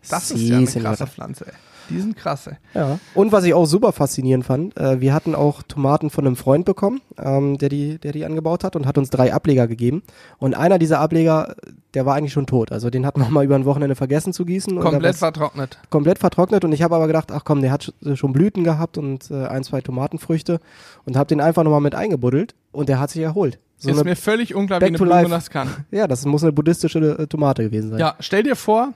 Das 0.08 0.30
ist 0.30 0.38
Sie 0.38 0.48
ja 0.48 0.56
eine 0.56 0.66
krasse 0.66 1.06
Pflanze, 1.06 1.46
ey. 1.46 1.52
Die 1.90 1.98
sind 2.00 2.16
krass, 2.16 2.46
ey. 2.46 2.54
Ja. 2.74 2.98
Und 3.14 3.32
was 3.32 3.44
ich 3.44 3.54
auch 3.54 3.66
super 3.66 3.92
faszinierend 3.92 4.44
fand, 4.44 4.76
äh, 4.76 5.00
wir 5.00 5.12
hatten 5.14 5.34
auch 5.34 5.62
Tomaten 5.62 6.10
von 6.10 6.26
einem 6.26 6.36
Freund 6.36 6.64
bekommen, 6.64 7.00
ähm, 7.18 7.58
der, 7.58 7.68
die, 7.68 7.98
der 7.98 8.12
die 8.12 8.24
angebaut 8.24 8.64
hat 8.64 8.76
und 8.76 8.86
hat 8.86 8.98
uns 8.98 9.10
drei 9.10 9.32
Ableger 9.34 9.66
gegeben. 9.66 10.02
Und 10.38 10.54
einer 10.54 10.78
dieser 10.78 11.00
Ableger, 11.00 11.54
der 11.94 12.06
war 12.06 12.14
eigentlich 12.14 12.32
schon 12.32 12.46
tot. 12.46 12.72
Also 12.72 12.88
den 12.90 13.04
hatten 13.06 13.20
wir 13.20 13.28
mal 13.30 13.44
über 13.44 13.54
ein 13.56 13.64
Wochenende 13.64 13.94
vergessen 13.96 14.32
zu 14.32 14.44
gießen. 14.44 14.76
und 14.78 14.82
Komplett 14.84 15.16
vertrocknet. 15.16 15.78
komplett 15.90 16.18
vertrocknet. 16.18 16.64
Und 16.64 16.72
ich 16.72 16.82
habe 16.82 16.94
aber 16.94 17.06
gedacht, 17.06 17.30
ach 17.32 17.42
komm, 17.44 17.60
der 17.62 17.70
hat 17.72 17.92
sch- 18.02 18.16
schon 18.16 18.32
Blüten 18.32 18.64
gehabt 18.64 18.96
und 18.98 19.30
äh, 19.30 19.46
ein, 19.46 19.64
zwei 19.64 19.80
Tomatenfrüchte 19.80 20.60
und 21.04 21.16
habe 21.16 21.26
den 21.28 21.40
einfach 21.40 21.64
nochmal 21.64 21.80
mit 21.80 21.94
eingebuddelt 21.94 22.54
und 22.70 22.88
der 22.88 23.00
hat 23.00 23.10
sich 23.10 23.22
erholt. 23.22 23.58
So 23.76 23.90
ist 23.90 24.04
mir 24.04 24.14
völlig 24.14 24.54
unklar, 24.54 24.80
wie 24.80 24.84
eine 24.84 24.96
Blume 24.96 25.10
life. 25.10 25.28
das 25.28 25.50
kann. 25.50 25.68
ja, 25.90 26.06
das 26.06 26.24
muss 26.24 26.44
eine 26.44 26.52
buddhistische 26.52 27.00
äh, 27.18 27.26
Tomate 27.26 27.64
gewesen 27.64 27.90
sein. 27.90 27.98
Ja, 27.98 28.14
stell 28.20 28.44
dir 28.44 28.54
vor, 28.54 28.92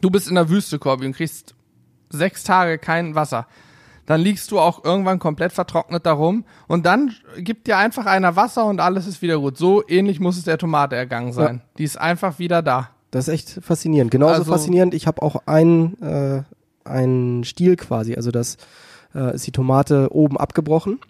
du 0.00 0.10
bist 0.10 0.28
in 0.28 0.36
der 0.36 0.48
Wüste, 0.48 0.78
Corby, 0.78 1.06
und 1.06 1.12
kriegst 1.16 1.55
sechs 2.16 2.44
Tage 2.44 2.78
kein 2.78 3.14
Wasser. 3.14 3.46
Dann 4.06 4.20
liegst 4.20 4.52
du 4.52 4.60
auch 4.60 4.84
irgendwann 4.84 5.18
komplett 5.18 5.52
vertrocknet 5.52 6.06
darum 6.06 6.44
und 6.68 6.86
dann 6.86 7.12
gibt 7.38 7.66
dir 7.66 7.76
einfach 7.76 8.06
einer 8.06 8.36
Wasser 8.36 8.64
und 8.66 8.80
alles 8.80 9.06
ist 9.06 9.20
wieder 9.20 9.38
gut. 9.38 9.58
So 9.58 9.82
ähnlich 9.88 10.20
muss 10.20 10.36
es 10.36 10.44
der 10.44 10.58
Tomate 10.58 10.94
ergangen 10.94 11.32
sein. 11.32 11.60
Die 11.78 11.84
ist 11.84 12.00
einfach 12.00 12.38
wieder 12.38 12.62
da. 12.62 12.90
Das 13.10 13.26
ist 13.26 13.34
echt 13.34 13.50
faszinierend. 13.64 14.10
Genauso 14.12 14.34
Also- 14.34 14.52
faszinierend. 14.52 14.94
Ich 14.94 15.06
habe 15.08 15.22
auch 15.22 15.42
einen, 15.46 16.00
äh, 16.02 16.42
einen 16.84 17.42
Stiel 17.44 17.74
quasi. 17.76 18.14
Also 18.14 18.30
das 18.30 18.58
äh, 19.14 19.34
ist 19.34 19.46
die 19.46 19.52
Tomate 19.52 20.08
oben 20.12 20.36
abgebrochen. 20.36 21.00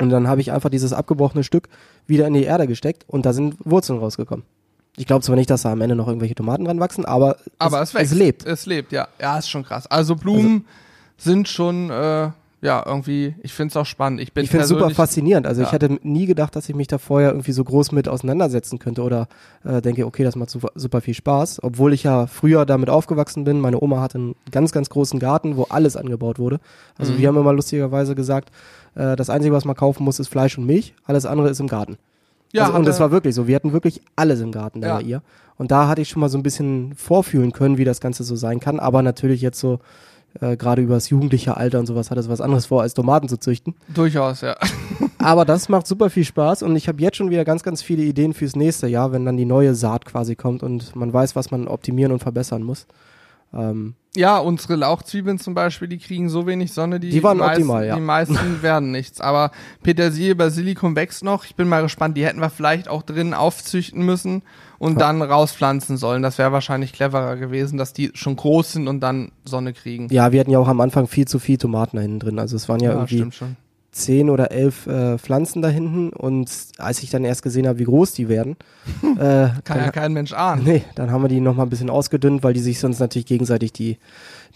Und 0.00 0.08
dann 0.10 0.28
habe 0.28 0.40
ich 0.40 0.50
einfach 0.52 0.70
dieses 0.70 0.92
abgebrochene 0.94 1.44
Stück 1.44 1.68
wieder 2.06 2.26
in 2.26 2.32
die 2.34 2.44
Erde 2.44 2.66
gesteckt 2.66 3.04
und 3.06 3.26
da 3.26 3.32
sind 3.34 3.56
Wurzeln 3.64 3.98
rausgekommen. 3.98 4.44
Ich 4.96 5.06
glaube 5.06 5.22
zwar 5.22 5.36
nicht, 5.36 5.48
dass 5.50 5.62
da 5.62 5.72
am 5.72 5.80
Ende 5.80 5.94
noch 5.96 6.06
irgendwelche 6.06 6.34
Tomaten 6.34 6.64
dran 6.66 6.78
wachsen, 6.80 7.04
aber, 7.04 7.36
Aber 7.58 7.80
es, 7.80 7.90
es, 7.90 7.94
wächst. 7.94 8.12
es 8.12 8.18
lebt. 8.18 8.46
Es 8.46 8.66
lebt, 8.66 8.92
ja. 8.92 9.08
Ja, 9.20 9.38
ist 9.38 9.48
schon 9.48 9.64
krass. 9.64 9.86
Also 9.86 10.16
Blumen 10.16 10.66
sind 11.16 11.48
schon, 11.48 11.88
äh, 11.90 12.28
ja, 12.60 12.80
irgendwie, 12.86 13.34
ich 13.42 13.52
find's 13.54 13.76
auch 13.76 13.86
spannend. 13.86 14.20
Ich 14.20 14.32
bin 14.32 14.44
Ich 14.44 14.50
finde 14.50 14.64
es 14.64 14.68
super 14.68 14.90
faszinierend. 14.90 15.46
Also 15.46 15.62
ich 15.62 15.68
Ja. 15.68 15.72
hätte 15.72 15.98
nie 16.02 16.26
gedacht, 16.26 16.54
dass 16.54 16.68
ich 16.68 16.74
mich 16.76 16.86
da 16.88 16.98
vorher 16.98 17.30
irgendwie 17.30 17.52
so 17.52 17.64
groß 17.64 17.90
mit 17.92 18.06
auseinandersetzen 18.06 18.78
könnte 18.78 19.02
oder 19.02 19.28
äh, 19.64 19.80
denke, 19.80 20.06
okay, 20.06 20.22
das 20.24 20.36
macht 20.36 20.50
super, 20.50 20.68
super 20.74 21.00
viel 21.00 21.14
Spaß. 21.14 21.60
Obwohl 21.64 21.92
ich 21.92 22.02
ja 22.04 22.26
früher 22.28 22.64
damit 22.66 22.88
aufgewachsen 22.90 23.44
bin. 23.44 23.60
Meine 23.60 23.82
Oma 23.82 24.00
hatte 24.00 24.18
einen 24.18 24.34
ganz, 24.52 24.70
ganz 24.72 24.90
großen 24.90 25.18
Garten, 25.18 25.56
wo 25.56 25.64
alles 25.70 25.96
angebaut 25.96 26.38
wurde. 26.38 26.60
Also 26.98 27.14
Mhm. 27.14 27.18
wir 27.18 27.28
haben 27.28 27.36
immer 27.38 27.52
lustigerweise 27.52 28.14
gesagt, 28.14 28.50
äh, 28.94 29.16
das 29.16 29.30
Einzige, 29.30 29.54
was 29.54 29.64
man 29.64 29.74
kaufen 29.74 30.04
muss, 30.04 30.20
ist 30.20 30.28
Fleisch 30.28 30.56
und 30.58 30.66
Milch. 30.66 30.94
Alles 31.04 31.24
andere 31.26 31.48
ist 31.48 31.58
im 31.60 31.66
Garten. 31.66 31.96
Ja, 32.52 32.66
also, 32.66 32.78
und 32.78 32.86
das 32.86 33.00
war 33.00 33.10
wirklich 33.10 33.34
so. 33.34 33.46
Wir 33.46 33.56
hatten 33.56 33.72
wirklich 33.72 34.02
alles 34.16 34.40
im 34.40 34.52
Garten 34.52 34.80
da 34.80 34.88
Ja. 34.88 34.94
bei 34.96 35.02
ihr. 35.02 35.22
Und 35.56 35.70
da 35.70 35.88
hatte 35.88 36.02
ich 36.02 36.08
schon 36.08 36.20
mal 36.20 36.28
so 36.28 36.38
ein 36.38 36.42
bisschen 36.42 36.94
vorfühlen 36.94 37.52
können, 37.52 37.78
wie 37.78 37.84
das 37.84 38.00
Ganze 38.00 38.24
so 38.24 38.36
sein 38.36 38.60
kann. 38.60 38.80
Aber 38.80 39.02
natürlich 39.02 39.40
jetzt 39.42 39.58
so, 39.60 39.78
äh, 40.40 40.56
gerade 40.56 40.82
über 40.82 40.94
das 40.94 41.08
jugendliche 41.10 41.56
Alter 41.56 41.78
und 41.78 41.86
sowas, 41.86 42.10
hat 42.10 42.18
es 42.18 42.28
was 42.28 42.40
anderes 42.40 42.66
vor, 42.66 42.82
als 42.82 42.94
Tomaten 42.94 43.28
zu 43.28 43.38
züchten. 43.38 43.74
Durchaus, 43.94 44.40
ja. 44.40 44.56
Aber 45.18 45.44
das 45.44 45.68
macht 45.68 45.86
super 45.86 46.10
viel 46.10 46.24
Spaß 46.24 46.62
und 46.62 46.74
ich 46.74 46.88
habe 46.88 47.00
jetzt 47.00 47.16
schon 47.16 47.30
wieder 47.30 47.44
ganz, 47.44 47.62
ganz 47.62 47.80
viele 47.82 48.02
Ideen 48.02 48.32
fürs 48.34 48.56
nächste 48.56 48.88
Jahr, 48.88 49.12
wenn 49.12 49.24
dann 49.24 49.36
die 49.36 49.44
neue 49.44 49.74
Saat 49.74 50.04
quasi 50.04 50.34
kommt 50.34 50.62
und 50.62 50.96
man 50.96 51.12
weiß, 51.12 51.36
was 51.36 51.50
man 51.50 51.68
optimieren 51.68 52.12
und 52.12 52.18
verbessern 52.18 52.62
muss. 52.62 52.86
Ähm, 53.54 53.94
Ja, 54.16 54.38
unsere 54.38 54.76
Lauchzwiebeln 54.76 55.38
zum 55.38 55.54
Beispiel, 55.54 55.88
die 55.88 55.98
kriegen 55.98 56.28
so 56.28 56.46
wenig 56.46 56.72
Sonne, 56.72 57.00
die, 57.00 57.10
Die 57.10 57.22
waren 57.22 57.38
meisten, 57.38 57.62
optimal, 57.62 57.86
ja. 57.86 57.94
die 57.94 58.00
meisten 58.00 58.38
werden 58.62 58.90
nichts. 58.92 59.20
Aber 59.20 59.50
Petersilie, 59.82 60.34
Basilikum 60.34 60.96
wächst 60.96 61.24
noch. 61.24 61.44
Ich 61.44 61.54
bin 61.56 61.68
mal 61.68 61.82
gespannt, 61.82 62.16
die 62.16 62.24
hätten 62.26 62.40
wir 62.40 62.50
vielleicht 62.50 62.88
auch 62.88 63.02
drin 63.02 63.32
aufzüchten 63.34 64.04
müssen 64.04 64.42
und 64.78 64.92
Ja. 64.94 64.98
dann 65.00 65.22
rauspflanzen 65.22 65.96
sollen. 65.96 66.22
Das 66.22 66.38
wäre 66.38 66.52
wahrscheinlich 66.52 66.92
cleverer 66.92 67.36
gewesen, 67.36 67.78
dass 67.78 67.92
die 67.92 68.10
schon 68.14 68.36
groß 68.36 68.72
sind 68.72 68.88
und 68.88 69.00
dann 69.00 69.32
Sonne 69.44 69.72
kriegen. 69.72 70.08
ja, 70.10 70.30
wir 70.32 70.40
hatten 70.40 70.50
ja 70.50 70.58
auch 70.58 70.68
am 70.68 70.80
Anfang 70.80 71.06
viel 71.06 71.26
zu 71.26 71.38
viel 71.38 71.56
Tomaten 71.58 71.96
da 71.96 72.02
hinten 72.02 72.18
drin. 72.20 72.38
Also 72.38 72.56
es 72.56 72.68
waren 72.68 72.80
ja, 72.80 72.92
irgendwie 72.92 73.16
stimmt 73.16 73.34
schon. 73.34 73.56
Zehn 73.92 74.30
oder 74.30 74.50
elf 74.50 74.86
äh, 74.86 75.18
Pflanzen 75.18 75.60
da 75.62 75.68
hinten 75.68 76.08
und 76.10 76.50
als 76.78 77.02
ich 77.02 77.10
dann 77.10 77.24
erst 77.24 77.42
gesehen 77.42 77.66
habe, 77.68 77.78
wie 77.78 77.84
groß 77.84 78.12
die 78.14 78.28
werden, 78.28 78.56
äh, 79.02 79.16
Kann 79.18 79.62
dann, 79.64 79.78
ja 79.84 79.90
kein 79.90 80.12
Mensch 80.14 80.32
ahnen. 80.32 80.64
nee, 80.64 80.82
dann 80.94 81.10
haben 81.10 81.22
wir 81.22 81.28
die 81.28 81.40
nochmal 81.40 81.66
ein 81.66 81.70
bisschen 81.70 81.90
ausgedünnt, 81.90 82.42
weil 82.42 82.54
die 82.54 82.60
sich 82.60 82.78
sonst 82.80 82.98
natürlich 83.00 83.26
gegenseitig 83.26 83.72
die, 83.72 83.98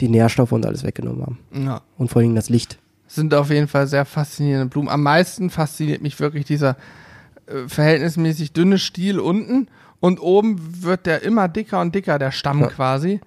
die 0.00 0.08
Nährstoffe 0.08 0.52
und 0.52 0.64
alles 0.64 0.84
weggenommen 0.84 1.22
haben. 1.22 1.38
Ja. 1.66 1.82
Und 1.98 2.10
vor 2.10 2.22
allem 2.22 2.34
das 2.34 2.48
Licht. 2.48 2.78
Sind 3.08 3.34
auf 3.34 3.50
jeden 3.50 3.68
Fall 3.68 3.86
sehr 3.86 4.04
faszinierende 4.06 4.66
Blumen. 4.66 4.88
Am 4.88 5.02
meisten 5.02 5.50
fasziniert 5.50 6.02
mich 6.02 6.18
wirklich 6.18 6.44
dieser 6.46 6.76
äh, 7.46 7.68
verhältnismäßig 7.68 8.52
dünne 8.54 8.78
Stiel 8.78 9.20
unten 9.20 9.68
und 10.00 10.18
oben 10.20 10.82
wird 10.82 11.06
der 11.06 11.22
immer 11.22 11.46
dicker 11.48 11.80
und 11.80 11.94
dicker, 11.94 12.18
der 12.18 12.32
Stamm 12.32 12.60
Ja. 12.62 12.66
quasi. 12.68 13.20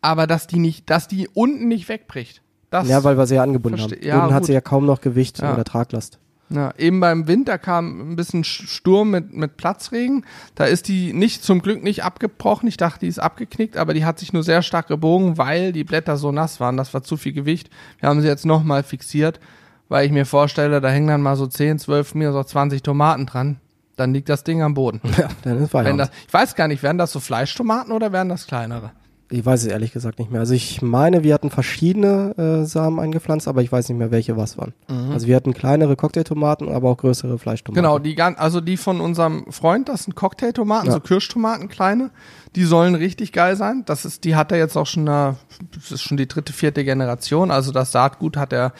Aber 0.00 0.26
dass 0.26 0.48
die 0.48 0.58
nicht, 0.58 0.90
dass 0.90 1.06
die 1.06 1.28
unten 1.32 1.68
nicht 1.68 1.88
wegbricht. 1.88 2.42
Das, 2.72 2.88
Ja, 2.88 3.04
weil 3.04 3.16
wir 3.16 3.26
sie 3.26 3.36
ja 3.36 3.42
angebunden 3.44 3.80
haben. 3.80 3.94
ja, 4.02 4.20
Unten 4.22 4.34
hat 4.34 4.40
gut. 4.42 4.46
sie 4.48 4.52
ja 4.54 4.60
kaum 4.60 4.86
noch 4.86 5.00
Gewicht 5.00 5.38
Ja. 5.40 5.52
oder 5.54 5.62
Traglast. 5.64 6.18
Ja, 6.48 6.74
eben 6.76 7.00
beim 7.00 7.28
Winter 7.28 7.56
kam 7.56 8.12
ein 8.12 8.16
bisschen 8.16 8.42
Sch- 8.44 8.66
Sturm 8.68 9.10
mit, 9.10 9.32
mit 9.32 9.56
Platzregen. 9.56 10.26
Da 10.54 10.64
ist 10.64 10.86
die 10.88 11.14
nicht, 11.14 11.42
zum 11.42 11.62
Glück 11.62 11.82
nicht 11.82 12.04
abgebrochen. 12.04 12.68
Ich 12.68 12.76
dachte, 12.76 13.00
die 13.00 13.06
ist 13.08 13.18
abgeknickt, 13.20 13.78
aber 13.78 13.94
die 13.94 14.04
hat 14.04 14.18
sich 14.18 14.34
nur 14.34 14.42
sehr 14.42 14.60
stark 14.60 14.86
gebogen, 14.88 15.38
weil 15.38 15.72
die 15.72 15.84
Blätter 15.84 16.18
so 16.18 16.30
nass 16.30 16.60
waren. 16.60 16.76
Das 16.76 16.92
war 16.92 17.02
zu 17.02 17.16
viel 17.16 17.32
Gewicht. 17.32 17.70
Wir 18.00 18.08
haben 18.10 18.20
sie 18.20 18.26
jetzt 18.28 18.44
nochmal 18.44 18.82
fixiert, 18.82 19.40
weil 19.88 20.04
ich 20.04 20.12
mir 20.12 20.26
vorstelle, 20.26 20.82
da 20.82 20.88
hängen 20.90 21.08
dann 21.08 21.22
mal 21.22 21.36
so 21.36 21.46
10, 21.46 21.78
12, 21.78 22.14
mir 22.16 22.32
so 22.32 22.42
20 22.44 22.82
Tomaten 22.82 23.24
dran. 23.24 23.58
Dann 23.96 24.12
liegt 24.12 24.28
das 24.28 24.44
Ding 24.44 24.60
am 24.62 24.74
Boden. 24.74 25.00
Ja, 25.18 25.28
dann 25.44 25.62
ist 25.62 25.70
Feierabend. 25.70 26.00
das, 26.00 26.10
ich 26.26 26.34
weiß 26.34 26.54
gar 26.54 26.68
nicht, 26.68 26.82
wären 26.82 26.98
das 26.98 27.12
so 27.12 27.20
Fleischtomaten 27.20 27.92
oder 27.92 28.12
wären 28.12 28.28
das 28.28 28.46
kleinere? 28.46 28.90
Ich 29.32 29.46
weiß 29.46 29.62
es 29.62 29.66
ehrlich 29.68 29.92
gesagt 29.92 30.18
nicht 30.18 30.30
mehr. 30.30 30.40
Also 30.40 30.52
ich 30.52 30.82
meine, 30.82 31.22
wir 31.24 31.32
hatten 31.32 31.48
verschiedene 31.48 32.34
äh, 32.36 32.66
Samen 32.66 33.00
eingepflanzt, 33.00 33.48
aber 33.48 33.62
ich 33.62 33.72
weiß 33.72 33.88
nicht 33.88 33.96
mehr, 33.96 34.10
welche 34.10 34.36
was 34.36 34.58
waren. 34.58 34.74
Also 35.10 35.26
wir 35.26 35.34
hatten 35.36 35.54
kleinere 35.54 35.96
Cocktailtomaten, 35.96 36.68
aber 36.68 36.90
auch 36.90 36.98
größere 36.98 37.38
Fleischtomaten. 37.38 37.82
Genau, 37.82 37.98
die 37.98 38.20
also 38.20 38.60
die 38.60 38.76
von 38.76 39.00
unserem 39.00 39.50
Freund, 39.50 39.88
das 39.88 40.04
sind 40.04 40.14
Cocktailtomaten, 40.16 40.88
Ja. 40.88 40.92
so 40.92 41.00
Kirschtomaten 41.00 41.68
kleine, 41.68 42.10
die 42.56 42.64
sollen 42.64 42.94
richtig 42.94 43.32
geil 43.32 43.56
sein. 43.56 43.84
Das 43.86 44.04
ist, 44.04 44.24
die 44.24 44.36
hat 44.36 44.52
er 44.52 44.58
jetzt 44.58 44.76
auch 44.76 44.86
schon, 44.86 45.08
eine, 45.08 45.36
das 45.74 45.92
ist 45.92 46.02
schon 46.02 46.18
die 46.18 46.28
dritte, 46.28 46.52
vierte 46.52 46.84
Generation. 46.84 47.50
Also 47.50 47.72
das 47.72 47.90
Saatgut 47.90 48.36
hat 48.36 48.52
er, 48.52 48.74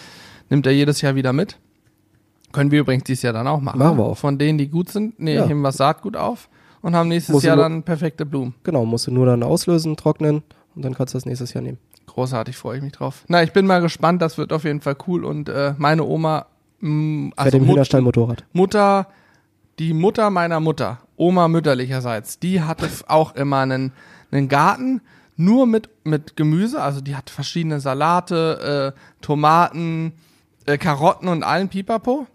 nimmt 0.50 0.66
er 0.66 0.72
jedes 0.72 1.00
Jahr 1.00 1.14
wieder 1.14 1.32
mit. 1.32 1.56
Können 2.52 2.70
wir 2.70 2.80
übrigens 2.80 3.04
dieses 3.04 3.22
Jahr 3.22 3.32
dann 3.32 3.46
auch 3.48 3.62
machen. 3.62 3.78
Machen 3.78 3.96
wir 3.96 4.04
auch. 4.04 4.18
Von 4.18 4.36
denen, 4.36 4.58
die 4.58 4.68
gut 4.68 4.90
sind, 4.90 5.18
nee, 5.18 5.36
Ja. 5.36 5.46
heben 5.46 5.62
wir 5.62 5.68
das 5.68 5.78
Saatgut 5.78 6.16
auf 6.18 6.50
und 6.82 6.94
haben 6.94 7.08
nächstes 7.08 7.32
Musst 7.32 7.46
Jahr 7.46 7.56
nur- 7.56 7.64
dann 7.64 7.82
perfekte 7.82 8.26
Blumen. 8.26 8.54
Genau, 8.64 8.84
musst 8.84 9.06
du 9.06 9.10
nur 9.12 9.26
dann 9.26 9.42
auslösen, 9.42 9.96
trocknen 9.96 10.42
und 10.74 10.84
dann 10.84 10.94
kannst 10.94 11.14
du 11.14 11.16
das 11.18 11.26
nächstes 11.26 11.54
Jahr 11.54 11.62
nehmen. 11.62 11.78
Großartig, 12.06 12.56
freue 12.56 12.76
ich 12.78 12.82
mich 12.82 12.92
drauf. 12.92 13.24
Na, 13.28 13.42
ich 13.42 13.52
bin 13.52 13.66
mal 13.66 13.80
gespannt, 13.80 14.20
das 14.20 14.36
wird 14.36 14.52
auf 14.52 14.64
jeden 14.64 14.80
Fall 14.82 14.96
cool 15.06 15.24
und 15.24 15.48
äh, 15.48 15.74
meine 15.78 16.04
Oma, 16.04 16.46
mh, 16.80 17.30
Bei 17.36 17.44
also 17.44 17.58
dem 17.58 17.66
Mut, 17.66 17.74
Hühnerstall-Motorrad. 17.76 18.44
Mutter, 18.52 19.06
die 19.78 19.94
Mutter 19.94 20.28
meiner 20.30 20.60
Mutter, 20.60 20.98
Oma 21.16 21.48
mütterlicherseits, 21.48 22.38
die 22.38 22.60
hatte 22.60 22.88
auch 23.08 23.34
immer 23.36 23.58
einen, 23.60 23.92
einen 24.30 24.48
Garten, 24.48 25.00
nur 25.36 25.66
mit, 25.66 25.88
mit 26.04 26.36
Gemüse, 26.36 26.82
also 26.82 27.00
die 27.00 27.16
hat 27.16 27.30
verschiedene 27.30 27.80
Salate, 27.80 28.92
äh, 28.94 29.00
Tomaten, 29.22 30.12
äh, 30.66 30.76
Karotten 30.76 31.28
und 31.28 31.42
allen 31.42 31.68
Pipapo. 31.70 32.26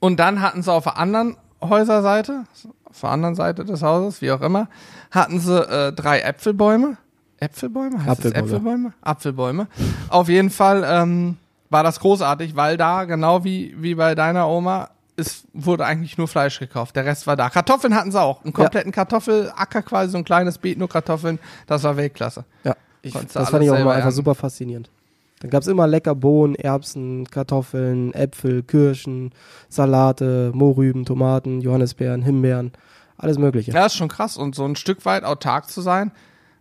Und 0.00 0.18
dann 0.18 0.40
hatten 0.40 0.62
sie 0.62 0.72
auf 0.72 0.84
der 0.84 0.98
anderen 0.98 1.36
Häuserseite, 1.62 2.44
auf 2.90 3.00
der 3.00 3.10
anderen 3.10 3.34
Seite 3.34 3.64
des 3.64 3.82
Hauses, 3.82 4.20
wie 4.20 4.30
auch 4.32 4.40
immer, 4.40 4.68
hatten 5.10 5.40
sie 5.40 5.58
äh, 5.58 5.92
drei 5.92 6.20
Äpfelbäume. 6.20 6.96
Äpfelbäume? 7.38 8.04
Heißt 8.04 8.24
das 8.24 8.32
Apfelbäume. 8.34 8.38
Äpfelbäume? 8.46 8.92
Apfelbäume. 9.00 9.66
Auf 10.08 10.28
jeden 10.28 10.50
Fall 10.50 10.84
ähm, 10.86 11.36
war 11.70 11.82
das 11.82 12.00
großartig, 12.00 12.56
weil 12.56 12.76
da, 12.76 13.04
genau 13.04 13.44
wie, 13.44 13.74
wie 13.78 13.94
bei 13.94 14.14
deiner 14.14 14.48
Oma, 14.48 14.90
es 15.16 15.44
wurde 15.52 15.84
eigentlich 15.86 16.18
nur 16.18 16.28
Fleisch 16.28 16.58
gekauft. 16.58 16.96
Der 16.96 17.04
Rest 17.04 17.26
war 17.26 17.36
da. 17.36 17.48
Kartoffeln 17.50 17.94
hatten 17.94 18.10
sie 18.10 18.20
auch. 18.20 18.42
Einen 18.44 18.52
kompletten 18.52 18.92
Kartoffelacker 18.92 19.82
quasi, 19.82 20.12
so 20.12 20.18
ein 20.18 20.24
kleines 20.24 20.58
Beet, 20.58 20.78
nur 20.78 20.88
Kartoffeln. 20.88 21.38
Das 21.66 21.82
war 21.82 21.96
Weltklasse. 21.96 22.44
Ja, 22.64 22.74
ich, 23.02 23.12
das 23.12 23.50
fand 23.50 23.64
ich 23.64 23.70
auch 23.70 23.78
mal 23.84 23.96
einfach 23.96 24.12
super 24.12 24.34
faszinierend. 24.34 24.90
Dann 25.40 25.50
gab's 25.50 25.66
immer 25.66 25.86
lecker 25.86 26.14
Bohnen, 26.14 26.54
Erbsen, 26.54 27.24
Kartoffeln, 27.28 28.12
Äpfel, 28.14 28.62
Kirschen, 28.62 29.32
Salate, 29.68 30.52
Mohrrüben, 30.54 31.04
Tomaten, 31.04 31.60
Johannisbeeren, 31.62 32.22
Himbeeren, 32.22 32.72
alles 33.16 33.38
mögliche. 33.38 33.72
Ja, 33.72 33.86
ist 33.86 33.96
schon 33.96 34.08
krass. 34.08 34.36
Und 34.36 34.54
so 34.54 34.64
ein 34.64 34.76
Stück 34.76 35.04
weit 35.06 35.24
autark 35.24 35.68
zu 35.68 35.80
sein, 35.80 36.12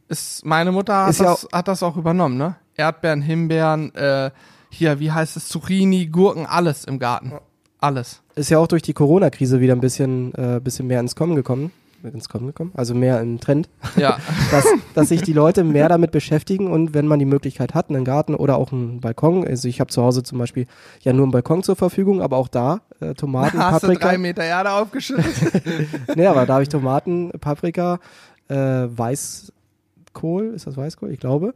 ist, 0.07 0.45
meine 0.45 0.71
Mutter 0.71 1.03
hat, 1.03 1.09
Ist 1.09 1.19
ja 1.19 1.25
das, 1.25 1.47
hat 1.51 1.67
das 1.67 1.83
auch 1.83 1.97
übernommen, 1.97 2.37
ne? 2.37 2.55
Erdbeeren, 2.75 3.21
Himbeeren, 3.21 3.93
äh, 3.95 4.31
hier, 4.69 4.99
wie 4.99 5.11
heißt 5.11 5.35
es, 5.35 5.49
Zucchini, 5.49 6.07
Gurken, 6.07 6.45
alles 6.45 6.85
im 6.85 6.99
Garten. 6.99 7.33
Alles. 7.79 8.21
Ist 8.35 8.49
ja 8.49 8.59
auch 8.59 8.67
durch 8.67 8.81
die 8.81 8.93
Corona-Krise 8.93 9.59
wieder 9.59 9.73
ein 9.73 9.81
bisschen, 9.81 10.33
äh, 10.35 10.59
bisschen 10.61 10.87
mehr 10.87 10.99
ins 10.99 11.15
Kommen 11.15 11.35
gekommen. 11.35 11.71
Ins 12.03 12.29
Kommen 12.29 12.47
gekommen? 12.47 12.71
Also 12.75 12.93
mehr 12.95 13.19
im 13.21 13.39
Trend. 13.39 13.69
Ja. 13.95 14.17
dass, 14.51 14.65
dass 14.95 15.09
sich 15.09 15.21
die 15.21 15.33
Leute 15.33 15.63
mehr 15.63 15.89
damit 15.89 16.11
beschäftigen 16.11 16.67
und 16.67 16.93
wenn 16.93 17.07
man 17.07 17.19
die 17.19 17.25
Möglichkeit 17.25 17.73
hat, 17.73 17.89
einen 17.89 18.05
Garten 18.05 18.35
oder 18.35 18.57
auch 18.57 18.71
einen 18.71 19.01
Balkon, 19.01 19.45
also 19.45 19.67
ich 19.67 19.79
habe 19.79 19.89
zu 19.89 20.01
Hause 20.01 20.23
zum 20.23 20.37
Beispiel 20.37 20.67
ja 21.01 21.13
nur 21.13 21.23
einen 21.23 21.31
Balkon 21.31 21.63
zur 21.63 21.75
Verfügung, 21.75 22.21
aber 22.21 22.37
auch 22.37 22.47
da 22.47 22.81
äh, 22.99 23.13
Tomaten, 23.13 23.57
Hast 23.57 23.83
du 23.83 23.87
Paprika. 23.87 24.07
drei 24.09 24.17
Meter 24.17 24.43
Erde 24.43 24.71
aufgeschüttet? 24.71 25.25
nee, 26.15 26.25
aber 26.25 26.45
da 26.45 26.53
habe 26.53 26.63
ich 26.63 26.69
Tomaten, 26.69 27.31
Paprika, 27.39 27.99
äh, 28.47 28.55
Weißkohl, 28.55 30.53
ist 30.55 30.67
das 30.67 30.77
Weißkohl? 30.77 31.11
Ich 31.11 31.19
glaube. 31.19 31.53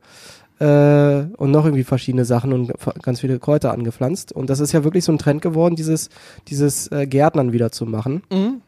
Äh, 0.59 1.25
und 1.37 1.51
noch 1.51 1.65
irgendwie 1.65 1.83
verschiedene 1.83 2.25
Sachen 2.25 2.53
und 2.53 2.71
ganz 3.01 3.21
viele 3.21 3.39
Kräuter 3.39 3.71
angepflanzt. 3.73 4.31
Und 4.31 4.49
das 4.49 4.59
ist 4.59 4.71
ja 4.71 4.83
wirklich 4.83 5.03
so 5.03 5.11
ein 5.11 5.17
Trend 5.17 5.41
geworden, 5.41 5.75
dieses, 5.75 6.09
dieses 6.47 6.91
äh, 6.91 7.07
Gärtnern 7.07 7.51
wieder 7.51 7.71
zu 7.71 7.85
machen. 7.85 8.23
mhm. 8.31 8.61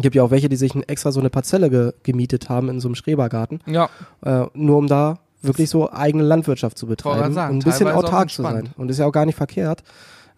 Gibt 0.00 0.14
ja 0.16 0.22
auch 0.24 0.30
welche, 0.30 0.48
die 0.48 0.56
sich 0.56 0.74
extra 0.88 1.12
so 1.12 1.20
eine 1.20 1.30
Parzelle 1.30 1.70
ge 1.70 1.92
gemietet 2.02 2.48
haben 2.48 2.68
in 2.68 2.80
so 2.80 2.88
einem 2.88 2.94
Schrebergarten, 2.96 3.60
Ja. 3.66 3.88
äh, 4.24 4.46
nur 4.54 4.78
um 4.78 4.86
da 4.88 5.18
wirklich 5.42 5.70
so 5.70 5.92
eigene 5.92 6.24
Landwirtschaft 6.24 6.76
zu 6.78 6.86
betreiben 6.86 7.32
sagen, 7.34 7.54
und 7.56 7.62
ein 7.66 7.70
bisschen 7.70 7.88
autark 7.88 8.30
zu 8.30 8.42
sein. 8.42 8.70
Und 8.76 8.90
ist 8.90 8.98
ja 8.98 9.06
auch 9.06 9.12
gar 9.12 9.26
nicht 9.26 9.36
verkehrt, 9.36 9.82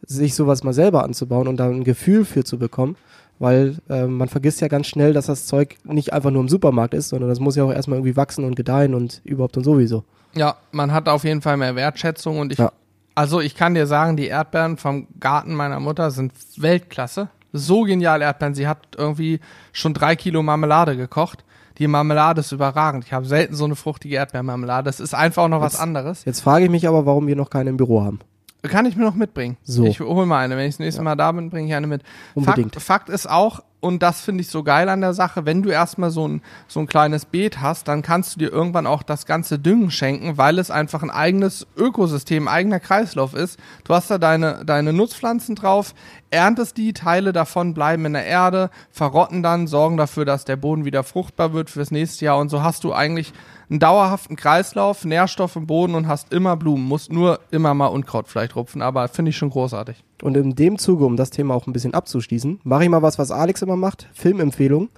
sich 0.06 0.34
sowas 0.34 0.62
mal 0.64 0.74
selber 0.74 1.04
anzubauen 1.04 1.48
und 1.48 1.56
da 1.58 1.68
ein 1.68 1.84
Gefühl 1.84 2.24
für 2.24 2.44
zu 2.44 2.58
bekommen, 2.58 2.96
weil 3.38 3.76
äh, 3.88 4.06
man 4.06 4.28
vergisst 4.28 4.60
ja 4.60 4.68
ganz 4.68 4.86
schnell, 4.88 5.12
dass 5.12 5.26
das 5.26 5.46
Zeug 5.46 5.76
nicht 5.84 6.12
einfach 6.12 6.30
nur 6.30 6.42
im 6.42 6.48
Supermarkt 6.48 6.92
ist, 6.94 7.08
sondern 7.08 7.30
das 7.30 7.40
muss 7.40 7.56
ja 7.56 7.64
auch 7.64 7.72
erstmal 7.72 7.98
irgendwie 7.98 8.16
wachsen 8.16 8.44
und 8.44 8.56
gedeihen 8.56 8.94
und 8.94 9.20
überhaupt 9.24 9.56
und 9.56 9.64
sowieso. 9.64 10.04
Ja, 10.34 10.56
man 10.72 10.92
hat 10.92 11.08
auf 11.08 11.24
jeden 11.24 11.40
Fall 11.40 11.56
mehr 11.56 11.76
Wertschätzung 11.76 12.38
und 12.40 12.52
ich, 12.52 12.58
Ja. 12.58 12.72
also 13.14 13.40
ich 13.40 13.54
kann 13.54 13.74
dir 13.74 13.86
sagen, 13.86 14.16
die 14.16 14.26
Erdbeeren 14.26 14.76
vom 14.76 15.06
Garten 15.20 15.54
meiner 15.54 15.80
Mutter 15.80 16.10
sind 16.10 16.32
Weltklasse. 16.58 17.28
So 17.58 17.82
genial 17.82 18.22
Erdbeeren. 18.22 18.54
Sie 18.54 18.68
hat 18.68 18.78
irgendwie 18.96 19.40
schon 19.72 19.94
drei 19.94 20.16
Kilo 20.16 20.42
Marmelade 20.42 20.96
gekocht. 20.96 21.44
Die 21.78 21.86
Marmelade 21.88 22.40
ist 22.40 22.52
überragend. 22.52 23.04
Ich 23.04 23.12
habe 23.12 23.26
selten 23.26 23.54
so 23.54 23.64
eine 23.66 23.76
fruchtige 23.76 24.16
Erdbeermarmelade. 24.16 24.84
Das 24.84 24.98
ist 25.00 25.14
einfach 25.14 25.42
auch 25.44 25.48
noch 25.48 25.60
was 25.60 25.74
Jetzt- 25.74 25.82
anderes. 25.82 26.24
Jetzt 26.24 26.40
frage 26.40 26.64
ich 26.64 26.70
mich 26.70 26.88
aber, 26.88 27.04
warum 27.04 27.26
wir 27.26 27.36
noch 27.36 27.50
keine 27.50 27.70
im 27.70 27.76
Büro 27.76 28.02
haben. 28.02 28.20
Kann 28.62 28.86
ich 28.86 28.96
mir 28.96 29.04
noch 29.04 29.14
mitbringen. 29.14 29.58
So. 29.62 29.84
Ich 29.84 30.00
hole 30.00 30.26
mal 30.26 30.42
eine. 30.44 30.56
Wenn 30.56 30.66
ich 30.66 30.74
das 30.74 30.78
nächste 30.80 31.02
Mal 31.02 31.14
da 31.14 31.30
bin, 31.32 31.50
bringe 31.50 31.68
ich 31.68 31.74
eine 31.74 31.86
mit. 31.86 32.02
Unbedingt. 32.34 32.74
Fakt, 32.74 32.84
Fakt 32.86 33.08
ist 33.10 33.28
auch, 33.30 33.62
und 33.80 34.02
das 34.02 34.20
finde 34.20 34.40
ich 34.40 34.48
so 34.48 34.62
geil 34.62 34.88
an 34.88 35.00
der 35.00 35.12
Sache, 35.12 35.44
wenn 35.44 35.62
du 35.62 35.70
erstmal 35.70 36.10
so 36.10 36.26
ein, 36.26 36.42
so 36.66 36.80
ein 36.80 36.86
kleines 36.86 37.26
Beet 37.26 37.60
hast, 37.60 37.86
dann 37.88 38.02
kannst 38.02 38.34
du 38.34 38.38
dir 38.38 38.50
irgendwann 38.50 38.86
auch 38.86 39.02
das 39.02 39.26
ganze 39.26 39.58
Düngen 39.58 39.90
schenken, 39.90 40.38
weil 40.38 40.58
es 40.58 40.70
einfach 40.70 41.02
ein 41.02 41.10
eigenes 41.10 41.66
Ökosystem, 41.76 42.48
ein 42.48 42.54
eigener 42.54 42.80
Kreislauf 42.80 43.34
ist. 43.34 43.60
Du 43.84 43.94
hast 43.94 44.10
da 44.10 44.18
deine, 44.18 44.64
deine 44.64 44.92
Nutzpflanzen 44.92 45.54
drauf, 45.54 45.94
erntest 46.30 46.78
die, 46.78 46.94
Teile 46.94 47.32
davon 47.32 47.74
bleiben 47.74 48.06
in 48.06 48.14
der 48.14 48.24
Erde, 48.24 48.70
verrotten 48.90 49.42
dann, 49.42 49.66
sorgen 49.66 49.98
dafür, 49.98 50.24
dass 50.24 50.44
der 50.44 50.56
Boden 50.56 50.84
wieder 50.84 51.04
fruchtbar 51.04 51.52
wird 51.52 51.68
fürs 51.68 51.90
nächste 51.90 52.24
Jahr 52.24 52.38
und 52.38 52.48
so 52.48 52.62
hast 52.62 52.82
du 52.82 52.94
eigentlich 52.94 53.32
einen 53.68 53.78
dauerhaften 53.78 54.36
Kreislauf, 54.36 55.04
Nährstoff 55.04 55.54
im 55.54 55.66
Boden 55.66 55.94
und 55.94 56.08
hast 56.08 56.32
immer 56.32 56.56
Blumen, 56.56 56.84
musst 56.84 57.12
nur 57.12 57.40
immer 57.50 57.74
mal 57.74 57.88
Unkraut 57.88 58.28
vielleicht 58.28 58.56
rupfen, 58.56 58.80
aber 58.80 59.08
finde 59.08 59.30
ich 59.30 59.36
schon 59.36 59.50
großartig. 59.50 60.05
Und 60.22 60.36
in 60.36 60.54
dem 60.54 60.78
Zuge, 60.78 61.04
um 61.04 61.16
das 61.16 61.30
Thema 61.30 61.54
auch 61.54 61.66
ein 61.66 61.72
bisschen 61.72 61.94
abzuschließen, 61.94 62.60
mache 62.64 62.84
ich 62.84 62.90
mal 62.90 63.02
was, 63.02 63.18
was 63.18 63.30
Alex 63.30 63.62
immer 63.62 63.76
macht, 63.76 64.08
Filmempfehlung. 64.14 64.88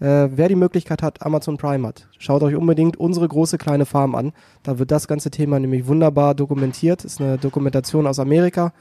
Äh, 0.00 0.30
wer 0.34 0.48
die 0.48 0.56
Möglichkeit 0.56 1.02
hat, 1.02 1.24
Amazon 1.24 1.58
Prime 1.58 1.86
hat, 1.86 2.08
schaut 2.18 2.42
euch 2.42 2.56
unbedingt 2.56 2.96
unsere 2.96 3.28
große 3.28 3.56
kleine 3.58 3.86
Farm 3.86 4.14
an. 4.16 4.32
Da 4.64 4.78
wird 4.78 4.90
das 4.90 5.06
ganze 5.06 5.30
Thema 5.30 5.60
nämlich 5.60 5.86
wunderbar 5.86 6.34
dokumentiert. 6.34 7.04
Ist 7.04 7.20
eine 7.20 7.38
Dokumentation 7.38 8.06
aus 8.06 8.18
Amerika 8.18 8.72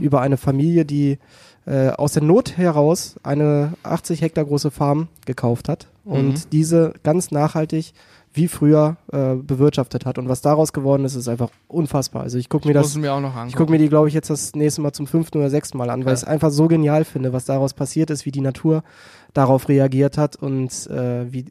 über 0.00 0.20
eine 0.20 0.36
Familie, 0.36 0.84
die 0.84 1.18
äh, 1.66 1.90
aus 1.90 2.12
der 2.14 2.22
Not 2.24 2.56
heraus 2.56 3.16
eine 3.22 3.74
80 3.84 4.20
Hektar 4.22 4.44
große 4.44 4.70
Farm 4.70 5.08
gekauft 5.26 5.68
hat 5.68 5.86
und 6.04 6.28
Mhm. 6.28 6.42
diese 6.52 6.92
ganz 7.04 7.30
nachhaltig 7.30 7.92
wie 8.36 8.48
früher 8.48 8.96
äh, 9.12 9.34
bewirtschaftet 9.36 10.04
hat. 10.04 10.18
Und 10.18 10.28
was 10.28 10.40
daraus 10.42 10.72
geworden 10.72 11.04
ist, 11.04 11.14
ist 11.14 11.28
einfach 11.28 11.50
unfassbar. 11.68 12.22
Also 12.22 12.36
ich 12.36 12.48
gucke 12.48 12.66
mir 12.68 12.74
das 12.74 12.94
mir 12.96 13.12
auch 13.14 13.20
noch 13.20 13.32
ich 13.46 13.54
gucke 13.54 13.70
mir 13.70 13.78
die, 13.78 13.88
glaube 13.88 14.08
ich, 14.08 14.14
jetzt 14.14 14.28
das 14.28 14.54
nächste 14.56 14.80
Mal 14.82 14.92
zum 14.92 15.06
fünften 15.06 15.38
oder 15.38 15.50
sechsten 15.50 15.78
Mal 15.78 15.88
an, 15.88 16.00
weil 16.00 16.08
Ja. 16.08 16.14
ich 16.14 16.22
es 16.22 16.24
einfach 16.28 16.50
so 16.50 16.66
genial 16.68 17.04
finde, 17.04 17.32
was 17.32 17.44
daraus 17.44 17.74
passiert 17.74 18.10
ist, 18.10 18.26
wie 18.26 18.32
die 18.32 18.40
Natur 18.40 18.82
darauf 19.32 19.68
reagiert 19.68 20.18
hat 20.18 20.36
und 20.36 20.86
äh, 20.88 21.32
wie, 21.32 21.46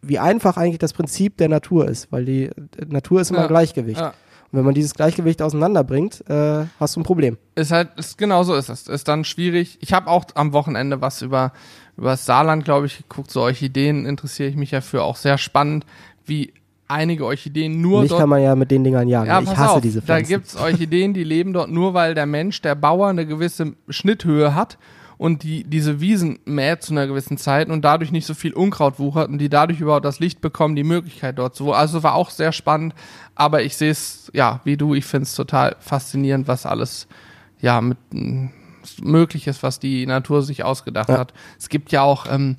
wie 0.00 0.18
einfach 0.18 0.56
eigentlich 0.56 0.78
das 0.78 0.94
Prinzip 0.94 1.36
der 1.36 1.48
Natur 1.50 1.86
ist, 1.88 2.10
weil 2.10 2.24
die 2.24 2.50
Natur 2.88 3.20
ist 3.20 3.30
immer 3.30 3.40
Ja. 3.40 3.44
ein 3.44 3.48
Gleichgewicht. 3.48 4.00
Ja. 4.00 4.08
Und 4.50 4.58
wenn 4.58 4.64
man 4.66 4.74
dieses 4.74 4.92
Gleichgewicht 4.94 5.40
auseinanderbringt, 5.40 6.24
äh, 6.28 6.64
hast 6.78 6.96
du 6.96 7.00
ein 7.00 7.04
Problem. 7.04 7.38
Ist 7.54 7.70
halt, 7.72 7.88
ist, 7.98 8.18
genau 8.18 8.42
so 8.42 8.54
ist 8.54 8.68
es. 8.68 8.86
Ist 8.86 9.08
dann 9.08 9.24
schwierig. 9.24 9.78
Ich 9.80 9.94
habe 9.94 10.08
auch 10.08 10.24
am 10.34 10.52
Wochenende 10.52 11.00
was 11.00 11.22
über, 11.22 11.52
über 11.96 12.10
das 12.10 12.26
Saarland, 12.26 12.62
glaube 12.64 12.84
ich, 12.84 12.98
geguckt. 12.98 13.30
So 13.30 13.40
Orchideen 13.40 14.04
interessiere 14.04 14.50
ich 14.50 14.56
mich 14.56 14.70
ja 14.72 14.82
für. 14.82 15.04
Auch 15.04 15.16
sehr 15.16 15.38
spannend, 15.38 15.86
wie 16.26 16.52
einige 16.88 17.24
Orchideen 17.24 17.80
nur 17.80 18.00
Mich 18.02 18.10
dort 18.10 18.20
kann 18.20 18.28
man 18.28 18.42
ja 18.42 18.54
mit 18.54 18.70
den 18.70 18.84
Dingern 18.84 19.08
jagen. 19.08 19.26
Ja, 19.28 19.40
ich 19.40 19.48
hasse 19.56 19.70
auf, 19.76 19.80
diese 19.80 20.00
da 20.00 20.06
Pflanzen. 20.06 20.28
gibt's 20.28 20.56
Orchideen, 20.56 21.14
die 21.14 21.24
leben 21.24 21.52
dort 21.52 21.70
nur, 21.70 21.94
weil 21.94 22.14
der 22.14 22.26
Mensch, 22.26 22.60
der 22.60 22.74
Bauer, 22.74 23.08
eine 23.08 23.26
gewisse 23.26 23.74
Schnitthöhe 23.88 24.54
hat 24.54 24.76
und 25.16 25.42
die 25.42 25.64
diese 25.64 26.00
Wiesen 26.00 26.38
mäht 26.44 26.82
zu 26.82 26.92
einer 26.92 27.06
gewissen 27.06 27.38
Zeit 27.38 27.70
und 27.70 27.82
dadurch 27.82 28.12
nicht 28.12 28.26
so 28.26 28.34
viel 28.34 28.52
Unkraut 28.52 28.98
wuchert 28.98 29.28
und 29.30 29.38
die 29.38 29.48
dadurch 29.48 29.80
überhaupt 29.80 30.04
das 30.04 30.20
Licht 30.20 30.40
bekommen, 30.42 30.76
die 30.76 30.84
Möglichkeit 30.84 31.38
dort 31.38 31.54
zu. 31.54 31.72
Also 31.72 32.02
war 32.02 32.14
auch 32.14 32.28
sehr 32.30 32.52
spannend, 32.52 32.94
aber 33.34 33.62
ich 33.62 33.76
sehe 33.76 33.90
es, 33.90 34.30
ja, 34.34 34.60
wie 34.64 34.76
du, 34.76 34.94
ich 34.94 35.04
finde 35.06 35.24
es 35.24 35.34
total 35.34 35.76
faszinierend, 35.80 36.46
was 36.48 36.66
alles, 36.66 37.06
ja, 37.60 37.80
mit 37.80 37.96
möglich 39.00 39.46
ist, 39.46 39.62
was 39.62 39.78
die 39.78 40.06
Natur 40.06 40.42
sich 40.42 40.64
ausgedacht 40.64 41.08
Ja. 41.08 41.18
hat. 41.18 41.32
Es 41.58 41.68
gibt 41.68 41.92
ja 41.92 42.02
auch, 42.02 42.26
ähm, 42.30 42.56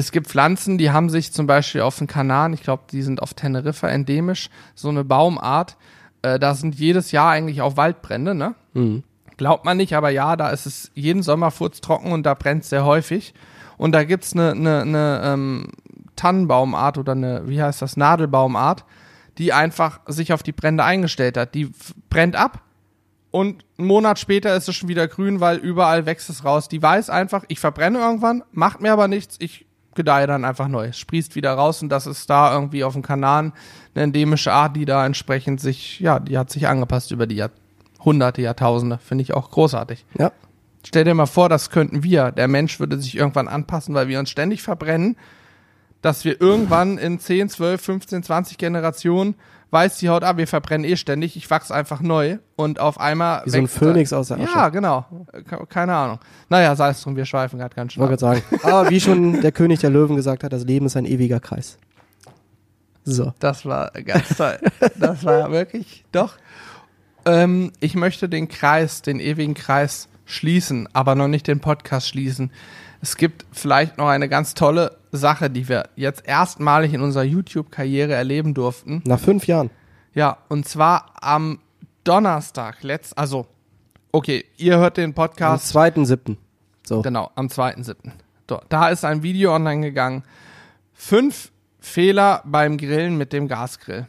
es 0.00 0.12
gibt 0.12 0.28
Pflanzen, 0.28 0.78
die 0.78 0.90
haben 0.90 1.10
sich 1.10 1.32
zum 1.32 1.46
Beispiel 1.46 1.82
auf 1.82 1.98
den 1.98 2.06
Kanaren, 2.06 2.54
ich 2.54 2.62
glaube, 2.62 2.84
die 2.90 3.02
sind 3.02 3.22
auf 3.22 3.34
Teneriffa 3.34 3.88
endemisch, 3.88 4.48
so 4.74 4.88
eine 4.88 5.04
Baumart. 5.04 5.76
Äh, 6.22 6.38
da 6.38 6.54
sind 6.54 6.74
jedes 6.74 7.12
Jahr 7.12 7.30
eigentlich 7.30 7.60
auch 7.60 7.76
Waldbrände, 7.76 8.34
ne? 8.34 8.54
Mhm. 8.72 9.04
Glaubt 9.36 9.64
man 9.64 9.76
nicht, 9.76 9.94
aber 9.94 10.10
ja, 10.10 10.36
da 10.36 10.50
ist 10.50 10.66
es 10.66 10.90
jeden 10.94 11.22
Sommer 11.22 11.50
furztrocken 11.50 12.12
und 12.12 12.24
da 12.24 12.34
brennt 12.34 12.64
sehr 12.64 12.84
häufig. 12.84 13.34
Und 13.76 13.92
da 13.92 14.04
gibt's 14.04 14.32
eine, 14.32 14.52
eine, 14.52 14.82
eine 14.82 15.20
ähm, 15.24 15.68
Tannenbaumart 16.16 16.98
oder 16.98 17.12
eine, 17.12 17.46
wie 17.46 17.62
heißt 17.62 17.80
das, 17.80 17.96
Nadelbaumart, 17.96 18.84
die 19.38 19.52
einfach 19.52 20.00
sich 20.06 20.32
auf 20.32 20.42
die 20.42 20.52
Brände 20.52 20.84
eingestellt 20.84 21.36
hat. 21.36 21.54
Die 21.54 21.70
brennt 22.10 22.36
ab 22.36 22.62
und 23.30 23.64
einen 23.78 23.86
Monat 23.88 24.18
später 24.18 24.54
ist 24.56 24.68
es 24.68 24.76
schon 24.76 24.88
wieder 24.88 25.08
grün, 25.08 25.40
weil 25.40 25.58
überall 25.58 26.04
wächst 26.04 26.28
es 26.30 26.44
raus. 26.44 26.68
Die 26.68 26.82
weiß 26.82 27.10
einfach, 27.10 27.44
ich 27.48 27.60
verbrenne 27.60 27.98
irgendwann, 27.98 28.42
macht 28.52 28.80
mir 28.80 28.92
aber 28.92 29.08
nichts, 29.08 29.36
ich 29.40 29.66
gedeihe 29.94 30.26
dann 30.26 30.44
einfach 30.44 30.68
neu. 30.68 30.92
Sprießt 30.92 31.34
wieder 31.34 31.52
raus 31.52 31.82
und 31.82 31.88
das 31.88 32.06
ist 32.06 32.28
da 32.30 32.54
irgendwie 32.54 32.84
auf 32.84 32.92
dem 32.92 33.02
Kanal 33.02 33.52
eine 33.94 34.04
endemische 34.04 34.52
Art, 34.52 34.76
die 34.76 34.84
da 34.84 35.04
entsprechend 35.04 35.60
sich, 35.60 36.00
ja, 36.00 36.20
die 36.20 36.38
hat 36.38 36.50
sich 36.50 36.68
angepasst 36.68 37.10
über 37.10 37.26
die 37.26 37.36
Jahrhunderte, 37.36 38.42
Jahrtausende. 38.42 38.98
Finde 38.98 39.22
ich 39.22 39.34
auch 39.34 39.50
großartig. 39.50 40.04
Ja. 40.18 40.32
Stell 40.86 41.04
dir 41.04 41.14
mal 41.14 41.26
vor, 41.26 41.48
das 41.48 41.70
könnten 41.70 42.02
wir. 42.02 42.32
Der 42.32 42.48
Mensch 42.48 42.80
würde 42.80 42.98
sich 43.00 43.16
irgendwann 43.16 43.48
anpassen, 43.48 43.94
weil 43.94 44.08
wir 44.08 44.18
uns 44.18 44.30
ständig 44.30 44.62
verbrennen. 44.62 45.16
dass 46.02 46.24
wir 46.24 46.40
irgendwann 46.40 46.96
in 46.96 47.18
10, 47.18 47.50
12, 47.50 47.80
15, 47.80 48.22
20 48.22 48.58
Generationen 48.58 49.34
weiß 49.70 49.98
die 49.98 50.08
Haut, 50.08 50.24
ah, 50.24 50.36
wir 50.36 50.46
verbrennen 50.46 50.88
eh 50.88 50.96
ständig, 50.96 51.36
ich 51.36 51.48
wachse 51.50 51.74
einfach 51.74 52.00
neu 52.00 52.38
und 52.56 52.80
auf 52.80 52.98
einmal. 52.98 53.42
Wie 53.44 53.50
so 53.50 53.58
ein 53.58 53.68
Phönix 53.68 54.12
aus 54.12 54.28
der 54.28 54.38
Asche. 54.38 54.52
Ja, 54.54 54.68
genau. 54.68 55.04
Ke- 55.48 55.66
Keine 55.68 55.94
Ahnung. 55.94 56.18
Naja, 56.48 56.74
sei 56.76 56.90
es 56.90 57.00
drum, 57.02 57.16
wir 57.16 57.24
schweifen 57.24 57.58
gerade 57.58 57.74
ganz 57.74 57.90
Ich 57.92 57.94
schön. 57.94 58.02
wollte 58.08 58.26
ab. 58.26 58.34
gerade 58.34 58.40
sagen. 58.50 58.64
Aber 58.64 58.90
wie 58.90 59.00
schon 59.00 59.40
der 59.40 59.52
König 59.52 59.80
der 59.80 59.90
Löwen 59.90 60.16
gesagt 60.16 60.44
hat, 60.44 60.52
das 60.52 60.64
Leben 60.64 60.86
ist 60.86 60.96
ein 60.96 61.06
ewiger 61.06 61.40
Kreis. 61.40 61.78
So. 63.04 63.32
Das 63.38 63.64
war 63.64 63.90
ganz 63.92 64.28
toll. 64.36 64.58
Das 64.98 65.24
war 65.24 65.50
wirklich, 65.50 66.04
doch. 66.12 66.36
Ähm, 67.24 67.72
ich 67.80 67.94
möchte 67.94 68.28
den 68.28 68.48
Kreis, 68.48 69.02
den 69.02 69.20
ewigen 69.20 69.54
Kreis 69.54 70.08
schließen, 70.26 70.88
aber 70.92 71.14
noch 71.14 71.28
nicht 71.28 71.46
den 71.46 71.60
Podcast 71.60 72.08
schließen. 72.08 72.50
Es 73.02 73.16
gibt 73.16 73.46
vielleicht 73.52 73.98
noch 73.98 74.08
eine 74.08 74.28
ganz 74.28 74.54
tolle 74.54 74.96
Sache, 75.12 75.48
die 75.50 75.68
wir 75.68 75.84
jetzt 75.96 76.26
erstmalig 76.26 76.92
in 76.92 77.00
unserer 77.00 77.24
YouTube-Karriere 77.24 78.12
erleben 78.12 78.52
durften. 78.54 79.02
Nach 79.06 79.18
fünf 79.18 79.46
Jahren. 79.46 79.70
Ja, 80.14 80.36
und 80.48 80.68
zwar 80.68 81.12
am 81.20 81.58
Donnerstag, 82.04 82.82
letzt, 82.82 83.16
also, 83.16 83.46
okay, 84.12 84.44
ihr 84.56 84.78
hört 84.78 84.96
den 84.96 85.10
Am 85.10 85.14
Podcast. 85.14 85.68
zweiten 85.68 86.04
siebten. 86.06 86.38
So. 86.86 87.02
Genau, 87.02 87.30
am 87.34 87.46
2.7. 87.46 87.94
So, 88.48 88.60
Da 88.68 88.88
ist 88.88 89.04
ein 89.04 89.22
Video 89.22 89.54
online 89.54 89.80
gegangen. 89.82 90.24
Fünf 90.92 91.52
Fehler 91.78 92.42
beim 92.44 92.76
Grillen 92.78 93.16
mit 93.16 93.32
dem 93.32 93.46
Gasgrill. 93.48 94.06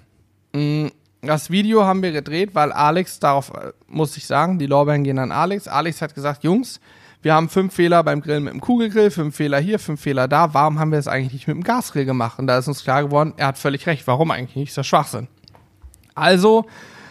Mm, 0.53 0.87
Das 1.21 1.51
Video 1.51 1.85
haben 1.85 2.01
wir 2.01 2.11
gedreht, 2.11 2.55
weil 2.55 2.71
Alex, 2.71 3.19
darauf 3.19 3.51
äh, 3.53 3.71
muss 3.87 4.17
ich 4.17 4.25
sagen, 4.25 4.57
die 4.57 4.65
Lorbeeren 4.65 5.03
gehen 5.03 5.19
an 5.19 5.31
Alex. 5.31 5.67
Alex 5.67 6.01
hat 6.01 6.15
gesagt, 6.15 6.43
Jungs, 6.43 6.79
wir 7.21 7.35
haben 7.35 7.47
fünf 7.49 7.75
Fehler 7.75 8.03
beim 8.03 8.21
Grillen 8.21 8.43
mit 8.45 8.53
dem 8.53 8.61
Kugelgrill, 8.61 9.11
fünf 9.11 9.35
Fehler 9.35 9.59
hier, 9.59 9.77
fünf 9.77 10.01
Fehler 10.01 10.27
da. 10.27 10.55
Warum 10.55 10.79
haben 10.79 10.91
wir 10.91 10.97
es 10.97 11.07
eigentlich 11.07 11.33
nicht 11.33 11.47
mit 11.47 11.57
dem 11.57 11.63
Gasgrill 11.63 12.05
gemacht? 12.05 12.39
Und 12.39 12.47
da 12.47 12.57
ist 12.57 12.67
uns 12.67 12.83
klar 12.83 13.03
geworden, 13.03 13.33
er 13.37 13.47
hat 13.47 13.59
völlig 13.59 13.85
recht. 13.85 14.07
Warum 14.07 14.31
eigentlich 14.31 14.55
nicht? 14.55 14.69
Ist 14.69 14.77
das 14.79 14.87
Schwachsinn. 14.87 15.27
Also 16.15 16.65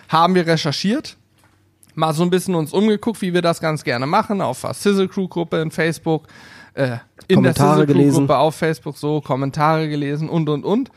haben 0.09 0.35
wir 0.35 0.45
recherchiert, 0.47 1.17
mal 1.95 2.13
so 2.13 2.23
ein 2.23 2.31
bisschen 2.31 2.55
uns 2.55 2.73
umgeguckt, 2.73 3.21
wie 3.23 3.35
wir 3.35 3.43
das 3.43 3.61
ganz 3.61 3.85
gerne 3.85 4.07
machen, 4.07 4.41
auf 4.41 4.61
der 4.61 4.75
Sizzle 4.75 5.09
Crew 5.09 5.29
Gruppe 5.29 5.61
in 5.61 5.71
Facebook, 5.71 6.27
äh, 6.75 6.99
in 7.29 7.37
Kommentare 7.37 7.43
der 7.43 7.53
Sizzle 7.53 7.87
Crew 7.87 7.93
gelesen. 7.93 8.19
Gruppe 8.21 8.39
auf 8.39 8.55
Facebook 8.55 8.97
so, 8.97 9.21
Kommentare 9.21 9.89
gelesen 9.89 10.29
und 10.29 10.49
und 10.49 10.65
und 10.65 10.91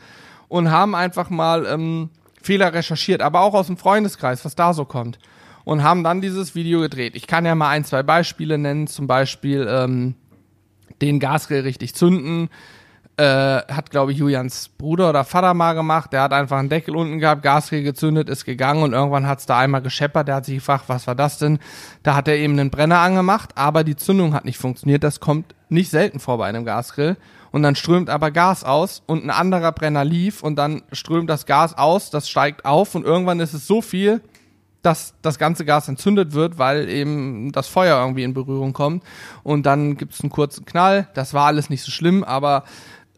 und 0.48 0.70
haben 0.70 0.94
einfach 0.94 1.30
mal 1.30 1.66
ähm, 1.66 2.10
Fehler 2.42 2.72
recherchiert, 2.72 3.22
aber 3.22 3.40
auch 3.40 3.54
aus 3.54 3.66
dem 3.66 3.76
Freundeskreis, 3.76 4.44
was 4.44 4.54
da 4.54 4.74
so 4.74 4.84
kommt 4.84 5.18
und 5.64 5.82
haben 5.82 6.04
dann 6.04 6.20
dieses 6.20 6.54
Video 6.54 6.80
gedreht. 6.80 7.16
Ich 7.16 7.26
kann 7.26 7.44
ja 7.44 7.54
mal 7.54 7.70
ein, 7.70 7.84
zwei 7.84 8.02
Beispiele 8.02 8.58
nennen, 8.58 8.86
zum 8.86 9.06
Beispiel 9.06 9.66
ähm, 9.68 10.14
den 11.00 11.18
Gasgrill 11.18 11.62
richtig 11.62 11.94
zünden, 11.94 12.48
äh, 13.16 13.24
hat, 13.24 13.90
glaube 13.90 14.12
ich, 14.12 14.18
Julians 14.18 14.68
Bruder 14.68 15.10
oder 15.10 15.24
Vater 15.24 15.54
mal 15.54 15.74
gemacht. 15.74 16.12
Der 16.12 16.22
hat 16.22 16.32
einfach 16.32 16.58
einen 16.58 16.68
Deckel 16.68 16.96
unten 16.96 17.20
gehabt, 17.20 17.42
Gasgrill 17.42 17.82
gezündet, 17.82 18.28
ist 18.28 18.44
gegangen 18.44 18.82
und 18.82 18.92
irgendwann 18.92 19.26
hat's 19.26 19.46
da 19.46 19.58
einmal 19.58 19.82
gescheppert. 19.82 20.26
Der 20.26 20.36
hat 20.36 20.46
sich 20.46 20.56
gefragt, 20.56 20.84
was 20.88 21.06
war 21.06 21.14
das 21.14 21.38
denn? 21.38 21.58
Da 22.02 22.16
hat 22.16 22.26
er 22.26 22.36
eben 22.36 22.58
einen 22.58 22.70
Brenner 22.70 22.98
angemacht, 22.98 23.50
aber 23.54 23.84
die 23.84 23.96
Zündung 23.96 24.34
hat 24.34 24.44
nicht 24.44 24.58
funktioniert. 24.58 25.04
Das 25.04 25.20
kommt 25.20 25.54
nicht 25.68 25.90
selten 25.90 26.18
vor 26.18 26.38
bei 26.38 26.46
einem 26.46 26.64
Gasgrill. 26.64 27.16
Und 27.52 27.62
dann 27.62 27.76
strömt 27.76 28.10
aber 28.10 28.32
Gas 28.32 28.64
aus 28.64 29.04
und 29.06 29.24
ein 29.24 29.30
anderer 29.30 29.70
Brenner 29.70 30.04
lief 30.04 30.42
und 30.42 30.56
dann 30.56 30.82
strömt 30.90 31.30
das 31.30 31.46
Gas 31.46 31.78
aus, 31.78 32.10
das 32.10 32.28
steigt 32.28 32.64
auf 32.64 32.96
und 32.96 33.04
irgendwann 33.04 33.38
ist 33.38 33.54
es 33.54 33.68
so 33.68 33.80
viel, 33.80 34.22
dass 34.82 35.14
das 35.22 35.38
ganze 35.38 35.64
Gas 35.64 35.88
entzündet 35.88 36.32
wird, 36.32 36.58
weil 36.58 36.88
eben 36.88 37.52
das 37.52 37.68
Feuer 37.68 38.00
irgendwie 38.00 38.24
in 38.24 38.34
Berührung 38.34 38.72
kommt. 38.72 39.02
Und 39.42 39.66
dann 39.66 39.96
gibt 39.96 40.14
es 40.14 40.20
einen 40.20 40.30
kurzen 40.30 40.64
Knall. 40.66 41.08
Das 41.14 41.32
war 41.32 41.46
alles 41.46 41.70
nicht 41.70 41.82
so 41.82 41.90
schlimm, 41.90 42.22
aber 42.24 42.64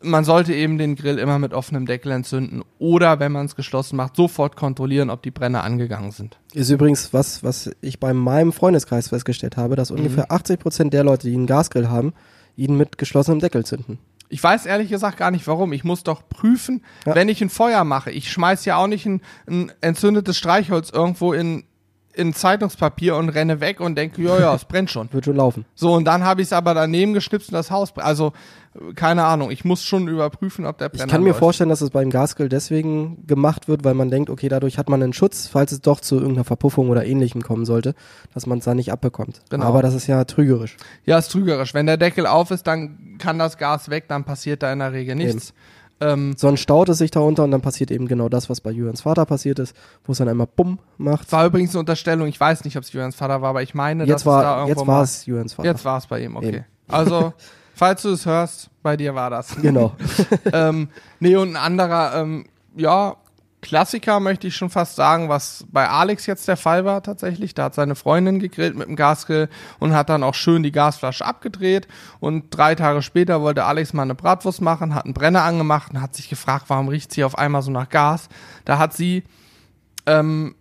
man 0.03 0.25
sollte 0.25 0.55
eben 0.55 0.79
den 0.79 0.95
Grill 0.95 1.19
immer 1.19 1.39
mit 1.39 1.55
offenem 1.55 1.87
Deckel 1.87 2.13
entzünden 2.13 2.63
oder, 2.79 3.19
wenn 3.19 3.33
man 3.33 3.47
es 3.47 3.57
geschlossen 3.57 3.97
macht, 3.97 4.15
sofort 4.17 4.55
kontrollieren, 4.57 5.11
ob 5.11 5.23
die 5.23 5.31
Brenner 5.31 5.65
angegangen 5.65 6.11
sind. 6.13 6.39
Ist 6.53 6.71
übrigens 6.71 7.13
was, 7.13 7.43
was 7.43 7.71
ich 7.81 7.99
bei 7.99 8.13
meinem 8.13 8.53
Freundeskreis 8.53 9.09
festgestellt 9.09 9.57
habe, 9.57 9.73
Mhm. 9.73 9.77
dass 9.77 9.91
ungefähr 9.91 10.31
80 10.31 10.61
Prozent 10.61 10.93
der 10.93 11.03
Leute, 11.05 11.29
die 11.29 11.35
einen 11.35 11.47
Gasgrill 11.47 11.89
haben, 11.89 12.13
ihn 12.57 12.77
mit 12.77 12.99
geschlossenem 12.99 13.41
Deckel 13.41 13.65
zünden. 13.65 13.99
Ich 14.29 14.43
weiß 14.43 14.67
ehrlich 14.67 14.91
gesagt 14.91 15.19
gar 15.19 15.31
nicht 15.31 15.47
warum. 15.47 15.73
Ich 15.73 15.85
muss 15.85 16.03
doch 16.03 16.29
prüfen, 16.29 16.83
Ja. 17.07 17.15
wenn 17.15 17.29
ich 17.29 17.41
ein 17.43 17.49
Feuer 17.51 17.85
mache. 17.85 18.11
Ich 18.11 18.31
schmeiß 18.31 18.65
ja 18.65 18.77
auch 18.77 18.89
nicht 18.89 19.07
ein, 19.07 19.21
ein 19.49 19.73
entzündetes 19.81 20.37
Streichholz 20.37 20.91
irgendwo 20.91 21.33
in, 21.33 21.63
in 22.13 22.35
Zeitungspapier 22.35 23.15
und 23.15 23.29
renne 23.29 23.61
weg 23.61 23.79
und 23.79 23.95
denke, 23.97 24.21
ja, 24.23 24.39
ja, 24.41 24.55
es 24.55 24.65
brennt 24.65 24.91
schon. 24.91 25.09
Wird 25.13 25.27
schon 25.27 25.37
laufen. 25.37 25.65
So, 25.75 25.93
und 25.95 26.07
dann 26.07 26.25
habe 26.25 26.41
ich 26.43 26.49
es 26.49 26.53
aber 26.53 26.75
daneben 26.75 27.13
geschnipst 27.13 27.51
und 27.51 27.55
das 27.55 27.71
Haus. 27.71 27.97
Also, 27.99 28.33
keine 28.95 29.25
Ahnung. 29.25 29.51
Ich 29.51 29.65
muss 29.65 29.83
schon 29.85 30.09
überprüfen, 30.09 30.67
ob 30.67 30.79
der 30.79 30.89
Brenner 30.89 31.05
Ich 31.05 31.11
kann 31.11 31.23
mir 31.23 31.31
läuft. 31.31 31.39
vorstellen, 31.41 31.71
dass 31.71 31.81
es 31.81 31.91
beim 31.91 32.11
Gasgrill 32.11 32.49
deswegen 32.49 33.27
gemacht 33.27 33.69
wird, 33.69 33.85
weil 33.85 33.95
man 33.95 34.11
denkt, 34.11 34.31
okay, 34.31 34.49
dadurch 34.49 34.79
hat 34.79 34.89
man 34.89 35.03
einen 35.03 35.13
Schutz, 35.13 35.47
falls 35.49 35.73
es 35.73 35.81
doch 35.81 36.01
zu 36.01 36.17
irgendeiner 36.17 36.45
Verpuffung 36.45 36.89
oder 36.91 37.05
ähnlichem 37.05 37.43
kommen 37.43 37.65
sollte, 37.65 37.95
dass 38.35 38.47
man 38.47 38.59
es 38.59 38.65
da 38.65 38.75
nicht 38.75 38.93
abbekommt. 38.93 39.41
Genau. 39.51 39.65
Aber 39.65 39.83
das 39.83 39.95
ist 39.95 40.07
ja 40.07 40.25
trügerisch. 40.25 40.77
Ja, 41.05 41.19
ist 41.19 41.29
trügerisch. 41.29 41.75
Wenn 41.75 41.87
der 41.87 41.97
Deckel 41.97 42.27
auf 42.27 42.51
ist, 42.51 42.67
dann 42.67 43.17
kann 43.19 43.39
das 43.39 43.59
Gas 43.59 43.89
weg, 43.91 44.05
dann 44.09 44.25
passiert 44.25 44.63
da 44.63 44.73
in 44.73 44.79
der 44.81 44.93
Regel 44.93 45.15
nichts. 45.15 45.53
Ähm, 45.99 46.35
Sonst 46.37 46.61
staut 46.61 46.91
es 46.91 46.99
sich 46.99 47.11
darunter 47.11 47.43
und 47.45 47.51
dann 47.53 47.63
passiert 47.63 47.91
eben 47.91 48.07
genau 48.07 48.29
das, 48.29 48.51
was 48.51 48.61
bei 48.61 48.71
Jürgens 48.71 49.01
Vater 49.01 49.25
passiert 49.25 49.59
ist, 49.59 49.75
wo 50.05 50.13
es 50.13 50.19
dann 50.19 50.29
einmal 50.29 50.47
bumm 50.47 50.79
macht. 50.99 51.33
war 51.33 51.47
übrigens 51.47 51.71
eine 51.71 51.81
Unterstellung. 51.81 52.29
Ich 52.29 52.39
weiß 52.39 52.65
nicht, 52.65 52.77
ob 52.77 52.83
es 52.83 52.93
Jürgens 52.93 53.17
Vater 53.17 53.41
war, 53.41 53.49
aber 53.51 53.63
ich 53.63 53.75
meine, 53.75 54.01
dass 54.01 54.09
Jetzt 54.11 54.19
es 54.21 54.25
da 54.25 54.31
war, 54.31 54.59
irgendwo 54.69 54.81
jetzt 54.83 54.87
war 54.87 55.03
es 55.03 55.25
Jürgens 55.27 55.55
Vater. 55.55 55.69
Jetzt 55.71 55.85
war 55.87 55.97
es 55.97 56.07
bei 56.07 56.21
ihm, 56.23 56.37
okay. 56.37 56.49
Eben. 56.49 56.65
Also, 56.89 57.33
falls 57.77 58.03
du 58.03 58.11
es 58.11 58.27
hörst, 58.27 58.71
bei 58.83 58.97
dir 58.97 59.15
war 59.15 59.31
das. 59.31 59.55
Genau. 59.57 59.95
ähm, 60.53 60.89
nee, 61.21 61.37
und 61.37 61.51
ein 61.51 61.57
anderer, 61.57 62.17
ähm, 62.17 62.47
ja, 62.75 63.17
Klassiker 63.61 64.21
möchte 64.21 64.47
ich 64.47 64.57
schon 64.57 64.71
fast 64.71 64.97
sagen, 64.97 65.29
was 65.29 65.67
bei 65.71 65.89
Alex 65.89 66.27
jetzt 66.27 66.47
der 66.47 66.57
Fall 66.57 66.85
war 66.85 67.03
tatsächlich. 67.03 67.53
Da 67.53 67.65
hat 67.65 67.75
seine 67.75 67.97
Freundin 67.97 68.39
gegrillt 68.39 68.77
mit 68.77 68.87
dem 68.87 68.97
Gasgrill 68.97 69.49
und 69.79 69.93
hat 69.93 70.09
dann 70.09 70.23
auch 70.23 70.35
schön 70.35 70.63
die 70.63 70.73
Gasflasche 70.73 71.25
abgedreht. 71.25 71.89
Und 72.21 72.57
drei 72.57 72.75
Tage 72.75 73.03
später 73.03 73.41
wollte 73.41 73.65
Alex 73.65 73.93
mal 73.93 74.03
eine 74.03 74.15
Bratwurst 74.15 74.61
machen, 74.61 74.95
hat 74.95 75.05
einen 75.05 75.15
Brenner 75.15 75.43
angemacht 75.43 75.93
und 75.93 76.01
hat 76.01 76.15
sich 76.15 76.29
gefragt, 76.29 76.67
warum 76.69 76.89
riecht 76.89 77.13
sie 77.13 77.25
auf 77.25 77.37
einmal 77.37 77.63
so 77.63 77.71
nach 77.71 77.89
Gas. 77.89 78.29
Da 78.65 78.79
hat 78.79 78.95
sie 78.95 79.25
ähm, 80.07 80.55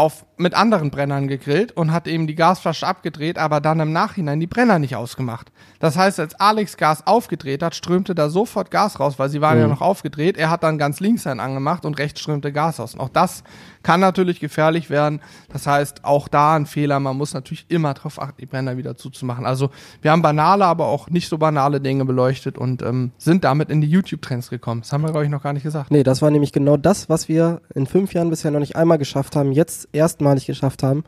auf, 0.00 0.24
mit 0.38 0.54
anderen 0.54 0.90
Brennern 0.90 1.28
gegrillt 1.28 1.72
und 1.72 1.92
hat 1.92 2.08
eben 2.08 2.26
die 2.26 2.34
Gasflasche 2.34 2.86
abgedreht, 2.86 3.36
aber 3.36 3.60
dann 3.60 3.80
im 3.80 3.92
Nachhinein 3.92 4.40
die 4.40 4.46
Brenner 4.46 4.78
nicht 4.78 4.96
ausgemacht. 4.96 5.52
Das 5.78 5.96
heißt, 5.98 6.18
als 6.18 6.34
Alex 6.40 6.78
Gas 6.78 7.06
aufgedreht 7.06 7.62
hat, 7.62 7.74
strömte 7.74 8.14
da 8.14 8.30
sofort 8.30 8.70
Gas 8.70 8.98
raus, 8.98 9.18
weil 9.18 9.28
sie 9.28 9.42
waren 9.42 9.58
ja 9.58 9.66
noch 9.66 9.82
aufgedreht. 9.82 10.38
Er 10.38 10.48
hat 10.48 10.62
dann 10.62 10.78
ganz 10.78 11.00
links 11.00 11.26
einen 11.26 11.40
angemacht 11.40 11.84
und 11.84 11.98
rechts 11.98 12.20
strömte 12.20 12.52
Gas 12.52 12.80
aus. 12.80 12.94
Und 12.94 13.00
auch 13.00 13.10
das 13.10 13.44
kann 13.82 14.00
natürlich 14.00 14.40
gefährlich 14.40 14.88
werden. 14.88 15.20
Das 15.52 15.66
heißt, 15.66 16.04
auch 16.04 16.28
da 16.28 16.56
ein 16.56 16.64
Fehler. 16.64 16.98
Man 17.00 17.16
muss 17.16 17.34
natürlich 17.34 17.66
immer 17.68 17.92
darauf 17.92 18.20
achten, 18.20 18.40
die 18.40 18.46
Brenner 18.46 18.78
wieder 18.78 18.96
zuzumachen. 18.96 19.44
Also 19.44 19.70
wir 20.00 20.10
haben 20.12 20.22
banale, 20.22 20.64
aber 20.64 20.86
auch 20.86 21.10
nicht 21.10 21.28
so 21.28 21.36
banale 21.36 21.80
Dinge 21.80 22.06
beleuchtet 22.06 22.56
und 22.56 22.82
ähm, 22.82 23.12
sind 23.18 23.44
damit 23.44 23.68
in 23.68 23.82
die 23.82 23.88
YouTube-Trends 23.88 24.48
gekommen. 24.48 24.80
Das 24.80 24.92
haben 24.92 25.02
wir, 25.02 25.10
glaube 25.10 25.24
ich, 25.24 25.30
noch 25.30 25.42
gar 25.42 25.52
nicht 25.52 25.62
gesagt. 25.62 25.90
Nee, 25.90 26.02
das 26.02 26.22
war 26.22 26.30
nämlich 26.30 26.52
genau 26.52 26.78
das, 26.78 27.10
was 27.10 27.28
wir 27.28 27.60
in 27.74 27.86
fünf 27.86 28.14
Jahren 28.14 28.30
bisher 28.30 28.50
noch 28.50 28.60
nicht 28.60 28.76
einmal 28.76 28.96
geschafft 28.96 29.36
haben, 29.36 29.52
jetzt 29.52 29.89
erstmalig 29.92 30.46
geschafft 30.46 30.82
haben. 30.82 31.04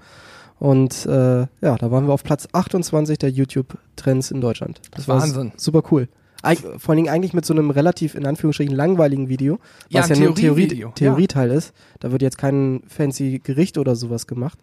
Und 0.58 1.06
äh, 1.06 1.40
ja, 1.40 1.76
da 1.76 1.90
waren 1.90 2.06
wir 2.06 2.12
auf 2.12 2.22
Platz 2.22 2.46
28 2.52 3.18
der 3.18 3.30
YouTube-Trends 3.30 4.30
in 4.30 4.40
Deutschland. 4.40 4.80
Das 4.92 5.08
war 5.08 5.20
Wahnsinn. 5.20 5.52
s- 5.56 5.64
super 5.64 5.82
cool. 5.90 6.08
Eig 6.44 6.58
vor 6.78 6.90
allen 6.90 6.96
Dingen 6.96 7.08
eigentlich 7.08 7.34
mit 7.34 7.44
so 7.44 7.54
einem 7.54 7.70
relativ, 7.70 8.14
in 8.14 8.26
Anführungsstrichen, 8.26 8.74
langweiligen 8.74 9.28
Video, 9.28 9.58
Ja, 9.88 10.00
was 10.00 10.10
ein 10.10 10.16
ja, 10.16 10.20
nur 10.22 10.30
ein 10.30 10.34
Theorie 10.34 10.66
Theorievideo, 10.68 10.88
ja. 10.88 10.94
Theorieteil 10.94 11.50
ist. 11.50 11.72
Da 12.00 12.10
wird 12.12 12.22
jetzt 12.22 12.38
kein 12.38 12.82
fancy 12.88 13.40
Gericht 13.42 13.78
oder 13.78 13.94
sowas 13.96 14.26
gemacht. 14.26 14.58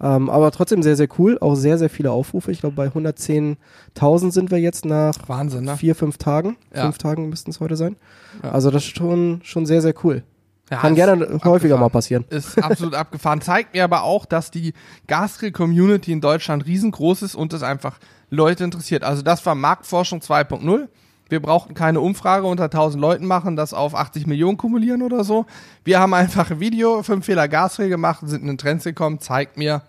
Ähm, 0.00 0.30
aber 0.30 0.50
trotzdem 0.52 0.82
sehr, 0.82 0.96
sehr 0.96 1.08
cool. 1.18 1.38
Auch 1.40 1.54
sehr, 1.54 1.76
sehr 1.76 1.90
viele 1.90 2.12
Aufrufe. 2.12 2.50
Ich 2.52 2.60
glaube, 2.60 2.76
bei 2.76 2.86
110.000 2.88 4.30
sind 4.32 4.50
wir 4.50 4.58
jetzt 4.58 4.84
nach 4.84 5.14
Wahnsinn, 5.28 5.64
ne? 5.64 5.76
vier, 5.76 5.94
fünf 5.94 6.18
Tagen. 6.18 6.56
Ja. 6.74 6.82
Fünf 6.82 6.98
Tagen 6.98 7.28
müssten 7.28 7.50
es 7.50 7.60
heute 7.60 7.76
sein. 7.76 7.96
Ja. 8.42 8.52
Also 8.52 8.70
das 8.70 8.84
ist 8.84 8.96
schon, 8.96 9.40
schon 9.42 9.66
sehr, 9.66 9.82
sehr 9.82 9.94
cool. 10.04 10.22
Ja, 10.70 10.78
Kann 10.78 10.94
gerne 10.94 11.20
häufiger 11.26 11.46
abgefahren. 11.50 11.80
mal 11.80 11.88
passieren. 11.88 12.24
ist 12.30 12.62
absolut 12.62 12.94
abgefahren. 12.94 13.40
Zeigt 13.40 13.74
mir 13.74 13.84
aber 13.84 14.02
auch, 14.02 14.26
dass 14.26 14.50
die 14.50 14.74
Gasgrill-Community 15.06 16.12
in 16.12 16.20
Deutschland 16.20 16.66
riesengroß 16.66 17.22
ist 17.22 17.34
und 17.34 17.52
es 17.52 17.62
einfach 17.62 17.98
Leute 18.30 18.64
interessiert. 18.64 19.04
Also 19.04 19.22
das 19.22 19.44
war 19.46 19.54
Marktforschung 19.54 20.20
2.0. 20.20 20.88
Wir 21.30 21.40
brauchten 21.40 21.74
keine 21.74 22.00
Umfrage 22.00 22.46
unter 22.46 22.64
1000 22.64 23.00
Leuten 23.00 23.26
machen, 23.26 23.56
das 23.56 23.74
auf 23.74 23.94
80 23.94 24.26
Millionen 24.26 24.56
kumulieren 24.56 25.02
oder 25.02 25.24
so. 25.24 25.46
Wir 25.84 26.00
haben 26.00 26.14
einfach 26.14 26.50
ein 26.50 26.60
Video, 26.60 27.02
fünf 27.02 27.26
Fehler 27.26 27.48
Gasgrill 27.48 27.90
gemacht, 27.90 28.20
sind 28.24 28.42
in 28.42 28.48
den 28.48 28.58
Trends 28.58 28.84
gekommen, 28.84 29.20
zeigt 29.20 29.58
mir, 29.58 29.82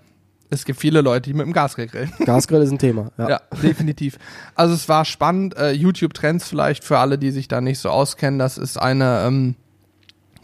es 0.50 0.66
gibt 0.66 0.80
viele 0.80 1.02
Leute, 1.02 1.30
die 1.30 1.34
mit 1.36 1.46
dem 1.46 1.54
Gasgrill 1.54 1.88
grillen. 1.88 2.12
Gasgrill 2.26 2.62
ist 2.62 2.72
ein 2.72 2.80
Thema. 2.80 3.12
Ja. 3.18 3.30
Ja, 3.30 3.42
definitiv. 3.62 4.18
Also 4.56 4.74
es 4.74 4.90
war 4.90 5.06
spannend. 5.06 5.56
Äh, 5.58 5.72
YouTube-Trends 5.72 6.48
vielleicht 6.48 6.84
für 6.84 6.98
alle, 6.98 7.18
die 7.20 7.32
sich 7.32 7.48
da 7.48 7.62
nicht 7.62 7.80
so 7.80 7.90
auskennen. 7.90 8.40
Das 8.40 8.58
ist 8.58 8.78
eine 8.82 9.24
ähm, 9.28 9.56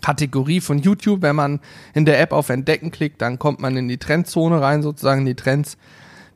Kategorie 0.02 0.62
von 0.62 0.80
YouTube. 0.80 1.22
Wenn 1.22 1.36
man 1.36 1.60
in 1.94 2.06
der 2.06 2.20
App 2.20 2.32
auf 2.32 2.50
Entdecken 2.50 2.92
klickt, 2.92 3.22
dann 3.22 3.40
kommt 3.40 3.60
man 3.60 3.78
in 3.78 3.88
die 3.88 3.98
Trendzone 3.98 4.62
rein, 4.62 4.82
sozusagen 4.82 5.22
in 5.22 5.28
die 5.28 5.36
Trends. 5.36 5.78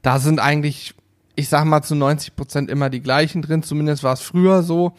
Da 0.01 0.20
sind 0.20 0.39
eigentlich, 0.39 0.95
ich 1.36 1.49
sag 1.49 1.66
mal, 1.66 1.82
zu 1.82 1.95
90 1.95 2.36
Prozent 2.36 2.70
immer 2.70 2.89
die 2.89 3.01
gleichen 3.01 3.41
drin. 3.41 3.64
Zumindest 3.64 4.03
war 4.03 4.14
es 4.14 4.22
früher 4.22 4.64
so. 4.64 4.93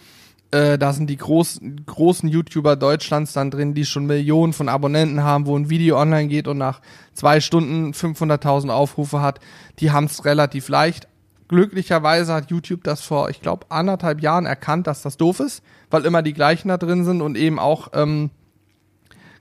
Äh, 0.53 0.79
da 0.79 0.93
sind 0.93 1.09
die 1.09 1.17
groß, 1.17 1.61
großen 1.87 2.29
YouTuber 2.29 2.75
Deutschlands 2.75 3.33
dann 3.33 3.51
drin, 3.51 3.75
die 3.75 3.85
schon 3.85 4.07
Millionen 4.07 4.53
von 4.53 4.69
Abonnenten 4.69 5.23
haben, 5.23 5.47
wo 5.47 5.57
ein 5.57 5.71
Video 5.71 6.01
online 6.01 6.29
geht 6.29 6.49
und 6.49 6.59
nach 6.59 6.81
zwei 7.15 7.41
Stunden 7.41 7.93
500.000 7.93 8.71
Aufrufe 8.71 9.21
hat. 9.21 9.39
Die 9.79 9.93
haben 9.93 10.07
es 10.07 10.25
relativ 10.25 10.69
leicht. 10.69 11.07
Glücklicherweise 11.47 12.33
hat 12.33 12.51
YouTube 12.51 12.85
das 12.85 13.03
vor, 13.03 13.29
ich 13.29 13.43
glaube, 13.43 13.67
anderthalb 13.71 14.23
Jahren 14.23 14.47
erkannt, 14.47 14.87
dass 14.87 15.03
das 15.03 15.17
doof 15.17 15.41
ist, 15.41 15.63
weil 15.91 16.05
immer 16.05 16.23
die 16.23 16.33
gleichen 16.33 16.69
da 16.69 16.79
drin 16.79 17.05
sind 17.05 17.23
und 17.23 17.37
eben 17.37 17.59
auch 17.59 17.89
ähm, 17.93 18.31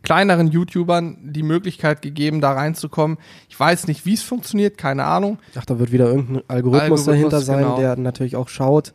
kleineren 0.03 0.47
YouTubern 0.47 1.17
die 1.21 1.43
Möglichkeit 1.43 2.01
gegeben, 2.01 2.41
da 2.41 2.53
reinzukommen. 2.53 3.17
Ich 3.49 3.59
weiß 3.59 3.87
nicht, 3.87 4.05
wie 4.05 4.13
es 4.13 4.23
funktioniert, 4.23 4.77
keine 4.77 5.05
Ahnung. 5.05 5.39
Ach, 5.57 5.65
da 5.65 5.79
wird 5.79 5.91
wieder 5.91 6.07
irgendein 6.07 6.43
Algorithmus, 6.47 7.01
Algorithmus, 7.01 7.05
dahinter 7.05 7.41
sein, 7.41 7.63
genau. 7.63 7.77
der 7.77 7.95
natürlich 7.97 8.35
auch 8.35 8.47
schaut, 8.47 8.93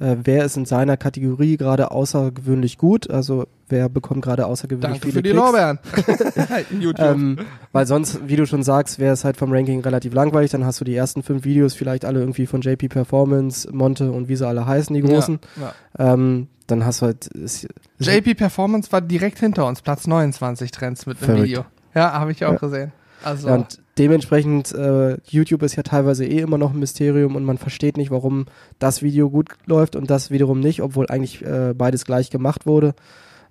äh, 0.00 0.16
wer 0.24 0.44
ist 0.44 0.56
in 0.56 0.64
seiner 0.64 0.96
Kategorie 0.96 1.56
gerade 1.56 1.90
außergewöhnlich 1.90 2.78
gut, 2.78 3.10
also 3.10 3.46
wer 3.68 3.88
bekommt 3.88 4.22
gerade 4.22 4.46
außergewöhnlich 4.46 5.00
Danke 5.00 5.06
viele 5.06 5.12
für 5.12 5.22
die 5.22 5.30
Klicks. 5.30 5.44
Lorbeeren. 5.44 5.78
In 6.70 6.80
YouTube. 6.80 7.06
Ähm, 7.06 7.38
weil 7.72 7.86
sonst, 7.86 8.26
wie 8.26 8.36
du 8.36 8.46
schon 8.46 8.62
sagst, 8.62 8.98
wäre 8.98 9.12
es 9.12 9.24
halt 9.24 9.36
vom 9.36 9.52
Ranking 9.52 9.80
relativ 9.80 10.12
langweilig. 10.12 10.50
Dann 10.50 10.64
hast 10.64 10.80
du 10.80 10.84
die 10.84 10.96
ersten 10.96 11.22
fünf 11.22 11.44
Videos 11.44 11.74
vielleicht 11.74 12.04
alle 12.04 12.20
irgendwie 12.20 12.46
von 12.46 12.60
JP 12.60 12.88
Performance, 12.88 13.72
Monte 13.72 14.10
und 14.10 14.28
wie 14.28 14.36
sie 14.36 14.46
alle 14.46 14.66
heißen, 14.66 14.94
die 14.94 15.02
großen. 15.02 15.38
Ja, 15.56 15.74
ja. 15.98 16.12
Ähm, 16.12 16.48
dann 16.66 16.84
hast 16.84 17.02
du 17.02 17.06
halt. 17.06 17.26
Ist, 17.28 17.68
JP 18.12 18.34
Performance 18.34 18.90
war 18.92 19.00
direkt 19.00 19.38
hinter 19.38 19.66
uns, 19.66 19.82
Platz 19.82 20.06
29 20.06 20.70
Trends 20.70 21.06
mit 21.06 21.20
dem 21.20 21.24
Verrückt. 21.26 21.44
Video. 21.44 21.64
Ja, 21.94 22.12
habe 22.12 22.32
ich 22.32 22.44
auch 22.44 22.52
Ja. 22.52 22.58
gesehen. 22.58 22.92
Also, 23.22 23.48
Ja, 23.48 23.54
und 23.54 23.80
dementsprechend, 23.96 24.72
äh, 24.72 25.16
YouTube 25.24 25.62
ist 25.62 25.76
ja 25.76 25.82
teilweise 25.82 26.26
eh 26.26 26.40
immer 26.40 26.58
noch 26.58 26.72
ein 26.72 26.78
Mysterium 26.78 27.36
und 27.36 27.44
man 27.44 27.56
versteht 27.58 27.96
nicht, 27.96 28.10
warum 28.10 28.46
das 28.78 29.02
Video 29.02 29.30
gut 29.30 29.50
läuft 29.66 29.96
und 29.96 30.10
das 30.10 30.30
wiederum 30.30 30.60
nicht, 30.60 30.82
obwohl 30.82 31.06
eigentlich 31.08 31.42
äh, 31.44 31.72
beides 31.74 32.04
gleich 32.04 32.28
gemacht 32.30 32.66
wurde. 32.66 32.94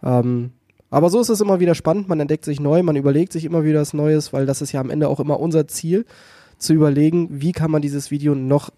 Ähm, 0.03 0.51
aber 0.91 1.09
so 1.09 1.19
ist 1.19 1.29
es 1.29 1.41
immer 1.41 1.59
wieder 1.59 1.73
spannend, 1.73 2.07
man 2.07 2.19
entdeckt 2.19 2.45
sich 2.45 2.59
neu, 2.59 2.83
man 2.83 2.95
überlegt 2.95 3.33
sich 3.33 3.45
immer 3.45 3.63
wieder 3.63 3.81
was 3.81 3.93
Neues, 3.93 4.31
weil 4.31 4.45
das 4.45 4.61
ist 4.61 4.71
ja 4.73 4.79
am 4.79 4.91
Ende 4.91 5.07
auch 5.07 5.19
immer 5.19 5.39
unser 5.39 5.67
Ziel, 5.67 6.05
zu 6.59 6.73
überlegen, 6.73 7.27
wie 7.31 7.51
kann 7.51 7.71
man 7.71 7.81
dieses 7.81 8.11
Video 8.11 8.35
noch, 8.35 8.69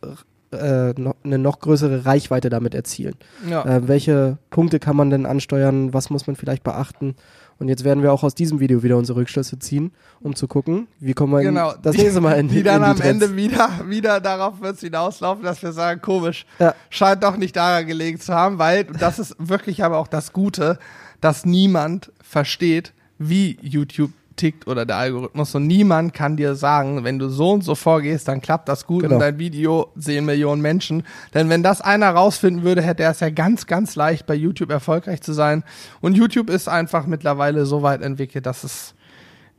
äh, 0.56 0.94
noch 1.00 1.16
eine 1.24 1.38
noch 1.38 1.60
größere 1.60 2.06
Reichweite 2.06 2.50
damit 2.50 2.74
erzielen. 2.76 3.16
ja. 3.50 3.64
Äh, 3.66 3.88
welche 3.88 4.38
Punkte 4.50 4.80
kann 4.80 4.96
man 4.96 5.10
denn 5.10 5.26
ansteuern? 5.26 5.94
Was 5.94 6.10
muss 6.10 6.28
man 6.28 6.36
vielleicht 6.36 6.64
beachten? 6.64 7.16
Und 7.58 7.70
jetzt 7.70 7.86
werden 7.86 8.04
wir 8.04 8.12
auch 8.12 8.24
aus 8.24 8.36
diesem 8.36 8.60
Video 8.60 8.84
wieder 8.84 8.98
unsere 8.98 9.18
Rückschlüsse 9.20 9.58
ziehen, 9.60 9.92
um 10.20 10.36
zu 10.36 10.46
gucken, 10.48 10.88
wie 11.00 11.14
kommen 11.14 11.32
wir 11.32 11.40
in- 11.40 11.46
Genau. 11.56 11.74
das 11.82 11.96
nächste 11.96 12.20
Mal 12.20 12.34
in 12.34 12.48
die 12.50 12.64
dann 12.64 12.82
in 12.84 12.90
am 12.90 12.98
Trends. 12.98 13.24
Ende 13.24 13.36
wieder, 13.38 13.70
wieder 13.88 14.20
darauf 14.20 14.60
wird 14.62 14.76
es 14.76 14.82
hinauslaufen, 14.82 15.44
dass 15.46 15.64
wir 15.64 15.72
sagen, 15.72 16.02
komisch, 16.02 16.46
Ja. 16.60 16.76
scheint 16.90 17.24
doch 17.24 17.38
nicht 17.38 17.56
daran 17.56 17.88
gelegen 17.88 18.20
zu 18.20 18.34
haben, 18.34 18.60
weil 18.60 18.84
das 18.84 19.20
ist 19.20 19.36
wirklich 19.40 19.84
aber 19.86 20.00
auch 20.00 20.08
das 20.08 20.34
Gute, 20.34 20.80
dass 21.22 21.46
niemand 21.46 22.12
versteht, 22.22 22.92
wie 23.20 23.58
YouTube 23.62 24.12
tickt 24.36 24.68
oder 24.68 24.86
der 24.86 24.98
Algorithmus 24.98 25.56
und 25.56 25.68
niemand 25.68 26.14
kann 26.14 26.38
dir 26.38 26.56
sagen, 26.56 27.04
wenn 27.04 27.20
du 27.20 27.30
so 27.30 27.52
und 27.52 27.64
so 27.64 27.76
vorgehst, 27.76 28.28
dann 28.28 28.42
klappt 28.42 28.68
das 28.70 28.86
gut 28.86 29.04
Genau. 29.04 29.16
und 29.16 29.22
dein 29.22 29.40
Video 29.40 29.92
sehen 29.96 30.26
Millionen 30.26 30.62
Menschen. 30.62 31.04
Denn 31.34 31.50
wenn 31.50 31.64
das 31.64 31.82
einer 31.82 32.10
rausfinden 32.12 32.64
würde, 32.64 32.82
hätte 32.82 33.04
er 33.04 33.12
es 33.12 33.20
ja 33.20 33.30
ganz, 33.30 33.66
ganz 33.68 33.96
leicht 33.96 34.26
bei 34.26 34.36
YouTube 34.36 34.72
erfolgreich 34.72 35.22
zu 35.22 35.34
sein. 35.34 35.64
Und 36.02 36.16
YouTube 36.18 36.50
ist 36.50 36.68
einfach 36.68 37.06
mittlerweile 37.08 37.66
so 37.66 37.82
weit 37.84 38.02
entwickelt, 38.02 38.46
dass 38.46 38.64
es 38.64 38.94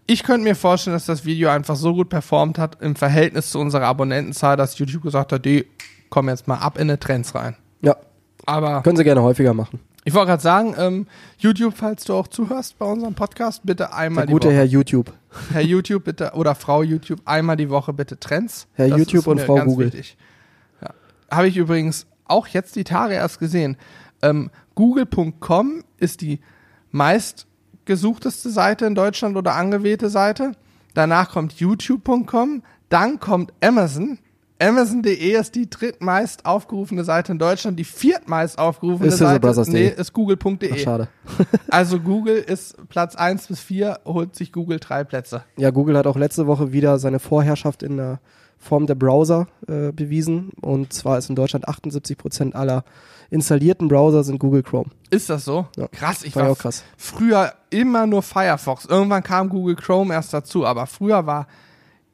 ich 0.08 0.22
könnte 0.22 0.44
mir 0.44 0.54
vorstellen, 0.54 0.94
dass 0.94 1.06
das 1.06 1.24
Video 1.24 1.48
einfach 1.48 1.74
so 1.74 1.92
gut 1.92 2.08
performt 2.08 2.58
hat 2.60 2.80
im 2.80 2.94
Verhältnis 2.94 3.50
zu 3.50 3.58
unserer 3.58 3.86
Abonnentenzahl, 3.86 4.56
dass 4.56 4.78
YouTube 4.78 5.02
gesagt 5.02 5.32
hat, 5.32 5.44
die 5.44 5.66
kommen 6.10 6.28
jetzt 6.28 6.46
mal 6.46 6.58
ab 6.58 6.78
in 6.78 6.86
die 6.86 6.96
Trends 6.96 7.34
rein. 7.34 7.56
Ja, 7.82 7.96
Aber 8.44 8.82
können 8.82 8.96
sie 8.96 9.02
gerne 9.02 9.22
häufiger 9.22 9.52
machen. 9.52 9.80
Ich 10.06 10.14
wollte 10.14 10.28
gerade 10.28 10.42
sagen, 10.42 10.74
ähm, 10.78 11.06
YouTube, 11.36 11.74
falls 11.76 12.04
du 12.04 12.14
auch 12.14 12.28
zuhörst 12.28 12.78
bei 12.78 12.86
unserem 12.86 13.14
Podcast, 13.14 13.62
bitte 13.64 13.92
einmal 13.92 14.24
Der 14.26 14.32
gute 14.32 14.46
die 14.48 14.54
Woche. 14.54 14.56
Herr 14.58 14.64
YouTube. 14.64 15.12
Herr 15.52 15.62
YouTube 15.62 16.04
bitte 16.04 16.30
oder 16.34 16.54
Frau 16.54 16.84
YouTube 16.84 17.20
einmal 17.24 17.56
die 17.56 17.68
Woche 17.70 17.92
bitte 17.92 18.16
Trends. 18.18 18.68
Herr 18.74 18.88
Das 18.88 18.98
YouTube 18.98 19.26
und 19.26 19.40
Frau 19.40 19.56
Google. 19.64 19.86
wichtig. 19.92 20.16
Ja. 20.80 20.90
Habe 21.28 21.48
ich 21.48 21.56
übrigens 21.56 22.06
auch 22.24 22.46
jetzt 22.46 22.76
die 22.76 22.84
Tage 22.84 23.14
erst 23.14 23.40
gesehen. 23.40 23.76
Ähm, 24.22 24.50
Google.com 24.76 25.82
ist 25.98 26.20
die 26.20 26.38
meistgesuchteste 26.92 28.50
Seite 28.50 28.86
in 28.86 28.94
Deutschland 28.94 29.36
oder 29.36 29.56
angewählte 29.56 30.08
Seite. 30.08 30.52
Danach 30.94 31.30
kommt 31.32 31.54
YouTube.com, 31.54 32.62
dann 32.90 33.18
kommt 33.18 33.52
Amazon. 33.60 34.18
Amazon.de 34.58 35.38
ist 35.38 35.54
die 35.54 35.68
drittmeist 35.68 36.46
aufgerufene 36.46 37.04
Seite 37.04 37.32
in 37.32 37.38
Deutschland. 37.38 37.78
Die 37.78 37.84
viertmeist 37.84 38.58
aufgerufene 38.58 39.08
Ist 39.08 39.18
Seite 39.18 39.70
nee, 39.70 39.88
ist 39.88 40.12
Google.de. 40.12 40.78
Schade. 40.78 41.08
Also 41.68 42.00
Google 42.00 42.36
ist 42.36 42.76
Platz 42.88 43.16
1 43.16 43.48
bis 43.48 43.60
4, 43.60 44.00
holt 44.06 44.34
sich 44.34 44.52
Google 44.52 44.78
drei 44.80 45.04
Plätze. 45.04 45.44
Ja, 45.58 45.70
Google 45.70 45.98
hat 45.98 46.06
auch 46.06 46.16
letzte 46.16 46.46
Woche 46.46 46.72
wieder 46.72 46.98
seine 46.98 47.18
Vorherrschaft 47.18 47.82
in 47.82 47.98
der 47.98 48.20
Form 48.58 48.86
der 48.86 48.94
Browser 48.94 49.48
äh, 49.68 49.92
bewiesen. 49.92 50.50
Und 50.62 50.92
zwar 50.92 51.18
ist 51.18 51.28
in 51.28 51.36
Deutschland 51.36 51.68
78 51.68 52.16
Prozent 52.16 52.54
aller 52.54 52.84
installierten 53.28 53.88
Browser 53.88 54.24
sind 54.24 54.38
Google 54.38 54.62
Chrome. 54.62 54.90
Ist 55.10 55.28
das 55.28 55.44
so? 55.44 55.66
Ja. 55.76 55.88
Krass, 55.88 56.22
ich 56.22 56.34
war 56.36 56.44
ich 56.44 56.48
auch 56.50 56.58
krass. 56.58 56.84
früher 56.96 57.52
immer 57.70 58.06
nur 58.06 58.22
Firefox. 58.22 58.86
Irgendwann 58.86 59.22
kam 59.22 59.48
Google 59.48 59.76
Chrome 59.76 60.14
erst 60.14 60.32
dazu, 60.32 60.64
aber 60.64 60.86
früher 60.86 61.26
war, 61.26 61.46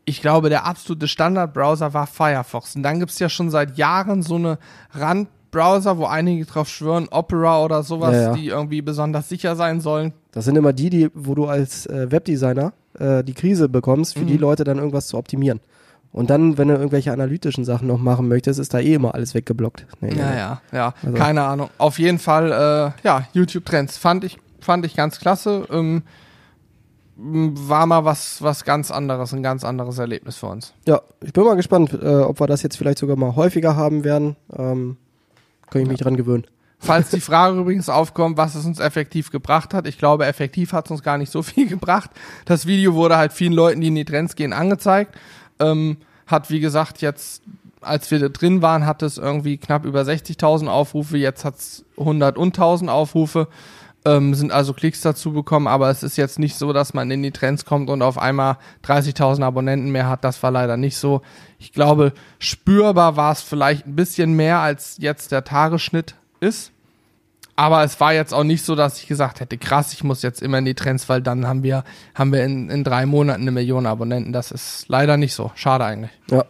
ich 0.05 0.21
glaube, 0.21 0.49
der 0.49 0.65
absolute 0.67 1.07
Standardbrowser 1.09 1.95
war 1.95 2.07
Firefox. 2.07 2.75
Und 2.77 2.83
dann 2.83 2.99
gibt's 2.99 3.19
ja 3.19 3.29
schon 3.29 3.51
seit 3.51 3.77
Jahren 3.79 4.23
so 4.23 4.35
eine 4.37 4.59
Randbrowser, 4.95 5.99
wo 5.99 6.07
einige 6.07 6.45
drauf 6.45 6.69
schwören, 6.69 7.09
Opera 7.11 7.63
oder 7.65 7.83
sowas, 7.83 8.13
Ja, 8.15 8.21
ja. 8.23 8.33
die 8.35 8.47
irgendwie 8.49 8.83
besonders 8.83 9.29
sicher 9.29 9.57
sein 9.57 9.81
sollen. 9.81 10.13
Das 10.33 10.45
sind 10.45 10.57
immer 10.57 10.73
die, 10.73 10.91
die 10.91 11.11
wo 11.15 11.35
du 11.35 11.47
als 11.47 11.87
äh, 11.87 12.11
Webdesigner 12.11 12.73
äh, 12.99 13.23
die 13.23 13.35
Krise 13.35 13.69
bekommst, 13.69 14.15
für 14.19 14.25
die 14.25 14.35
Mhm. 14.35 14.41
Leute 14.41 14.65
dann 14.65 14.79
irgendwas 14.79 15.07
zu 15.07 15.17
optimieren. 15.19 15.61
Und 16.13 16.29
dann, 16.29 16.59
wenn 16.59 16.69
du 16.69 16.75
irgendwelche 16.75 17.11
analytischen 17.13 17.65
Sachen 17.65 17.87
noch 17.89 17.99
machen 17.99 18.29
möchtest, 18.29 18.61
ist 18.61 18.75
da 18.75 18.81
eh 18.81 18.95
immer 18.95 19.15
alles 19.15 19.35
weggeblockt. 19.35 19.87
Nee, 20.01 20.09
Ja, 20.15 20.31
nee. 20.31 20.37
ja, 20.39 20.61
ja. 20.73 20.95
Also- 21.03 21.17
Keine 21.17 21.43
Ahnung. 21.43 21.71
Auf 21.79 21.99
jeden 21.99 22.19
Fall, 22.19 22.53
äh, 22.53 23.07
ja, 23.07 23.27
YouTube-Trends 23.33 23.97
fand 23.97 24.25
ich, 24.25 24.39
fand 24.61 24.85
ich 24.85 24.95
ganz 24.95 25.19
klasse. 25.21 25.67
Ähm, 25.71 26.03
war 27.17 27.87
mal 27.87 28.05
was, 28.05 28.43
was 28.43 28.65
ganz 28.65 28.91
anderes, 28.91 29.33
ein 29.33 29.43
ganz 29.43 29.65
anderes 29.65 29.99
Erlebnis 29.99 30.37
für 30.37 30.47
uns. 30.47 30.73
Ja, 30.87 31.03
ich 31.21 31.33
bin 31.33 31.45
mal 31.45 31.57
gespannt, 31.57 31.93
äh, 31.93 32.21
ob 32.21 32.41
wir 32.41 32.47
das 32.47 32.63
jetzt 32.63 32.77
vielleicht 32.77 32.99
sogar 32.99 33.17
mal 33.17 33.37
häufiger 33.37 33.77
haben 33.77 34.05
werden. 34.05 34.37
Ähm, 34.57 34.97
kann 35.71 35.83
ich 35.83 35.89
mich 35.89 36.01
dran 36.01 36.17
gewöhnen. 36.17 36.47
Falls 36.79 37.11
die 37.11 37.21
Frage 37.21 37.59
übrigens 37.59 37.89
aufkommt, 37.89 38.37
was 38.37 38.55
es 38.55 38.65
uns 38.65 38.81
effektiv 38.81 39.31
gebracht 39.31 39.75
hat, 39.75 39.87
ich 39.87 39.99
glaube, 39.99 40.27
effektiv 40.27 40.73
hat 40.73 40.87
es 40.87 40.91
uns 40.91 41.03
gar 41.03 41.19
nicht 41.19 41.31
so 41.31 41.43
viel 41.43 41.69
gebracht. 41.69 42.11
Das 42.45 42.67
Video 42.67 42.95
wurde 42.95 43.17
halt 43.17 43.33
vielen 43.33 43.53
Leuten, 43.53 43.81
die 43.81 43.89
in 43.89 43.95
die 43.95 44.05
Trends 44.05 44.35
gehen, 44.35 44.53
angezeigt. 44.53 45.15
Ähm, 45.59 45.99
hat, 46.27 46.51
wie 46.51 46.61
gesagt, 46.61 47.03
jetzt, 47.03 47.43
als 47.83 48.11
wir 48.11 48.19
da 48.19 48.29
drin 48.29 48.63
waren, 48.63 48.87
hat 48.87 49.03
es 49.03 49.19
irgendwie 49.19 49.59
knapp 49.59 49.85
über 49.85 50.03
60.000 50.03 50.69
Aufrufe, 50.69 51.19
jetzt 51.19 51.45
hat 51.45 51.57
es 51.59 51.85
100 51.99 52.39
und 52.39 52.57
1000 52.57 52.91
Aufrufe. 52.91 53.49
Ähm, 54.05 54.35
sind 54.35 54.51
also 54.51 54.73
Klicks 54.73 55.01
dazu 55.01 55.33
bekommen, 55.33 55.69
aber 55.69 55.89
es 55.89 56.03
ist 56.03 56.17
jetzt 56.17 56.41
nicht 56.41 56.57
so, 56.57 56.73
dass 56.73 56.93
man 56.93 57.11
in 57.13 57.23
die 57.23 57.31
Trends 57.31 57.65
kommt 57.65 57.89
und 57.89 58.03
auf 58.03 58.19
einmal 58.19 58.59
30.000 58.85 59.45
Abonnenten 59.45 59.93
mehr 59.93 60.09
hat. 60.09 60.25
Das 60.25 60.43
war 60.43 60.51
leider 60.51 60.77
nicht 60.77 60.97
so. 60.97 61.23
Ich 61.61 61.73
glaube, 61.73 62.13
spürbar 62.41 63.17
war 63.17 63.31
es 63.31 63.43
vielleicht 63.43 63.87
ein 63.87 63.95
bisschen 63.95 64.35
mehr, 64.35 64.59
als 64.59 64.97
jetzt 64.99 65.31
der 65.31 65.45
Tagesschnitt 65.45 66.17
ist. 66.41 66.73
Aber 67.55 67.85
es 67.85 68.01
war 68.01 68.13
jetzt 68.13 68.33
auch 68.33 68.45
nicht 68.45 68.65
so, 68.65 68.75
dass 68.75 68.99
ich 68.99 69.07
gesagt 69.07 69.41
hätte, 69.41 69.59
krass, 69.59 69.93
ich 69.93 70.03
muss 70.03 70.23
jetzt 70.23 70.43
immer 70.43 70.59
in 70.59 70.65
die 70.65 70.75
Trends, 70.75 71.09
weil 71.09 71.21
dann 71.21 71.47
haben 71.47 71.63
wir, 71.63 71.85
haben 72.15 72.33
wir 72.33 72.43
in, 72.45 72.71
in 72.71 72.83
drei 72.83 73.07
Monaten 73.07 73.43
eine 73.43 73.51
Million 73.53 73.87
Abonnenten. 73.87 74.33
Das 74.33 74.51
ist 74.51 74.87
leider 74.89 75.17
nicht 75.17 75.35
so. 75.35 75.53
Schade 75.55 75.85
eigentlich. 75.85 76.13
Ja. 76.31 76.45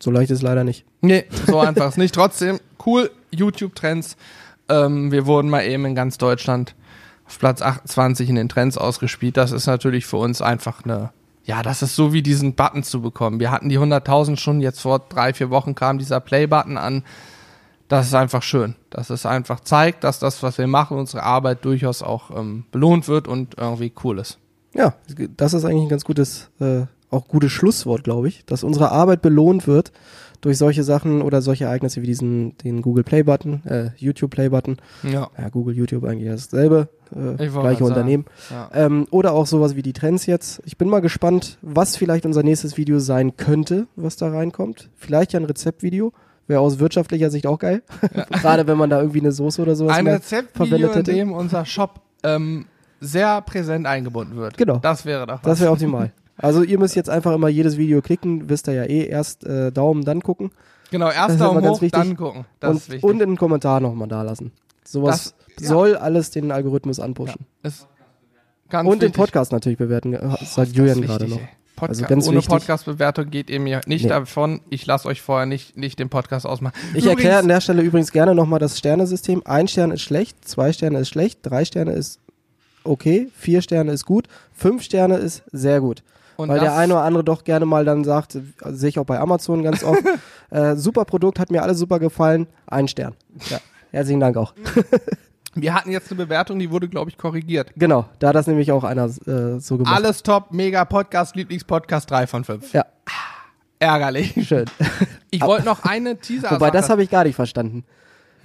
So 0.00 0.10
leicht 0.10 0.30
ist 0.30 0.42
leider 0.42 0.64
nicht. 0.64 0.84
Nee, 1.02 1.24
so 1.46 1.58
einfach 1.58 1.88
ist 1.88 1.98
nicht. 1.98 2.14
Trotzdem, 2.14 2.58
cool, 2.86 3.10
YouTube-Trends. 3.30 4.16
Ähm, 4.68 5.12
wir 5.12 5.26
wurden 5.26 5.50
mal 5.50 5.64
eben 5.64 5.84
in 5.84 5.94
ganz 5.94 6.18
Deutschland 6.18 6.74
auf 7.26 7.38
Platz 7.38 7.62
28 7.62 8.28
in 8.28 8.36
den 8.36 8.48
Trends 8.48 8.78
ausgespielt. 8.78 9.36
Das 9.36 9.52
ist 9.52 9.66
natürlich 9.66 10.06
für 10.06 10.16
uns 10.16 10.40
einfach 10.42 10.84
eine, 10.84 11.10
ja, 11.44 11.62
das 11.62 11.82
ist 11.82 11.94
so 11.94 12.12
wie 12.12 12.22
diesen 12.22 12.54
Button 12.54 12.82
zu 12.82 13.02
bekommen. 13.02 13.40
Wir 13.40 13.50
hatten 13.50 13.68
die 13.68 13.78
100.000 13.78 14.38
schon, 14.38 14.60
jetzt 14.60 14.80
vor 14.80 14.98
drei, 14.98 15.32
vier 15.34 15.50
Wochen 15.50 15.74
kam 15.74 15.98
dieser 15.98 16.20
Play-Button 16.20 16.78
an. 16.78 17.04
Das 17.88 18.06
ist 18.06 18.14
einfach 18.14 18.42
schön. 18.42 18.74
Das 18.90 19.08
ist 19.10 19.24
einfach 19.24 19.60
zeigt, 19.60 20.04
dass 20.04 20.18
das, 20.18 20.42
was 20.42 20.58
wir 20.58 20.66
machen, 20.66 20.98
unsere 20.98 21.22
Arbeit 21.22 21.64
durchaus 21.64 22.02
auch 22.02 22.30
ähm, 22.36 22.64
belohnt 22.70 23.08
wird 23.08 23.28
und 23.28 23.56
irgendwie 23.58 23.92
cool 24.04 24.18
ist. 24.18 24.38
Ja, 24.74 24.94
das 25.36 25.54
ist 25.54 25.64
eigentlich 25.64 25.84
ein 25.84 25.88
ganz 25.88 26.04
gutes, 26.04 26.50
äh, 26.60 26.82
auch 27.10 27.26
gutes 27.28 27.52
Schlusswort, 27.52 28.04
glaube 28.04 28.28
ich, 28.28 28.44
dass 28.44 28.62
unsere 28.62 28.92
Arbeit 28.92 29.22
belohnt 29.22 29.66
wird 29.66 29.92
durch 30.40 30.58
solche 30.58 30.84
Sachen 30.84 31.22
oder 31.22 31.42
solche 31.42 31.64
Ereignisse 31.64 32.02
wie 32.02 32.06
diesen, 32.06 32.56
den 32.58 32.82
Google 32.82 33.04
Play 33.04 33.22
Button, 33.22 33.62
äh, 33.66 33.90
YouTube 33.96 34.30
Play 34.30 34.48
Button. 34.48 34.76
Ja. 35.02 35.30
Ja, 35.36 35.48
Google, 35.48 35.74
YouTube 35.76 36.04
eigentlich 36.04 36.28
dasselbe, 36.30 36.88
äh, 37.14 37.46
gleiche 37.48 37.84
Unternehmen. 37.84 38.24
ja. 38.50 38.70
Ähm, 38.72 39.06
oder 39.10 39.32
auch 39.32 39.46
sowas 39.46 39.76
wie 39.76 39.82
die 39.82 39.92
Trends 39.92 40.26
jetzt. 40.26 40.62
Ich 40.64 40.76
bin 40.76 40.88
mal 40.88 41.00
gespannt, 41.00 41.58
was 41.62 41.96
vielleicht 41.96 42.24
unser 42.26 42.42
nächstes 42.42 42.76
Video 42.76 42.98
sein 42.98 43.36
könnte, 43.36 43.86
was 43.96 44.16
da 44.16 44.30
reinkommt. 44.30 44.90
Vielleicht 44.96 45.32
ja 45.32 45.40
ein 45.40 45.44
Rezeptvideo. 45.46 46.12
Wäre 46.46 46.60
aus 46.60 46.78
wirtschaftlicher 46.78 47.30
Sicht 47.30 47.46
auch 47.46 47.58
geil. 47.58 47.82
Gerade 48.30 48.66
wenn 48.66 48.78
man 48.78 48.88
da 48.88 49.00
irgendwie 49.00 49.20
eine 49.20 49.32
Soße 49.32 49.60
oder 49.60 49.76
sowas 49.76 49.98
Ein 49.98 50.06
verwendet 50.54 50.90
in 50.90 50.96
hätte. 50.96 51.12
dem 51.12 51.32
unser 51.32 51.66
Shop 51.66 52.00
ähm, 52.22 52.64
sehr 53.00 53.42
präsent 53.42 53.86
eingebunden 53.86 54.36
wird. 54.36 54.56
Genau. 54.56 54.78
Das 54.78 55.04
wäre 55.04 55.26
doch 55.26 55.34
was. 55.34 55.42
Das 55.42 55.60
wäre 55.60 55.72
optimal. 55.72 56.12
Also 56.38 56.62
ihr 56.62 56.78
müsst 56.78 56.94
jetzt 56.96 57.10
einfach 57.10 57.34
immer 57.34 57.48
jedes 57.48 57.76
Video 57.76 58.00
klicken, 58.00 58.48
wisst 58.48 58.68
ihr 58.68 58.74
ja 58.74 58.84
eh, 58.84 59.06
erst 59.06 59.44
äh, 59.44 59.70
Daumen, 59.72 60.04
dann 60.04 60.22
gucken. 60.22 60.50
genau, 60.90 61.10
erst 61.10 61.40
Daumen 61.40 61.64
hoch, 61.68 61.80
wichtig. 61.82 62.00
dann 62.00 62.16
gucken. 62.16 62.44
Das 62.60 62.88
und, 62.88 63.02
und 63.04 63.12
in 63.20 63.30
den 63.30 63.36
Kommentar 63.36 63.80
nochmal 63.80 64.08
da 64.08 64.22
lassen. 64.22 64.52
Sowas 64.84 65.34
Das- 65.56 65.64
ja. 65.64 65.68
soll 65.68 65.96
alles 65.96 66.30
den 66.30 66.50
Algorithmus 66.52 67.00
anpushen. 67.00 67.46
ganz 68.68 68.88
Und 68.88 69.02
den 69.02 69.08
wichtig. 69.08 69.14
Podcast 69.16 69.52
natürlich 69.52 69.78
bewerten, 69.78 70.14
äh, 70.14 70.28
sagt 70.44 70.72
Julian 70.72 71.00
gerade 71.02 71.26
noch. 71.28 71.40
Podca 71.76 71.90
Also 71.92 72.04
ganz 72.06 72.26
Ohne. 72.28 72.40
Podcast-Bewertung 72.42 73.30
geht 73.30 73.50
ihr 73.50 73.60
mir 73.60 73.80
nicht 73.86 74.02
Nee. 74.02 74.08
davon. 74.08 74.60
Ich 74.68 74.84
lasse 74.86 75.06
euch 75.06 75.22
vorher 75.22 75.46
nicht, 75.46 75.76
nicht 75.76 75.98
den 76.00 76.08
Podcast 76.08 76.44
ausmachen. 76.44 76.74
Ich 76.94 77.06
erkläre 77.06 77.38
an 77.38 77.46
der 77.46 77.60
Stelle 77.60 77.82
übrigens 77.82 78.10
gerne 78.10 78.34
nochmal 78.34 78.58
das 78.58 78.78
Sternesystem. 78.78 79.42
Ein 79.44 79.68
Stern 79.68 79.92
ist 79.92 80.02
schlecht, 80.02 80.46
zwei 80.48 80.72
Sterne 80.72 80.98
ist 80.98 81.08
schlecht, 81.08 81.38
drei 81.42 81.64
Sterne 81.64 81.92
ist 81.92 82.18
okay, 82.82 83.28
vier 83.36 83.62
Sterne 83.62 83.92
ist 83.92 84.06
gut, 84.06 84.26
fünf 84.52 84.82
Sterne 84.82 85.18
ist 85.18 85.44
sehr 85.52 85.80
gut. 85.80 86.02
Und 86.38 86.50
Weil 86.50 86.60
der 86.60 86.76
eine 86.76 86.94
oder 86.94 87.02
andere 87.02 87.24
doch 87.24 87.42
gerne 87.42 87.66
mal 87.66 87.84
dann 87.84 88.04
sagt, 88.04 88.38
sehe 88.64 88.88
ich 88.88 89.00
auch 89.00 89.04
bei 89.04 89.18
Amazon 89.18 89.64
ganz 89.64 89.82
oft, 89.82 90.04
äh, 90.50 90.76
super 90.76 91.04
Produkt, 91.04 91.40
hat 91.40 91.50
mir 91.50 91.64
alles 91.64 91.80
super 91.80 91.98
gefallen, 91.98 92.46
ein 92.68 92.86
Stern. 92.86 93.16
Ja, 93.50 93.58
herzlichen 93.90 94.20
Dank 94.20 94.36
auch. 94.36 94.54
Wir 95.56 95.74
hatten 95.74 95.90
jetzt 95.90 96.12
eine 96.12 96.24
Bewertung, 96.24 96.60
die 96.60 96.70
wurde, 96.70 96.88
glaube 96.88 97.10
ich, 97.10 97.18
korrigiert. 97.18 97.72
Genau, 97.74 98.04
da 98.20 98.28
hat 98.28 98.36
das 98.36 98.46
nämlich 98.46 98.70
auch 98.70 98.84
einer 98.84 99.06
äh, 99.06 99.58
so 99.58 99.78
gemacht. 99.78 99.92
Alles 99.92 100.22
top, 100.22 100.52
mega 100.52 100.84
Podcast, 100.84 101.34
Lieblingspodcast 101.34 102.08
3 102.08 102.28
von 102.28 102.44
5. 102.44 102.72
Ja, 102.72 102.84
Ärgerlich. 103.80 104.46
schön. 104.46 104.66
Ich 105.30 105.42
wollte 105.42 105.64
noch 105.64 105.82
eine 105.82 106.18
Teaser 106.18 106.52
Wobei, 106.52 106.70
das 106.70 106.88
habe 106.88 107.02
ich 107.02 107.10
gar 107.10 107.24
nicht 107.24 107.34
verstanden. 107.34 107.84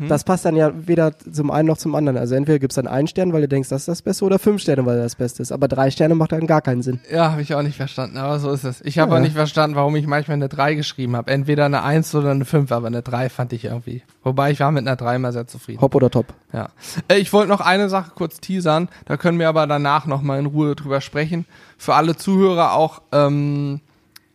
Hm? 0.03 0.09
Das 0.09 0.23
passt 0.23 0.43
dann 0.45 0.55
ja 0.55 0.71
weder 0.75 1.17
zum 1.17 1.49
einen 1.49 1.67
noch 1.67 1.77
zum 1.77 1.95
anderen. 1.95 2.17
Also 2.17 2.35
entweder 2.35 2.59
gibt's 2.59 2.75
dann 2.75 2.87
einen 2.87 3.07
Stern, 3.07 3.31
weil 3.33 3.41
du 3.41 3.47
denkst, 3.47 3.69
das 3.69 3.83
ist 3.83 3.87
das 3.87 4.01
Beste, 4.01 4.25
oder 4.25 4.37
fünf 4.37 4.61
Sterne, 4.61 4.85
weil 4.85 4.97
das 4.97 5.13
das 5.13 5.15
Beste 5.15 5.41
ist. 5.43 5.51
Aber 5.51 5.67
drei 5.67 5.91
Sterne 5.91 6.15
macht 6.15 6.31
dann 6.31 6.47
gar 6.47 6.61
keinen 6.61 6.81
Sinn. 6.81 6.99
Ja, 7.11 7.31
habe 7.31 7.41
ich 7.41 7.53
auch 7.53 7.61
nicht 7.61 7.77
verstanden, 7.77 8.17
aber 8.17 8.39
so 8.39 8.51
ist 8.51 8.63
es. 8.63 8.81
Ich 8.81 8.97
habe 8.99 9.11
Ja. 9.11 9.17
auch 9.17 9.21
nicht 9.21 9.35
verstanden, 9.35 9.75
warum 9.75 9.95
ich 9.95 10.07
manchmal 10.07 10.35
eine 10.35 10.49
3 10.49 10.73
geschrieben 10.73 11.15
habe. 11.15 11.29
Entweder 11.31 11.65
eine 11.65 11.83
1 11.83 12.13
oder 12.15 12.31
eine 12.31 12.45
5, 12.45 12.71
aber 12.71 12.87
eine 12.87 13.01
3 13.03 13.29
fand 13.29 13.53
ich 13.53 13.65
irgendwie. 13.65 14.01
Wobei 14.23 14.51
ich 14.51 14.59
war 14.59 14.71
mit 14.71 14.87
einer 14.87 14.95
3 14.95 15.17
immer 15.17 15.31
sehr 15.31 15.45
zufrieden. 15.47 15.81
Hopp 15.81 15.93
oder 15.93 16.09
top. 16.09 16.27
Ja. 16.51 16.69
Äh, 17.07 17.17
Ich 17.19 17.31
wollte 17.31 17.49
noch 17.49 17.61
eine 17.61 17.89
Sache 17.89 18.11
kurz 18.15 18.39
teasern, 18.39 18.89
da 19.05 19.17
können 19.17 19.37
wir 19.39 19.49
aber 19.49 19.67
danach 19.67 20.05
nochmal 20.07 20.39
in 20.39 20.45
Ruhe 20.47 20.75
drüber 20.75 20.99
sprechen. 21.01 21.45
Für 21.77 21.93
alle 21.95 22.15
Zuhörer 22.15 22.73
auch 22.73 23.01
ähm, 23.11 23.81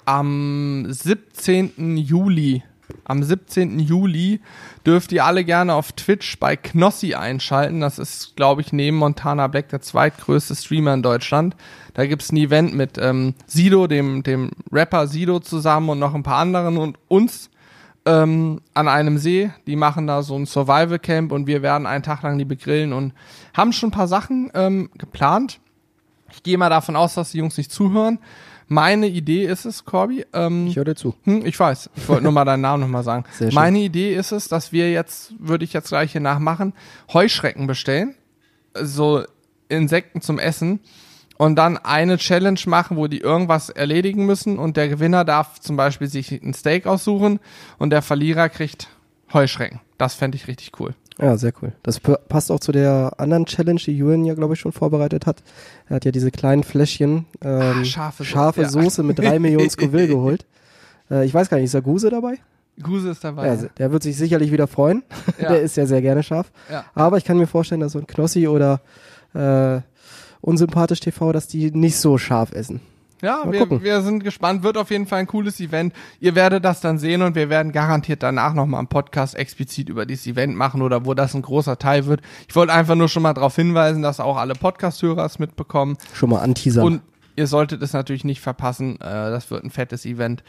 am 0.05 0.87
17. 0.89 1.97
Juli. 1.97 2.63
Am 3.05 3.23
17. 3.23 3.79
Juli 3.79 4.41
dürft 4.87 5.13
ihr 5.13 5.25
alle 5.25 5.45
gerne 5.45 5.75
auf 5.75 5.93
Twitch 5.93 6.39
bei 6.39 6.57
Knossi 6.57 7.15
einschalten. 7.15 7.81
Das 7.81 7.99
ist, 7.99 8.37
glaube 8.37 8.61
ich, 8.61 8.73
neben 8.73 8.97
Montana 8.97 9.47
Black 9.47 9.69
der 9.69 9.81
zweitgrößte 9.81 10.55
Streamer 10.55 10.95
in 10.95 11.03
Deutschland. 11.03 11.57
Da 11.95 12.07
gibt's 12.07 12.33
ein 12.33 12.37
Event 12.37 12.75
mit 12.75 12.99
ähm, 12.99 13.35
Sido, 13.47 13.87
dem, 13.87 14.23
dem 14.23 14.51
Rapper 14.73 15.07
Sido 15.07 15.41
zusammen 15.41 15.91
und 15.91 15.99
noch 15.99 16.15
ein 16.15 16.23
paar 16.23 16.39
anderen 16.39 16.77
und 16.77 16.99
uns 17.09 17.51
ähm, 18.07 18.61
an 18.75 18.89
einem 18.89 19.19
See. 19.19 19.51
Die 19.67 19.77
machen 19.77 20.07
da 20.07 20.23
so 20.23 20.37
ein 20.37 20.47
Survival 20.47 20.99
Camp 20.99 21.33
und 21.33 21.47
wir 21.47 21.63
werden 21.63 21.87
einen 21.87 22.03
Tag 22.03 22.23
lang 22.23 22.39
die 22.39 22.45
begrillen 22.45 22.93
und 22.93 23.13
haben 23.55 23.73
schon 23.73 23.89
ein 23.89 23.93
paar 23.93 24.09
Sachen 24.09 24.51
ähm, 24.55 24.91
geplant. 24.97 25.61
Ich 26.31 26.43
gehe 26.43 26.59
mal 26.59 26.71
davon 26.71 26.97
aus, 26.97 27.15
dass 27.15 27.33
die 27.33 27.39
Jungs 27.39 27.57
nicht 27.57 27.73
zuhören. 27.73 28.19
Meine 28.69 29.09
Idee 29.09 29.45
ist 29.47 29.65
es, 29.65 29.85
Corby. 29.85 30.27
Ähm, 30.33 30.67
Ich 30.67 30.77
höre 30.77 30.85
dir 30.85 30.95
zu. 30.95 31.15
hm, 31.25 31.45
ich 31.47 31.59
weiß. 31.59 31.91
Ich 31.97 32.09
wollte 32.09 32.23
nur 32.23 32.33
mal 32.33 32.45
deinen 32.45 32.61
Namen 32.61 32.83
nochmal 32.83 33.03
sagen. 33.03 33.25
Sehr 33.33 33.51
schön. 33.51 33.55
Meine 33.55 33.79
Idee 33.79 34.15
ist 34.15 34.31
es, 34.33 34.49
dass 34.49 34.73
wir 34.73 34.91
jetzt, 34.93 35.33
würde 35.39 35.65
ich 35.65 35.73
jetzt 35.73 35.89
gleich 35.89 36.13
hier 36.13 36.21
nachmachen, 36.21 36.75
Heuschrecken 37.13 37.67
bestellen. 37.67 38.15
So 38.75 39.25
Insekten 39.69 40.21
zum 40.21 40.39
Essen. 40.39 40.81
Und 41.39 41.55
dann 41.57 41.77
eine 41.79 42.19
Challenge 42.19 42.59
machen, 42.67 42.97
wo 42.97 43.07
die 43.07 43.21
irgendwas 43.21 43.71
erledigen 43.71 44.27
müssen. 44.27 44.59
Und 44.59 44.77
der 44.77 44.89
Gewinner 44.89 45.25
darf 45.25 45.61
zum 45.61 45.77
Beispiel 45.77 46.09
sich 46.09 46.33
ein 46.33 46.53
Steak 46.53 46.87
aussuchen. 46.87 47.39
Und 47.79 47.91
der 47.91 48.03
Verlierer 48.03 48.49
kriegt 48.49 48.89
Heuschrecken. 49.33 49.81
Das 49.99 50.15
fände 50.15 50.37
ich 50.37 50.49
richtig 50.49 50.73
cool. 50.81 50.95
Ja, 51.21 51.37
sehr 51.37 51.53
cool. 51.61 51.73
Das 51.83 51.99
passt 52.01 52.51
auch 52.53 52.61
zu 52.61 52.71
der 52.71 53.13
anderen 53.19 53.45
Challenge, 53.47 53.81
die 53.85 53.97
Julian 53.97 54.25
ja, 54.25 54.35
glaube 54.35 54.55
ich, 54.55 54.61
schon 54.61 54.73
vorbereitet 54.73 55.27
hat. 55.27 55.43
Er 55.89 55.97
hat 55.97 56.05
ja 56.05 56.13
diese 56.13 56.31
kleinen 56.31 56.63
Fläschchen 56.63 57.27
ähm, 57.43 57.61
Ah, 57.81 57.85
scharfe 57.85 58.23
Soße, 58.23 58.31
scharfe 58.31 58.63
ja. 58.63 58.69
Soße 58.69 59.03
mit 59.03 59.19
drei 59.19 59.39
Millionen 59.39 59.69
Scoville 59.69 60.07
geholt. 60.09 60.47
Äh, 61.11 61.25
ich 61.27 61.35
weiß 61.35 61.49
gar 61.49 61.57
nicht, 61.57 61.65
ist 61.65 61.75
da 61.75 61.81
Guse 61.81 62.11
dabei? 62.11 62.35
Guse 62.81 63.11
ist 63.11 63.25
dabei. 63.25 63.49
Ja, 63.49 63.57
der 63.57 63.91
wird 63.91 64.05
sich 64.05 64.17
sicherlich 64.17 64.53
wieder 64.53 64.69
freuen. 64.69 65.03
Ja. 65.41 65.51
Der 65.51 65.61
ist 65.63 65.77
ja 65.77 65.87
sehr 65.87 66.03
gerne 66.03 66.23
scharf. 66.25 66.51
Ja. 66.71 66.85
Aber 66.95 67.17
ich 67.17 67.25
kann 67.25 67.39
mir 67.39 67.47
vorstellen, 67.47 67.81
dass 67.81 67.93
so 67.93 67.99
ein 68.01 68.07
Knossi 68.09 68.49
oder 68.49 68.81
äh, 69.35 69.81
Unsympathisch 70.41 71.01
TV, 71.01 71.33
dass 71.33 71.47
die 71.49 71.71
nicht 71.71 71.97
so 71.97 72.19
scharf 72.19 72.53
essen. 72.53 72.81
Ja, 73.23 73.43
Mal 73.45 73.53
wir, 73.53 73.61
gucken. 73.61 73.83
wir 73.83 74.01
sind 74.03 74.23
gespannt. 74.23 74.63
Wird 74.63 74.77
auf 74.77 74.91
jeden 74.91 75.07
Fall 75.07 75.21
ein 75.21 75.27
cooles 75.27 75.59
Event. 75.61 75.93
Ihr 76.21 76.35
werdet 76.35 76.65
das 76.65 76.81
dann 76.81 76.99
sehen 76.99 77.23
und 77.23 77.35
wir 77.35 77.51
werden 77.51 77.73
garantiert 77.73 78.23
danach 78.23 78.55
nochmal 78.55 78.79
einen 78.79 78.89
Podcast 78.89 79.35
explizit 79.35 79.89
über 79.89 80.07
dieses 80.07 80.27
Event 80.27 80.55
machen 80.57 80.83
oder 80.83 81.05
wo 81.05 81.15
das 81.15 81.35
ein 81.35 81.43
großer 81.43 81.79
Teil 81.79 82.07
wird. 82.07 82.21
Ich 82.49 82.55
wollte 82.55 82.73
einfach 82.73 82.95
nur 82.95 83.09
schon 83.09 83.23
mal 83.23 83.35
darauf 83.35 83.57
hinweisen, 83.57 84.03
dass 84.03 84.21
auch 84.21 84.37
alle 84.37 84.55
Podcast-Hörer 84.55 85.25
es 85.25 85.39
mitbekommen. 85.39 85.97
Schon 86.15 86.31
mal 86.31 86.41
anteasern. 86.41 86.85
Und 86.85 87.03
ihr 87.35 87.47
solltet 87.47 87.83
es 87.83 87.93
natürlich 87.93 88.25
nicht 88.25 88.41
verpassen. 88.41 88.97
Äh, 89.01 89.05
das 89.05 89.51
wird 89.51 89.65
ein 89.65 89.71
fettes 89.71 90.05
Event. 90.05 90.45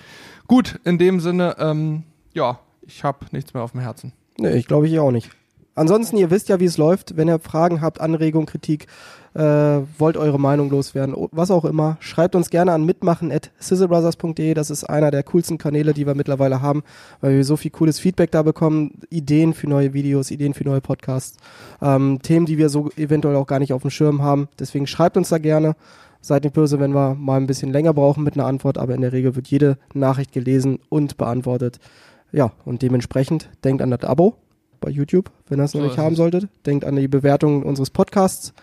Gut, 0.48 0.80
in 0.84 0.98
dem 0.98 1.20
Sinne, 1.20 1.56
ähm, 1.60 2.04
ja, 2.34 2.60
ich 2.82 3.04
habe 3.04 3.26
nichts 3.32 3.54
mehr 3.54 3.64
auf 3.64 3.72
dem 3.72 3.82
Herzen. 3.82 4.14
Nee, 4.38 4.54
ich 4.54 4.68
glaube 4.68 4.88
ich 4.88 5.00
auch 5.00 5.12
nicht. 5.12 5.32
Ansonsten, 5.76 6.18
ihr 6.18 6.30
wisst 6.30 6.50
ja, 6.50 6.60
wie 6.60 6.66
es 6.66 6.78
läuft. 6.78 7.16
Wenn 7.16 7.30
ihr 7.30 7.40
Fragen 7.40 7.82
habt, 7.82 8.02
Anregungen, 8.02 8.46
Kritik, 8.48 8.88
äh, 9.34 9.42
wollt 9.98 10.18
eure 10.18 10.40
Meinung 10.40 10.70
loswerden, 10.70 11.16
was 11.32 11.52
auch 11.52 11.66
immer, 11.66 11.98
schreibt 12.00 12.36
uns 12.36 12.50
gerne 12.50 12.72
an 12.74 12.86
mitmachen 12.86 13.32
at 13.32 13.52
sizzlebrothers.de. 13.60 14.54
Das 14.54 14.70
ist 14.70 14.84
einer 14.84 15.12
der 15.12 15.24
coolsten 15.24 15.58
Kanäle, 15.58 15.94
die 15.94 16.08
wir 16.08 16.16
mittlerweile 16.16 16.62
haben, 16.62 16.84
weil 17.22 17.36
wir 17.36 17.44
so 17.44 17.58
viel 17.58 17.72
cooles 17.72 18.00
Feedback 18.00 18.32
da 18.32 18.44
bekommen. 18.44 19.00
Ideen 19.10 19.54
für 19.54 19.68
neue 19.68 19.94
Videos, 19.94 20.32
Ideen 20.32 20.54
für 20.54 20.64
neue 20.64 20.82
Podcasts, 20.82 21.38
ähm, 21.82 22.20
Themen, 22.22 22.46
die 22.46 22.58
wir 22.58 22.70
so 22.70 22.90
eventuell 22.98 23.36
auch 23.36 23.48
gar 23.48 23.60
nicht 23.60 23.74
auf 23.74 23.82
dem 23.82 23.92
Schirm 23.92 24.22
haben. 24.22 24.48
Deswegen 24.60 24.88
schreibt 24.88 25.18
uns 25.18 25.30
da 25.30 25.38
gerne. 25.38 25.76
Seid 26.22 26.44
nicht 26.44 26.54
böse, 26.54 26.80
wenn 26.82 26.94
wir 26.94 27.16
mal 27.16 27.38
ein 27.38 27.48
bisschen 27.48 27.72
länger 27.72 27.94
brauchen 27.94 28.24
mit 28.24 28.34
einer 28.34 28.46
Antwort, 28.46 28.78
aber 28.78 28.94
in 28.94 29.02
der 29.02 29.14
Regel 29.14 29.38
wird 29.38 29.48
jede 29.48 29.78
Nachricht 29.94 30.34
gelesen 30.34 30.80
und 30.90 31.16
beantwortet. 31.18 31.80
Ja, 32.32 32.52
und 32.66 32.82
dementsprechend 32.82 33.50
denkt 33.64 33.82
an 33.82 33.90
das 33.90 34.04
Abo 34.04 34.36
bei 34.82 34.90
YouTube, 34.90 35.32
wenn 35.48 35.60
ihr 35.60 35.64
es 35.64 35.74
noch 35.74 35.82
So 35.82 35.88
nicht 35.88 35.98
haben 35.98 36.16
solltet. 36.16 36.48
Denkt 36.66 36.86
an 36.86 36.96
die 36.96 37.08
Bewertung 37.08 37.64
unseres 37.64 37.90
Podcasts 37.90 38.54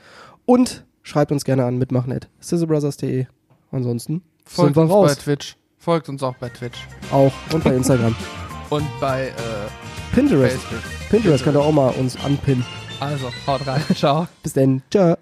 und 0.47 0.85
schreibt 1.03 1.33
uns 1.33 1.45
gerne 1.45 1.65
an 1.65 1.77
mitmachen 1.77 2.13
at 2.13 2.29
sizzlebrothers.de. 2.41 3.27
Ansonsten 3.71 4.23
Folgt 4.45 4.75
sind 4.75 4.77
wir 4.77 4.83
uns 4.83 4.93
raus. 4.93 5.15
bei 5.17 5.23
Twitch. 5.23 5.57
Folgt 5.79 6.09
uns 6.09 6.23
auch 6.23 6.35
bei 6.37 6.49
Twitch. 6.49 6.79
Auch 7.13 7.33
und 7.53 7.63
bei 7.63 7.75
Instagram. 7.75 8.15
Und 8.71 8.85
bei 9.01 9.29
äh, 9.29 9.33
Pinterest. 10.13 10.57
Facebook. 10.57 10.91
Pinterest 11.09 11.45
könnt 11.45 11.57
ihr 11.57 11.61
auch 11.61 11.71
mal 11.71 11.91
uns 11.91 12.17
anpinnen. 12.25 12.65
Also, 12.99 13.31
haut 13.47 13.65
rein. 13.65 13.81
Ciao. 13.95 14.27
Bis 14.43 14.55
dann. 14.55 14.83
Ciao. 14.91 15.17